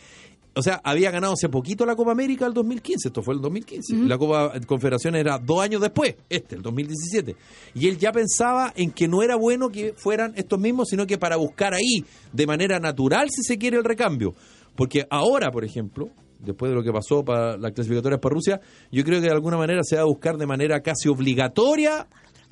O 0.54 0.62
sea, 0.62 0.80
había 0.82 1.10
ganado 1.12 1.34
hace 1.34 1.48
poquito 1.48 1.86
la 1.86 1.94
Copa 1.94 2.10
América 2.10 2.44
el 2.44 2.52
2015, 2.52 3.08
esto 3.08 3.22
fue 3.22 3.34
el 3.34 3.40
2015. 3.40 3.96
La 4.08 4.18
Copa 4.18 4.52
Confederaciones 4.66 5.20
era 5.20 5.38
dos 5.38 5.62
años 5.62 5.80
después, 5.80 6.16
este, 6.28 6.56
el 6.56 6.62
2017. 6.62 7.36
Y 7.74 7.86
él 7.86 7.98
ya 7.98 8.10
pensaba 8.10 8.72
en 8.74 8.90
que 8.90 9.06
no 9.06 9.22
era 9.22 9.36
bueno 9.36 9.70
que 9.70 9.94
fueran 9.96 10.32
estos 10.36 10.58
mismos, 10.58 10.88
sino 10.90 11.06
que 11.06 11.18
para 11.18 11.36
buscar 11.36 11.72
ahí, 11.72 12.04
de 12.32 12.46
manera 12.46 12.80
natural, 12.80 13.28
si 13.30 13.42
se 13.42 13.58
quiere, 13.58 13.76
el 13.76 13.84
recambio. 13.84 14.34
Porque 14.76 15.06
ahora, 15.10 15.50
por 15.50 15.64
ejemplo, 15.64 16.08
después 16.38 16.70
de 16.70 16.76
lo 16.76 16.82
que 16.82 16.92
pasó 16.92 17.24
para 17.24 17.56
las 17.56 17.72
clasificatorias 17.72 18.20
para 18.20 18.34
Rusia, 18.34 18.60
yo 18.90 19.04
creo 19.04 19.20
que 19.20 19.26
de 19.26 19.32
alguna 19.32 19.56
manera 19.56 19.82
se 19.82 19.96
va 19.96 20.02
a 20.02 20.06
buscar 20.06 20.36
de 20.36 20.46
manera 20.46 20.80
casi 20.80 21.08
obligatoria 21.08 22.06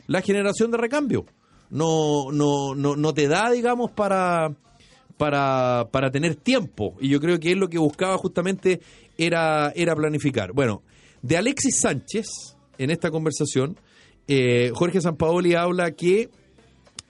la 0.07 0.21
generación 0.23 0.71
de 0.71 0.79
recambio. 0.79 1.25
No, 1.71 2.31
no, 2.33 2.75
no, 2.75 2.97
no 2.97 3.12
te 3.14 3.29
da, 3.29 3.51
digamos, 3.51 3.91
para, 3.93 4.55
para, 5.16 5.87
para 5.91 6.11
tener 6.11 6.35
tiempo. 6.37 6.95
Y 7.01 7.09
yo 7.09 7.21
creo 7.21 7.39
que 7.39 7.53
él 7.53 7.59
lo 7.59 7.69
que 7.69 7.79
buscaba 7.79 8.16
justamente 8.19 8.81
era, 9.19 9.71
era 9.75 9.95
planificar. 9.95 10.53
Bueno, 10.53 10.83
de 11.23 11.37
Alexis 11.37 11.81
Sánchez, 11.81 12.27
en 12.79 12.91
esta 12.91 13.11
conversación, 13.11 13.77
eh, 14.29 14.71
Jorge 14.75 15.01
Sampaoli 15.01 15.55
habla 15.55 15.91
que, 15.93 16.31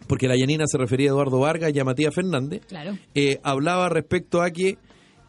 porque 0.06 0.26
la 0.28 0.36
Yanina 0.36 0.64
se 0.66 0.78
refería 0.78 1.10
a 1.10 1.12
Eduardo 1.12 1.38
Vargas 1.40 1.72
y 1.74 1.78
a 1.78 1.84
Matías 1.84 2.14
Fernández, 2.14 2.62
Claro. 2.66 2.96
eh, 3.14 3.38
hablaba 3.42 3.88
respecto 3.88 4.42
a 4.42 4.50
que 4.50 4.78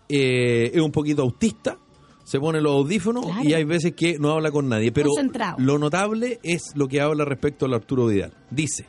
eh, 0.09 0.71
es 0.73 0.81
un 0.81 0.91
poquito 0.91 1.21
autista, 1.21 1.77
se 2.23 2.39
pone 2.39 2.59
los 2.61 2.73
audífonos 2.73 3.25
Claro. 3.25 3.43
y 3.43 3.53
hay 3.53 3.63
veces 3.63 3.93
que 3.95 4.19
no 4.19 4.31
habla 4.31 4.51
con 4.51 4.67
nadie. 4.67 4.91
Pero 4.91 5.09
Concentrado. 5.09 5.57
lo 5.59 5.77
notable 5.79 6.39
es 6.43 6.71
lo 6.75 6.87
que 6.87 6.99
habla 7.01 7.23
respecto 7.25 7.65
al 7.65 7.73
Arturo 7.73 8.07
Vidal. 8.07 8.33
Dice, 8.51 8.85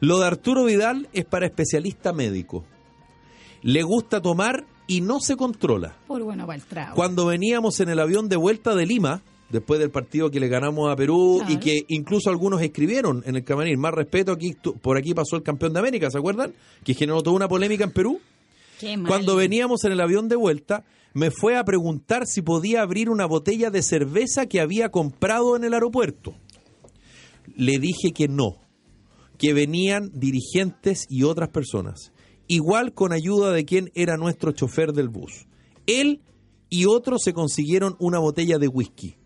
lo 0.00 0.18
de 0.20 0.26
Arturo 0.26 0.64
Vidal 0.64 1.08
es 1.12 1.24
para 1.24 1.46
especialista 1.46 2.12
médico. 2.12 2.64
Le 3.62 3.82
gusta 3.82 4.20
tomar 4.20 4.64
y 4.86 5.00
no 5.00 5.18
se 5.20 5.36
controla. 5.36 5.96
Por 6.06 6.22
bueno 6.22 6.46
para 6.46 6.56
el 6.56 6.64
trago. 6.64 6.94
Cuando 6.94 7.26
veníamos 7.26 7.80
en 7.80 7.88
el 7.88 7.98
avión 7.98 8.28
de 8.28 8.36
vuelta 8.36 8.74
de 8.76 8.86
Lima, 8.86 9.22
después 9.50 9.80
del 9.80 9.90
partido 9.90 10.30
que 10.30 10.38
le 10.40 10.46
ganamos 10.48 10.90
a 10.90 10.94
Perú 10.96 11.38
Claro. 11.40 11.52
y 11.52 11.56
que 11.58 11.80
incluso 11.88 12.30
algunos 12.30 12.62
escribieron 12.62 13.22
en 13.26 13.34
el 13.36 13.44
camarín, 13.44 13.80
más 13.80 13.92
respeto, 13.92 14.30
aquí 14.32 14.52
por 14.80 14.96
aquí 14.96 15.14
pasó 15.14 15.36
el 15.36 15.42
campeón 15.42 15.72
de 15.72 15.80
América, 15.80 16.10
¿se 16.10 16.18
acuerdan? 16.18 16.54
Que 16.84 16.94
generó 16.94 17.22
toda 17.22 17.34
una 17.36 17.48
polémica 17.48 17.82
en 17.84 17.90
Perú. 17.90 18.20
Cuando 19.06 19.36
veníamos 19.36 19.84
en 19.84 19.92
el 19.92 20.00
avión 20.00 20.28
de 20.28 20.36
vuelta, 20.36 20.84
me 21.14 21.30
fue 21.30 21.56
a 21.56 21.64
preguntar 21.64 22.26
si 22.26 22.42
podía 22.42 22.82
abrir 22.82 23.10
una 23.10 23.26
botella 23.26 23.70
de 23.70 23.82
cerveza 23.82 24.46
que 24.46 24.60
había 24.60 24.90
comprado 24.90 25.56
en 25.56 25.64
el 25.64 25.74
aeropuerto. 25.74 26.34
Le 27.56 27.78
dije 27.78 28.12
que 28.14 28.28
no, 28.28 28.58
que 29.38 29.54
venían 29.54 30.10
dirigentes 30.12 31.06
y 31.08 31.22
otras 31.22 31.48
personas, 31.48 32.12
igual 32.46 32.92
con 32.92 33.12
ayuda 33.12 33.52
de 33.52 33.64
quien 33.64 33.90
era 33.94 34.16
nuestro 34.16 34.52
chofer 34.52 34.92
del 34.92 35.08
bus. 35.08 35.46
Él 35.86 36.20
y 36.68 36.84
otros 36.84 37.22
se 37.24 37.32
consiguieron 37.32 37.96
una 37.98 38.18
botella 38.18 38.58
de 38.58 38.68
whisky. 38.68 39.16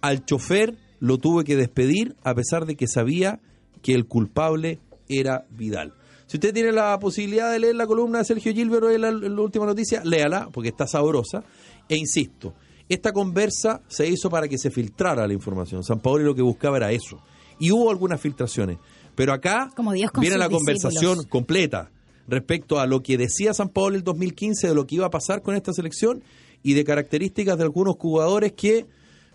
Al 0.00 0.24
chofer 0.24 0.78
lo 1.00 1.18
tuve 1.18 1.44
que 1.44 1.56
despedir 1.56 2.16
a 2.22 2.34
pesar 2.34 2.66
de 2.66 2.76
que 2.76 2.86
sabía 2.86 3.40
que 3.82 3.94
el 3.94 4.06
culpable 4.06 4.78
era 5.08 5.46
Vidal. 5.50 5.94
Si 6.26 6.36
usted 6.38 6.54
tiene 6.54 6.72
la 6.72 6.98
posibilidad 6.98 7.52
de 7.52 7.58
leer 7.58 7.74
la 7.74 7.86
columna 7.86 8.18
de 8.18 8.24
Sergio 8.24 8.52
Gilbert 8.52 8.86
en 8.86 9.00
la, 9.00 9.08
en 9.08 9.36
la 9.36 9.42
última 9.42 9.66
noticia, 9.66 10.02
léala 10.04 10.48
porque 10.52 10.70
está 10.70 10.86
sabrosa. 10.86 11.44
E 11.88 11.96
insisto, 11.96 12.54
esta 12.88 13.12
conversa 13.12 13.82
se 13.88 14.08
hizo 14.08 14.30
para 14.30 14.48
que 14.48 14.58
se 14.58 14.70
filtrara 14.70 15.26
la 15.26 15.32
información. 15.32 15.82
San 15.82 16.00
Paolo 16.00 16.24
lo 16.24 16.34
que 16.34 16.42
buscaba 16.42 16.76
era 16.76 16.92
eso. 16.92 17.18
Y 17.58 17.70
hubo 17.70 17.90
algunas 17.90 18.20
filtraciones. 18.20 18.78
Pero 19.14 19.32
acá 19.32 19.70
Como 19.76 19.92
Dios 19.92 20.10
con 20.10 20.22
viene 20.22 20.38
la 20.38 20.48
conversación 20.48 20.94
discípulos. 20.94 21.26
completa 21.26 21.90
respecto 22.26 22.80
a 22.80 22.86
lo 22.86 23.02
que 23.02 23.16
decía 23.16 23.54
San 23.54 23.68
Paolo 23.68 23.96
el 23.96 24.02
2015 24.02 24.68
de 24.68 24.74
lo 24.74 24.86
que 24.86 24.96
iba 24.96 25.06
a 25.06 25.10
pasar 25.10 25.42
con 25.42 25.54
esta 25.54 25.72
selección 25.72 26.22
y 26.62 26.72
de 26.74 26.84
características 26.84 27.58
de 27.58 27.64
algunos 27.64 27.96
jugadores 27.96 28.52
que 28.52 28.86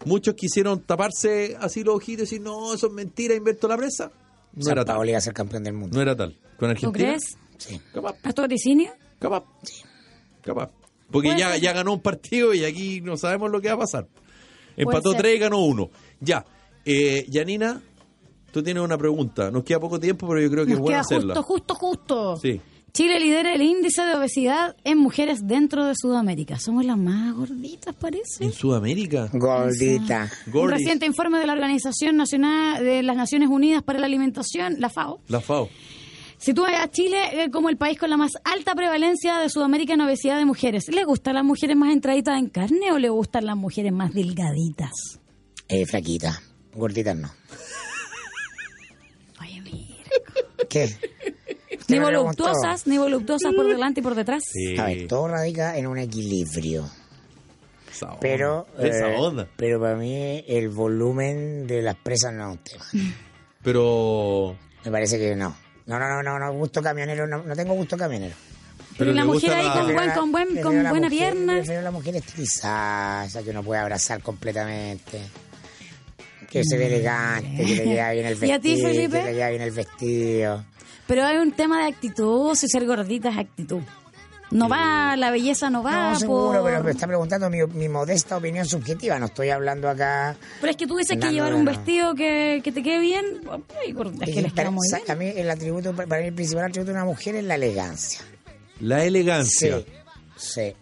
muchos 0.05 0.33
quisieron 0.33 0.81
taparse 0.81 1.55
así 1.59 1.83
los 1.83 1.95
ojitos 1.95 2.23
y 2.23 2.25
decir, 2.25 2.41
no, 2.41 2.73
eso 2.73 2.87
es 2.87 2.93
mentira, 2.93 3.35
invento 3.35 3.67
la 3.67 3.77
presa. 3.77 4.11
No 4.53 4.63
San 4.63 4.71
era 4.73 4.85
tal. 4.85 4.95
Paoli 4.95 5.11
va 5.13 5.17
a 5.17 5.21
ser 5.21 5.33
campeón 5.33 5.63
del 5.63 5.73
mundo. 5.73 5.95
No 5.95 6.01
era 6.01 6.15
tal. 6.15 6.33
Con 6.57 6.57
¿Tú 6.57 6.65
Argentina. 6.65 6.91
crees? 6.93 7.37
Sí. 7.57 7.79
Capaz, 7.93 8.15
¿A 8.23 8.33
tu 8.33 8.41
vaticinio? 8.41 8.91
capaz. 9.19 9.43
Capaz. 10.41 10.69
Porque 11.11 11.29
ya, 11.37 11.51
ser. 11.53 11.61
ya 11.61 11.73
ganó 11.73 11.93
un 11.93 12.01
partido 12.01 12.53
y 12.53 12.63
aquí 12.65 13.01
no 13.01 13.17
sabemos 13.17 13.51
lo 13.51 13.59
que 13.61 13.67
va 13.69 13.75
a 13.75 13.79
pasar. 13.79 14.07
Empató 14.77 15.13
tres 15.13 15.35
y 15.35 15.39
ganó 15.39 15.59
uno. 15.65 15.89
Ya. 16.21 16.45
Eh, 16.85 17.25
Yanina, 17.29 17.81
tú 18.51 18.63
tienes 18.63 18.81
una 18.83 18.97
pregunta. 18.97 19.51
Nos 19.51 19.63
queda 19.63 19.79
poco 19.79 19.99
tiempo, 19.99 20.27
pero 20.27 20.39
yo 20.41 20.49
creo 20.49 20.65
que 20.65 20.71
Nos 20.71 20.77
es 20.77 20.81
bueno 20.81 20.93
queda 20.93 21.01
hacerla. 21.01 21.35
justo, 21.35 21.43
justo, 21.43 21.75
justo. 21.75 22.37
Sí. 22.37 22.61
Chile 22.93 23.19
lidera 23.19 23.53
el 23.53 23.61
índice 23.61 24.01
de 24.03 24.15
obesidad 24.15 24.75
en 24.83 24.97
mujeres 24.97 25.47
dentro 25.47 25.85
de 25.85 25.93
Sudamérica. 25.95 26.59
Somos 26.59 26.85
las 26.85 26.97
más 26.97 27.33
gorditas, 27.35 27.95
parece. 27.95 28.43
¿En 28.43 28.51
Sudamérica? 28.51 29.29
Gordita. 29.31 30.29
Un 30.53 30.69
reciente 30.69 31.05
informe 31.05 31.39
de 31.39 31.47
la 31.47 31.53
Organización 31.53 32.17
Nacional 32.17 32.83
de 32.83 33.03
las 33.03 33.15
Naciones 33.15 33.49
Unidas 33.49 33.83
para 33.83 33.99
la 33.99 34.07
Alimentación, 34.07 34.75
la 34.79 34.89
FAO, 34.89 35.21
La 35.27 35.39
FAO. 35.39 35.69
sitúa 36.37 36.81
a 36.81 36.89
Chile 36.89 37.43
eh, 37.43 37.51
como 37.51 37.69
el 37.69 37.77
país 37.77 37.97
con 37.99 38.09
la 38.09 38.17
más 38.17 38.31
alta 38.43 38.73
prevalencia 38.75 39.37
de 39.37 39.49
Sudamérica 39.49 39.93
en 39.93 40.01
obesidad 40.01 40.37
de 40.37 40.45
mujeres. 40.45 40.85
¿Le 40.89 41.03
gustan 41.03 41.35
las 41.35 41.45
mujeres 41.45 41.77
más 41.77 41.93
entraditas 41.93 42.37
en 42.39 42.49
carne 42.49 42.91
o 42.91 42.97
le 42.97 43.09
gustan 43.09 43.45
las 43.45 43.55
mujeres 43.57 43.93
más 43.93 44.13
delgaditas? 44.13 45.19
Eh, 45.67 45.85
flaquita. 45.85 46.41
Gordita 46.73 47.13
no. 47.13 47.29
Oye, 49.41 49.61
mira. 49.61 50.09
¿Qué? 50.69 50.89
Ni 51.89 51.99
voluptuosas, 51.99 52.87
ni 52.87 52.97
voluptuosas 52.97 53.53
por 53.53 53.67
delante 53.67 53.99
y 53.99 54.03
por 54.03 54.15
detrás. 54.15 54.43
Sí. 54.51 54.77
A 54.77 54.85
ver, 54.85 55.07
todo 55.07 55.27
radica 55.27 55.77
en 55.77 55.87
un 55.87 55.97
equilibrio. 55.97 56.89
Esa 57.91 58.05
onda. 58.07 58.19
Pero, 58.21 58.67
Esa 58.79 59.11
eh, 59.11 59.17
onda. 59.17 59.47
pero 59.57 59.79
para 59.79 59.95
mí 59.95 60.43
el 60.47 60.69
volumen 60.69 61.65
de 61.67 61.81
las 61.81 61.95
presas 61.95 62.33
no 62.33 62.51
es 62.51 62.57
un 62.57 62.63
tema. 62.63 62.85
Pero... 63.63 64.55
Me 64.85 64.91
parece 64.91 65.17
que 65.17 65.35
no. 65.35 65.55
No, 65.85 65.99
no, 65.99 66.07
no, 66.07 66.21
no, 66.23 66.39
no 66.39 66.53
gusto 66.53 66.81
camionero, 66.81 67.25
no, 67.27 67.43
no 67.43 67.55
tengo 67.55 67.73
gusto 67.73 67.97
camionero. 67.97 68.35
Pero 68.97 69.11
la 69.13 69.25
mujer 69.25 69.51
ahí 69.53 69.65
la- 69.65 69.73
con, 69.73 69.93
buen, 69.93 70.11
con, 70.11 70.31
buen, 70.31 70.61
con 70.61 70.71
buena 70.73 70.89
mujer- 70.93 71.09
pierna. 71.09 71.53
Prefiero 71.55 71.81
la 71.81 71.91
mujer 71.91 72.15
estilizada, 72.17 73.25
esa 73.25 73.41
que 73.43 73.49
uno 73.49 73.63
puede 73.63 73.81
abrazar 73.81 74.21
completamente. 74.21 75.19
Que 76.49 76.63
se 76.63 76.77
ve 76.77 76.87
elegante, 76.87 77.63
que 77.63 77.75
le 77.75 77.83
queda 77.83 78.11
bien 78.11 78.25
el 78.25 78.37
¿Y 78.43 78.51
a 78.51 78.59
ti, 78.59 78.69
vestido, 78.71 78.89
Felipe? 78.89 79.19
que 79.19 79.25
le 79.25 79.33
queda 79.33 79.49
bien 79.49 79.61
el 79.61 79.71
vestido. 79.71 80.65
Pero 81.07 81.25
hay 81.25 81.37
un 81.37 81.51
tema 81.51 81.83
de 81.83 81.91
actitud, 81.93 82.55
si 82.55 82.67
ser 82.67 82.85
gordita 82.85 83.29
es 83.29 83.37
actitud. 83.37 83.81
No 84.51 84.67
va, 84.67 85.15
la 85.15 85.29
belleza 85.29 85.69
no 85.69 85.83
va. 85.83 86.13
No, 86.13 86.19
seguro, 86.19 86.61
por- 86.61 86.71
pero 86.71 86.83
me 86.83 86.89
está 86.91 87.05
preguntando 87.05 87.51
mi, 87.51 87.59
mi 87.67 87.87
modesta 87.87 88.37
opinión 88.37 88.65
subjetiva. 88.65 89.19
No 89.19 89.27
estoy 89.27 89.49
hablando 89.49 89.87
acá. 89.87 90.35
Pero 90.59 90.71
es 90.71 90.75
que 90.77 90.87
tú 90.87 90.97
dices 90.97 91.19
que 91.19 91.31
llevar 91.31 91.53
un 91.53 91.65
no. 91.65 91.71
vestido 91.71 92.15
que, 92.15 92.59
que 92.63 92.71
te 92.71 92.81
quede 92.81 92.99
bien, 92.99 93.25
ay, 93.85 93.91
gordita, 93.91 94.25
es 94.25 94.33
que 94.33 94.41
les 94.41 94.51
queda 94.51 94.63
Para- 94.63 94.71
muy 94.71 94.87
bien. 94.91 95.01
A 95.11 95.15
mí 95.15 95.31
el 95.35 95.51
atributo, 95.51 95.93
para 95.95 96.19
mí 96.21 96.27
el 96.29 96.33
principal 96.33 96.65
atributo 96.65 96.91
de 96.91 96.97
una 96.97 97.05
mujer 97.05 97.35
es 97.35 97.43
la 97.43 97.55
elegancia. 97.55 98.21
La 98.79 99.03
elegancia. 99.03 99.77
Sí, 99.77 99.85
sí. 100.35 100.73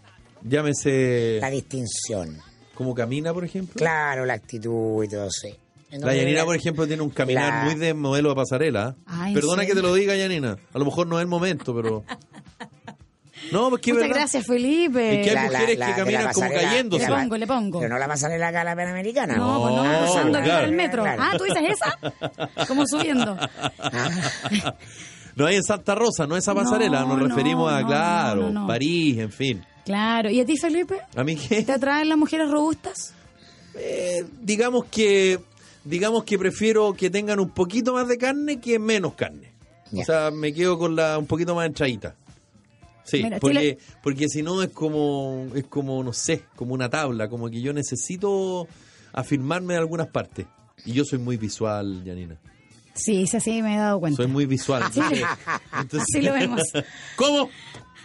Llámese... 0.43 1.39
La 1.41 1.49
distinción. 1.49 2.39
¿Cómo 2.77 2.93
camina, 2.93 3.33
por 3.33 3.43
ejemplo? 3.43 3.73
Claro, 3.75 4.23
la 4.25 4.33
actitud 4.33 5.03
y 5.03 5.07
todo, 5.09 5.27
sí. 5.31 5.49
La 5.91 6.13
Yanina, 6.13 6.43
por 6.45 6.55
ejemplo, 6.55 6.85
tiene 6.85 7.01
un 7.01 7.09
caminar 7.09 7.49
La- 7.49 7.63
muy 7.63 7.75
de 7.75 7.93
modelo 7.93 8.29
de 8.29 8.35
pasarela. 8.35 8.95
Ah, 9.07 9.29
¿en 9.29 9.33
Perdona 9.33 9.65
que 9.65 9.73
te 9.73 9.81
lo 9.81 9.93
diga, 9.93 10.15
Yanina. 10.15 10.57
A 10.73 10.77
lo 10.77 10.85
mejor 10.85 11.07
no 11.07 11.17
es 11.17 11.21
el 11.23 11.27
momento, 11.27 11.73
pero... 11.73 12.03
No, 13.51 13.69
porque 13.69 13.93
Muchas 13.93 14.07
verdad. 14.09 14.19
gracias, 14.21 14.45
Felipe. 14.45 15.21
Es 15.21 15.23
que 15.23 15.29
hay 15.29 15.35
la- 15.35 15.43
mujeres 15.51 15.77
la- 15.79 15.85
que 15.87 15.93
caminan 15.93 16.33
como 16.33 16.49
cayéndose. 16.49 17.07
Le 17.09 17.15
pongo, 17.15 17.37
le 17.37 17.47
pongo. 17.47 17.79
Pero 17.79 17.93
no 17.93 17.99
la 17.99 18.07
pasarela 18.07 18.47
acá 18.49 18.61
a 18.61 18.63
la 18.65 18.75
Panamericana. 18.75 19.35
No, 19.37 19.61
pues 19.61 19.75
no, 19.75 20.25
No, 20.25 20.31
claro. 20.43 20.59
por 20.59 20.63
el 20.69 20.71
metro. 20.75 21.03
Claro. 21.03 21.21
Ah, 21.23 21.31
¿tú 21.37 21.43
dices 21.45 21.63
esa? 21.71 22.65
Como 22.67 22.85
subiendo. 22.85 23.37
No 25.35 25.45
hay 25.45 25.55
en 25.57 25.63
Santa 25.63 25.93
Rosa, 25.93 26.25
no 26.25 26.35
esa 26.35 26.55
pasarela. 26.55 27.01
No, 27.01 27.09
Nos 27.15 27.19
no, 27.29 27.35
referimos 27.35 27.71
a, 27.71 27.81
no, 27.81 27.87
claro, 27.87 28.41
no, 28.49 28.61
no. 28.61 28.67
París, 28.67 29.19
en 29.19 29.31
fin. 29.31 29.63
Claro. 29.87 30.29
¿Y 30.29 30.39
a 30.41 30.45
ti, 30.45 30.57
Felipe? 30.57 30.97
A 31.15 31.23
mí 31.23 31.35
que... 31.35 31.63
¿Te 31.63 31.71
atraen 31.71 32.09
las 32.09 32.17
mujeres 32.17 32.51
robustas? 32.51 33.13
Eh, 33.75 34.25
digamos 34.41 34.85
que 34.85 35.39
digamos 35.85 36.25
que 36.25 36.37
prefiero 36.37 36.93
que 36.93 37.09
tengan 37.09 37.39
un 37.39 37.49
poquito 37.49 37.93
más 37.93 38.07
de 38.07 38.17
carne 38.17 38.59
que 38.59 38.77
menos 38.79 39.13
carne. 39.13 39.53
O 39.93 40.03
sea, 40.03 40.31
me 40.31 40.53
quedo 40.53 40.77
con 40.77 40.95
la 40.97 41.17
un 41.17 41.25
poquito 41.25 41.55
más 41.55 41.65
entradita. 41.65 42.15
Sí, 43.05 43.23
Mira, 43.23 43.39
porque, 43.39 43.77
porque 44.03 44.27
si 44.27 44.43
no 44.43 44.61
es 44.61 44.69
como, 44.71 45.47
es 45.55 45.63
como, 45.67 46.03
no 46.03 46.11
sé, 46.11 46.43
como 46.57 46.73
una 46.73 46.89
tabla, 46.89 47.29
como 47.29 47.49
que 47.49 47.61
yo 47.61 47.71
necesito 47.71 48.67
afirmarme 49.13 49.75
en 49.75 49.79
algunas 49.79 50.07
partes. 50.07 50.45
Y 50.85 50.91
yo 50.91 51.05
soy 51.05 51.19
muy 51.19 51.37
visual, 51.37 52.03
Janina. 52.05 52.37
Sí, 52.93 53.25
sí, 53.27 53.39
sí, 53.39 53.61
me 53.61 53.75
he 53.75 53.77
dado 53.77 54.01
cuenta. 54.01 54.17
Soy 54.17 54.27
muy 54.27 54.45
visual. 54.45 54.83
Sí. 54.91 54.99
Entonces- 55.79 56.09
Así 56.13 56.21
lo 56.21 56.33
vemos. 56.33 56.61
¿Cómo? 57.15 57.49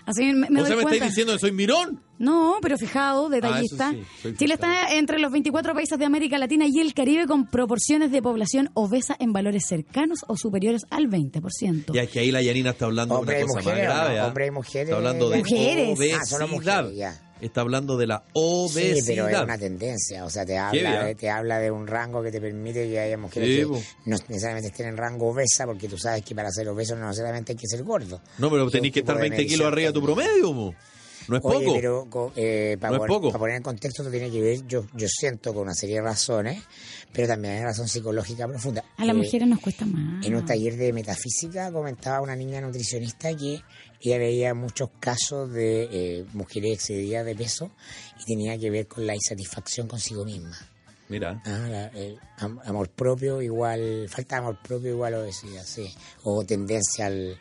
Así 0.04 0.24
me, 0.32 0.48
me 0.50 0.62
o 0.62 0.66
sea, 0.66 0.74
doy 0.74 0.76
¿me 0.76 0.82
cuenta. 0.82 0.92
estáis 0.94 1.10
diciendo 1.12 1.32
que 1.34 1.38
soy 1.38 1.52
mirón? 1.52 2.02
No, 2.18 2.56
pero 2.60 2.76
fijado, 2.78 3.28
detallista. 3.28 3.90
Ah, 3.90 4.04
sí, 4.22 4.34
Chile 4.36 4.56
fijado. 4.56 4.72
está 4.82 4.94
entre 4.96 5.18
los 5.18 5.30
24 5.32 5.74
países 5.74 5.98
de 5.98 6.04
América 6.04 6.38
Latina 6.38 6.64
y 6.68 6.78
el 6.80 6.94
Caribe 6.94 7.26
con 7.26 7.46
proporciones 7.46 8.10
de 8.12 8.22
población 8.22 8.70
obesa 8.74 9.16
en 9.18 9.32
valores 9.32 9.64
cercanos 9.66 10.20
o 10.28 10.36
superiores 10.36 10.82
al 10.90 11.08
20%. 11.08 11.92
Ya 11.94 12.02
es 12.02 12.10
que 12.10 12.20
ahí 12.20 12.30
la 12.30 12.42
Yanina 12.42 12.70
está 12.70 12.84
hablando 12.86 13.16
de 13.16 13.22
una 13.22 13.32
cosa 13.32 13.46
mujeres, 13.46 13.54
más 13.54 13.66
¿o 13.66 13.70
no? 13.70 13.82
grave. 14.02 14.18
¿ah? 14.20 14.26
Hombre 14.28 14.46
y 14.46 14.50
mujeres, 14.50 14.88
Está 14.88 14.96
hablando 14.96 15.30
de 15.30 15.38
Mujeres. 15.38 15.98
obesidad. 15.98 16.18
Ah, 16.20 16.24
solo 16.26 16.48
mujeres, 16.48 16.96
ya. 16.96 17.31
Está 17.42 17.60
hablando 17.62 17.96
de 17.96 18.06
la 18.06 18.18
Sí, 18.18 18.30
obesidad. 18.34 19.04
pero 19.06 19.28
es 19.28 19.40
una 19.42 19.58
tendencia, 19.58 20.24
o 20.24 20.30
sea, 20.30 20.46
te 20.46 20.56
habla, 20.56 21.04
de, 21.06 21.14
te 21.16 21.28
habla 21.28 21.58
de 21.58 21.70
un 21.70 21.86
rango 21.86 22.22
que 22.22 22.30
te 22.30 22.40
permite 22.40 22.88
que 22.88 22.98
haya 23.00 23.18
mujeres 23.18 23.48
Sí, 23.48 23.56
que 23.72 24.10
no 24.10 24.16
necesariamente 24.28 24.68
estén 24.68 24.86
en 24.86 24.96
rango 24.96 25.28
obesa, 25.30 25.66
porque 25.66 25.88
tú 25.88 25.98
sabes 25.98 26.22
que 26.24 26.34
para 26.34 26.50
ser 26.50 26.68
obeso 26.68 26.94
no 26.96 27.06
necesariamente 27.08 27.52
hay 27.52 27.58
que 27.58 27.66
ser 27.66 27.82
gordo. 27.82 28.20
No, 28.38 28.48
pero 28.48 28.70
tenés 28.70 28.92
que 28.92 29.00
estar 29.00 29.16
de 29.16 29.22
20 29.22 29.46
kilos 29.46 29.66
arriba 29.66 29.88
de 29.88 29.92
tu 29.92 30.02
promedio, 30.02 30.52
mo. 30.52 30.74
No 31.28 31.36
es 31.36 31.42
Oye, 31.44 31.66
poco. 31.66 31.74
pero 32.12 32.32
eh, 32.34 32.76
para, 32.80 32.90
No 32.90 32.96
es 32.96 32.98
poner, 32.98 33.08
poco. 33.16 33.28
para 33.28 33.38
poner 33.38 33.56
en 33.58 33.62
contexto, 33.62 34.02
esto 34.02 34.10
tiene 34.10 34.28
que 34.28 34.40
ver, 34.40 34.66
yo, 34.66 34.84
yo 34.94 35.06
siento, 35.08 35.54
con 35.54 35.62
una 35.62 35.74
serie 35.74 35.96
de 35.96 36.02
razones, 36.02 36.60
pero 37.12 37.28
también 37.28 37.54
hay 37.54 37.62
razón 37.62 37.86
psicológica 37.86 38.48
profunda. 38.48 38.84
A 38.96 39.04
las 39.04 39.14
Eh, 39.14 39.18
mujeres 39.18 39.46
nos 39.46 39.60
cuesta 39.60 39.86
más. 39.86 40.26
En 40.26 40.34
un 40.34 40.44
taller 40.44 40.76
de 40.76 40.92
metafísica 40.92 41.70
comentaba 41.70 42.20
una 42.22 42.34
niña 42.34 42.60
nutricionista 42.60 43.36
que 43.36 43.60
ella 44.04 44.18
veía 44.18 44.54
muchos 44.54 44.90
casos 45.00 45.52
de 45.52 45.88
eh, 45.90 46.24
mujeres 46.32 46.74
excedidas 46.74 47.24
de 47.24 47.34
peso 47.34 47.70
y 48.20 48.24
tenía 48.24 48.58
que 48.58 48.70
ver 48.70 48.86
con 48.86 49.06
la 49.06 49.14
insatisfacción 49.14 49.88
consigo 49.88 50.24
misma. 50.24 50.71
Mira. 51.12 51.42
Ah, 51.44 51.66
la- 51.70 51.86
el 51.88 52.18
am- 52.38 52.58
amor 52.64 52.88
propio 52.88 53.40
igual, 53.42 54.08
falta 54.08 54.36
de 54.36 54.40
amor 54.40 54.58
propio 54.66 54.90
igual 54.92 55.14
obesidad, 55.14 55.62
sí. 55.64 55.92
O 56.24 56.42
tendencia 56.44 57.06
al, 57.06 57.36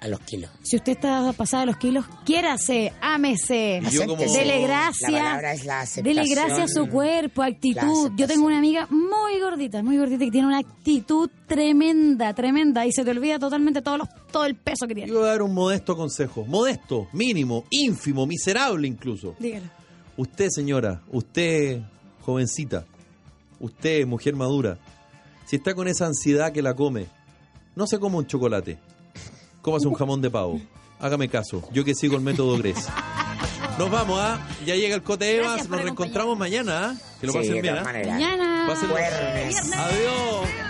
a 0.00 0.08
los 0.08 0.20
kilos. 0.20 0.50
Si 0.62 0.76
usted 0.76 0.92
está 0.92 1.32
pasada 1.34 1.62
de 1.62 1.66
los 1.66 1.76
kilos, 1.76 2.06
quiérase, 2.24 2.92
ámese. 3.02 3.82
Como-. 4.06 4.16
Dele 4.16 4.60
La 4.62 4.66
gracia. 4.66 5.08
palabra 5.08 5.52
es 5.52 5.64
la 5.66 5.80
aceptación. 5.82 6.04
Dele 6.24 6.34
gracia 6.34 6.64
a 6.64 6.68
su 6.68 6.88
cuerpo, 6.88 7.42
actitud. 7.42 8.10
Yo 8.16 8.26
tengo 8.26 8.46
una 8.46 8.56
amiga 8.58 8.86
muy 8.90 9.38
gordita, 9.40 9.82
muy 9.82 9.98
gordita, 9.98 10.24
que 10.24 10.30
tiene 10.30 10.46
una 10.46 10.58
actitud 10.58 11.28
tremenda, 11.46 12.32
tremenda. 12.34 12.86
Y 12.86 12.92
se 12.92 13.04
te 13.04 13.10
olvida 13.10 13.38
totalmente 13.38 13.82
todo, 13.82 13.98
los, 13.98 14.08
todo 14.32 14.46
el 14.46 14.54
peso 14.54 14.86
que 14.88 14.94
tiene. 14.94 15.10
Yo 15.10 15.18
voy 15.18 15.28
a 15.28 15.32
dar 15.32 15.42
un 15.42 15.52
modesto 15.52 15.94
consejo. 15.96 16.46
Modesto, 16.46 17.08
mínimo, 17.12 17.64
ínfimo, 17.68 18.26
miserable 18.26 18.88
incluso. 18.88 19.34
Dígalo. 19.38 19.66
Usted, 20.16 20.48
señora, 20.50 21.02
usted, 21.12 21.80
jovencita, 22.22 22.84
usted, 23.60 24.06
mujer 24.06 24.34
madura, 24.34 24.78
si 25.46 25.56
está 25.56 25.74
con 25.74 25.86
esa 25.88 26.06
ansiedad 26.06 26.52
que 26.52 26.62
la 26.62 26.74
come, 26.74 27.06
no 27.76 27.86
se 27.86 27.98
coma 27.98 28.18
un 28.18 28.26
chocolate. 28.26 28.78
Cómase 29.62 29.86
un 29.86 29.94
jamón 29.94 30.20
de 30.22 30.30
pavo. 30.30 30.60
Hágame 30.98 31.28
caso, 31.28 31.62
yo 31.72 31.84
que 31.84 31.94
sigo 31.94 32.16
el 32.16 32.22
método 32.22 32.56
Gres. 32.58 32.88
Nos 33.78 33.90
vamos, 33.90 34.18
¿ah? 34.20 34.38
Ya 34.66 34.74
llega 34.74 34.94
el 34.94 35.02
Cote 35.02 35.36
Evas, 35.36 35.68
nos 35.68 35.80
reencontramos 35.80 36.36
mañana, 36.36 36.90
¿ah? 36.90 36.94
Que 37.20 37.26
lo 37.26 37.32
Sí, 37.32 37.38
pasen 37.38 37.54
de 37.54 37.62
bien, 37.62 37.76
¿ah? 37.78 37.84
maneras. 37.84 38.12
Mañana. 38.12 38.64
Pásenlo. 38.68 38.96
Adiós. 38.96 40.69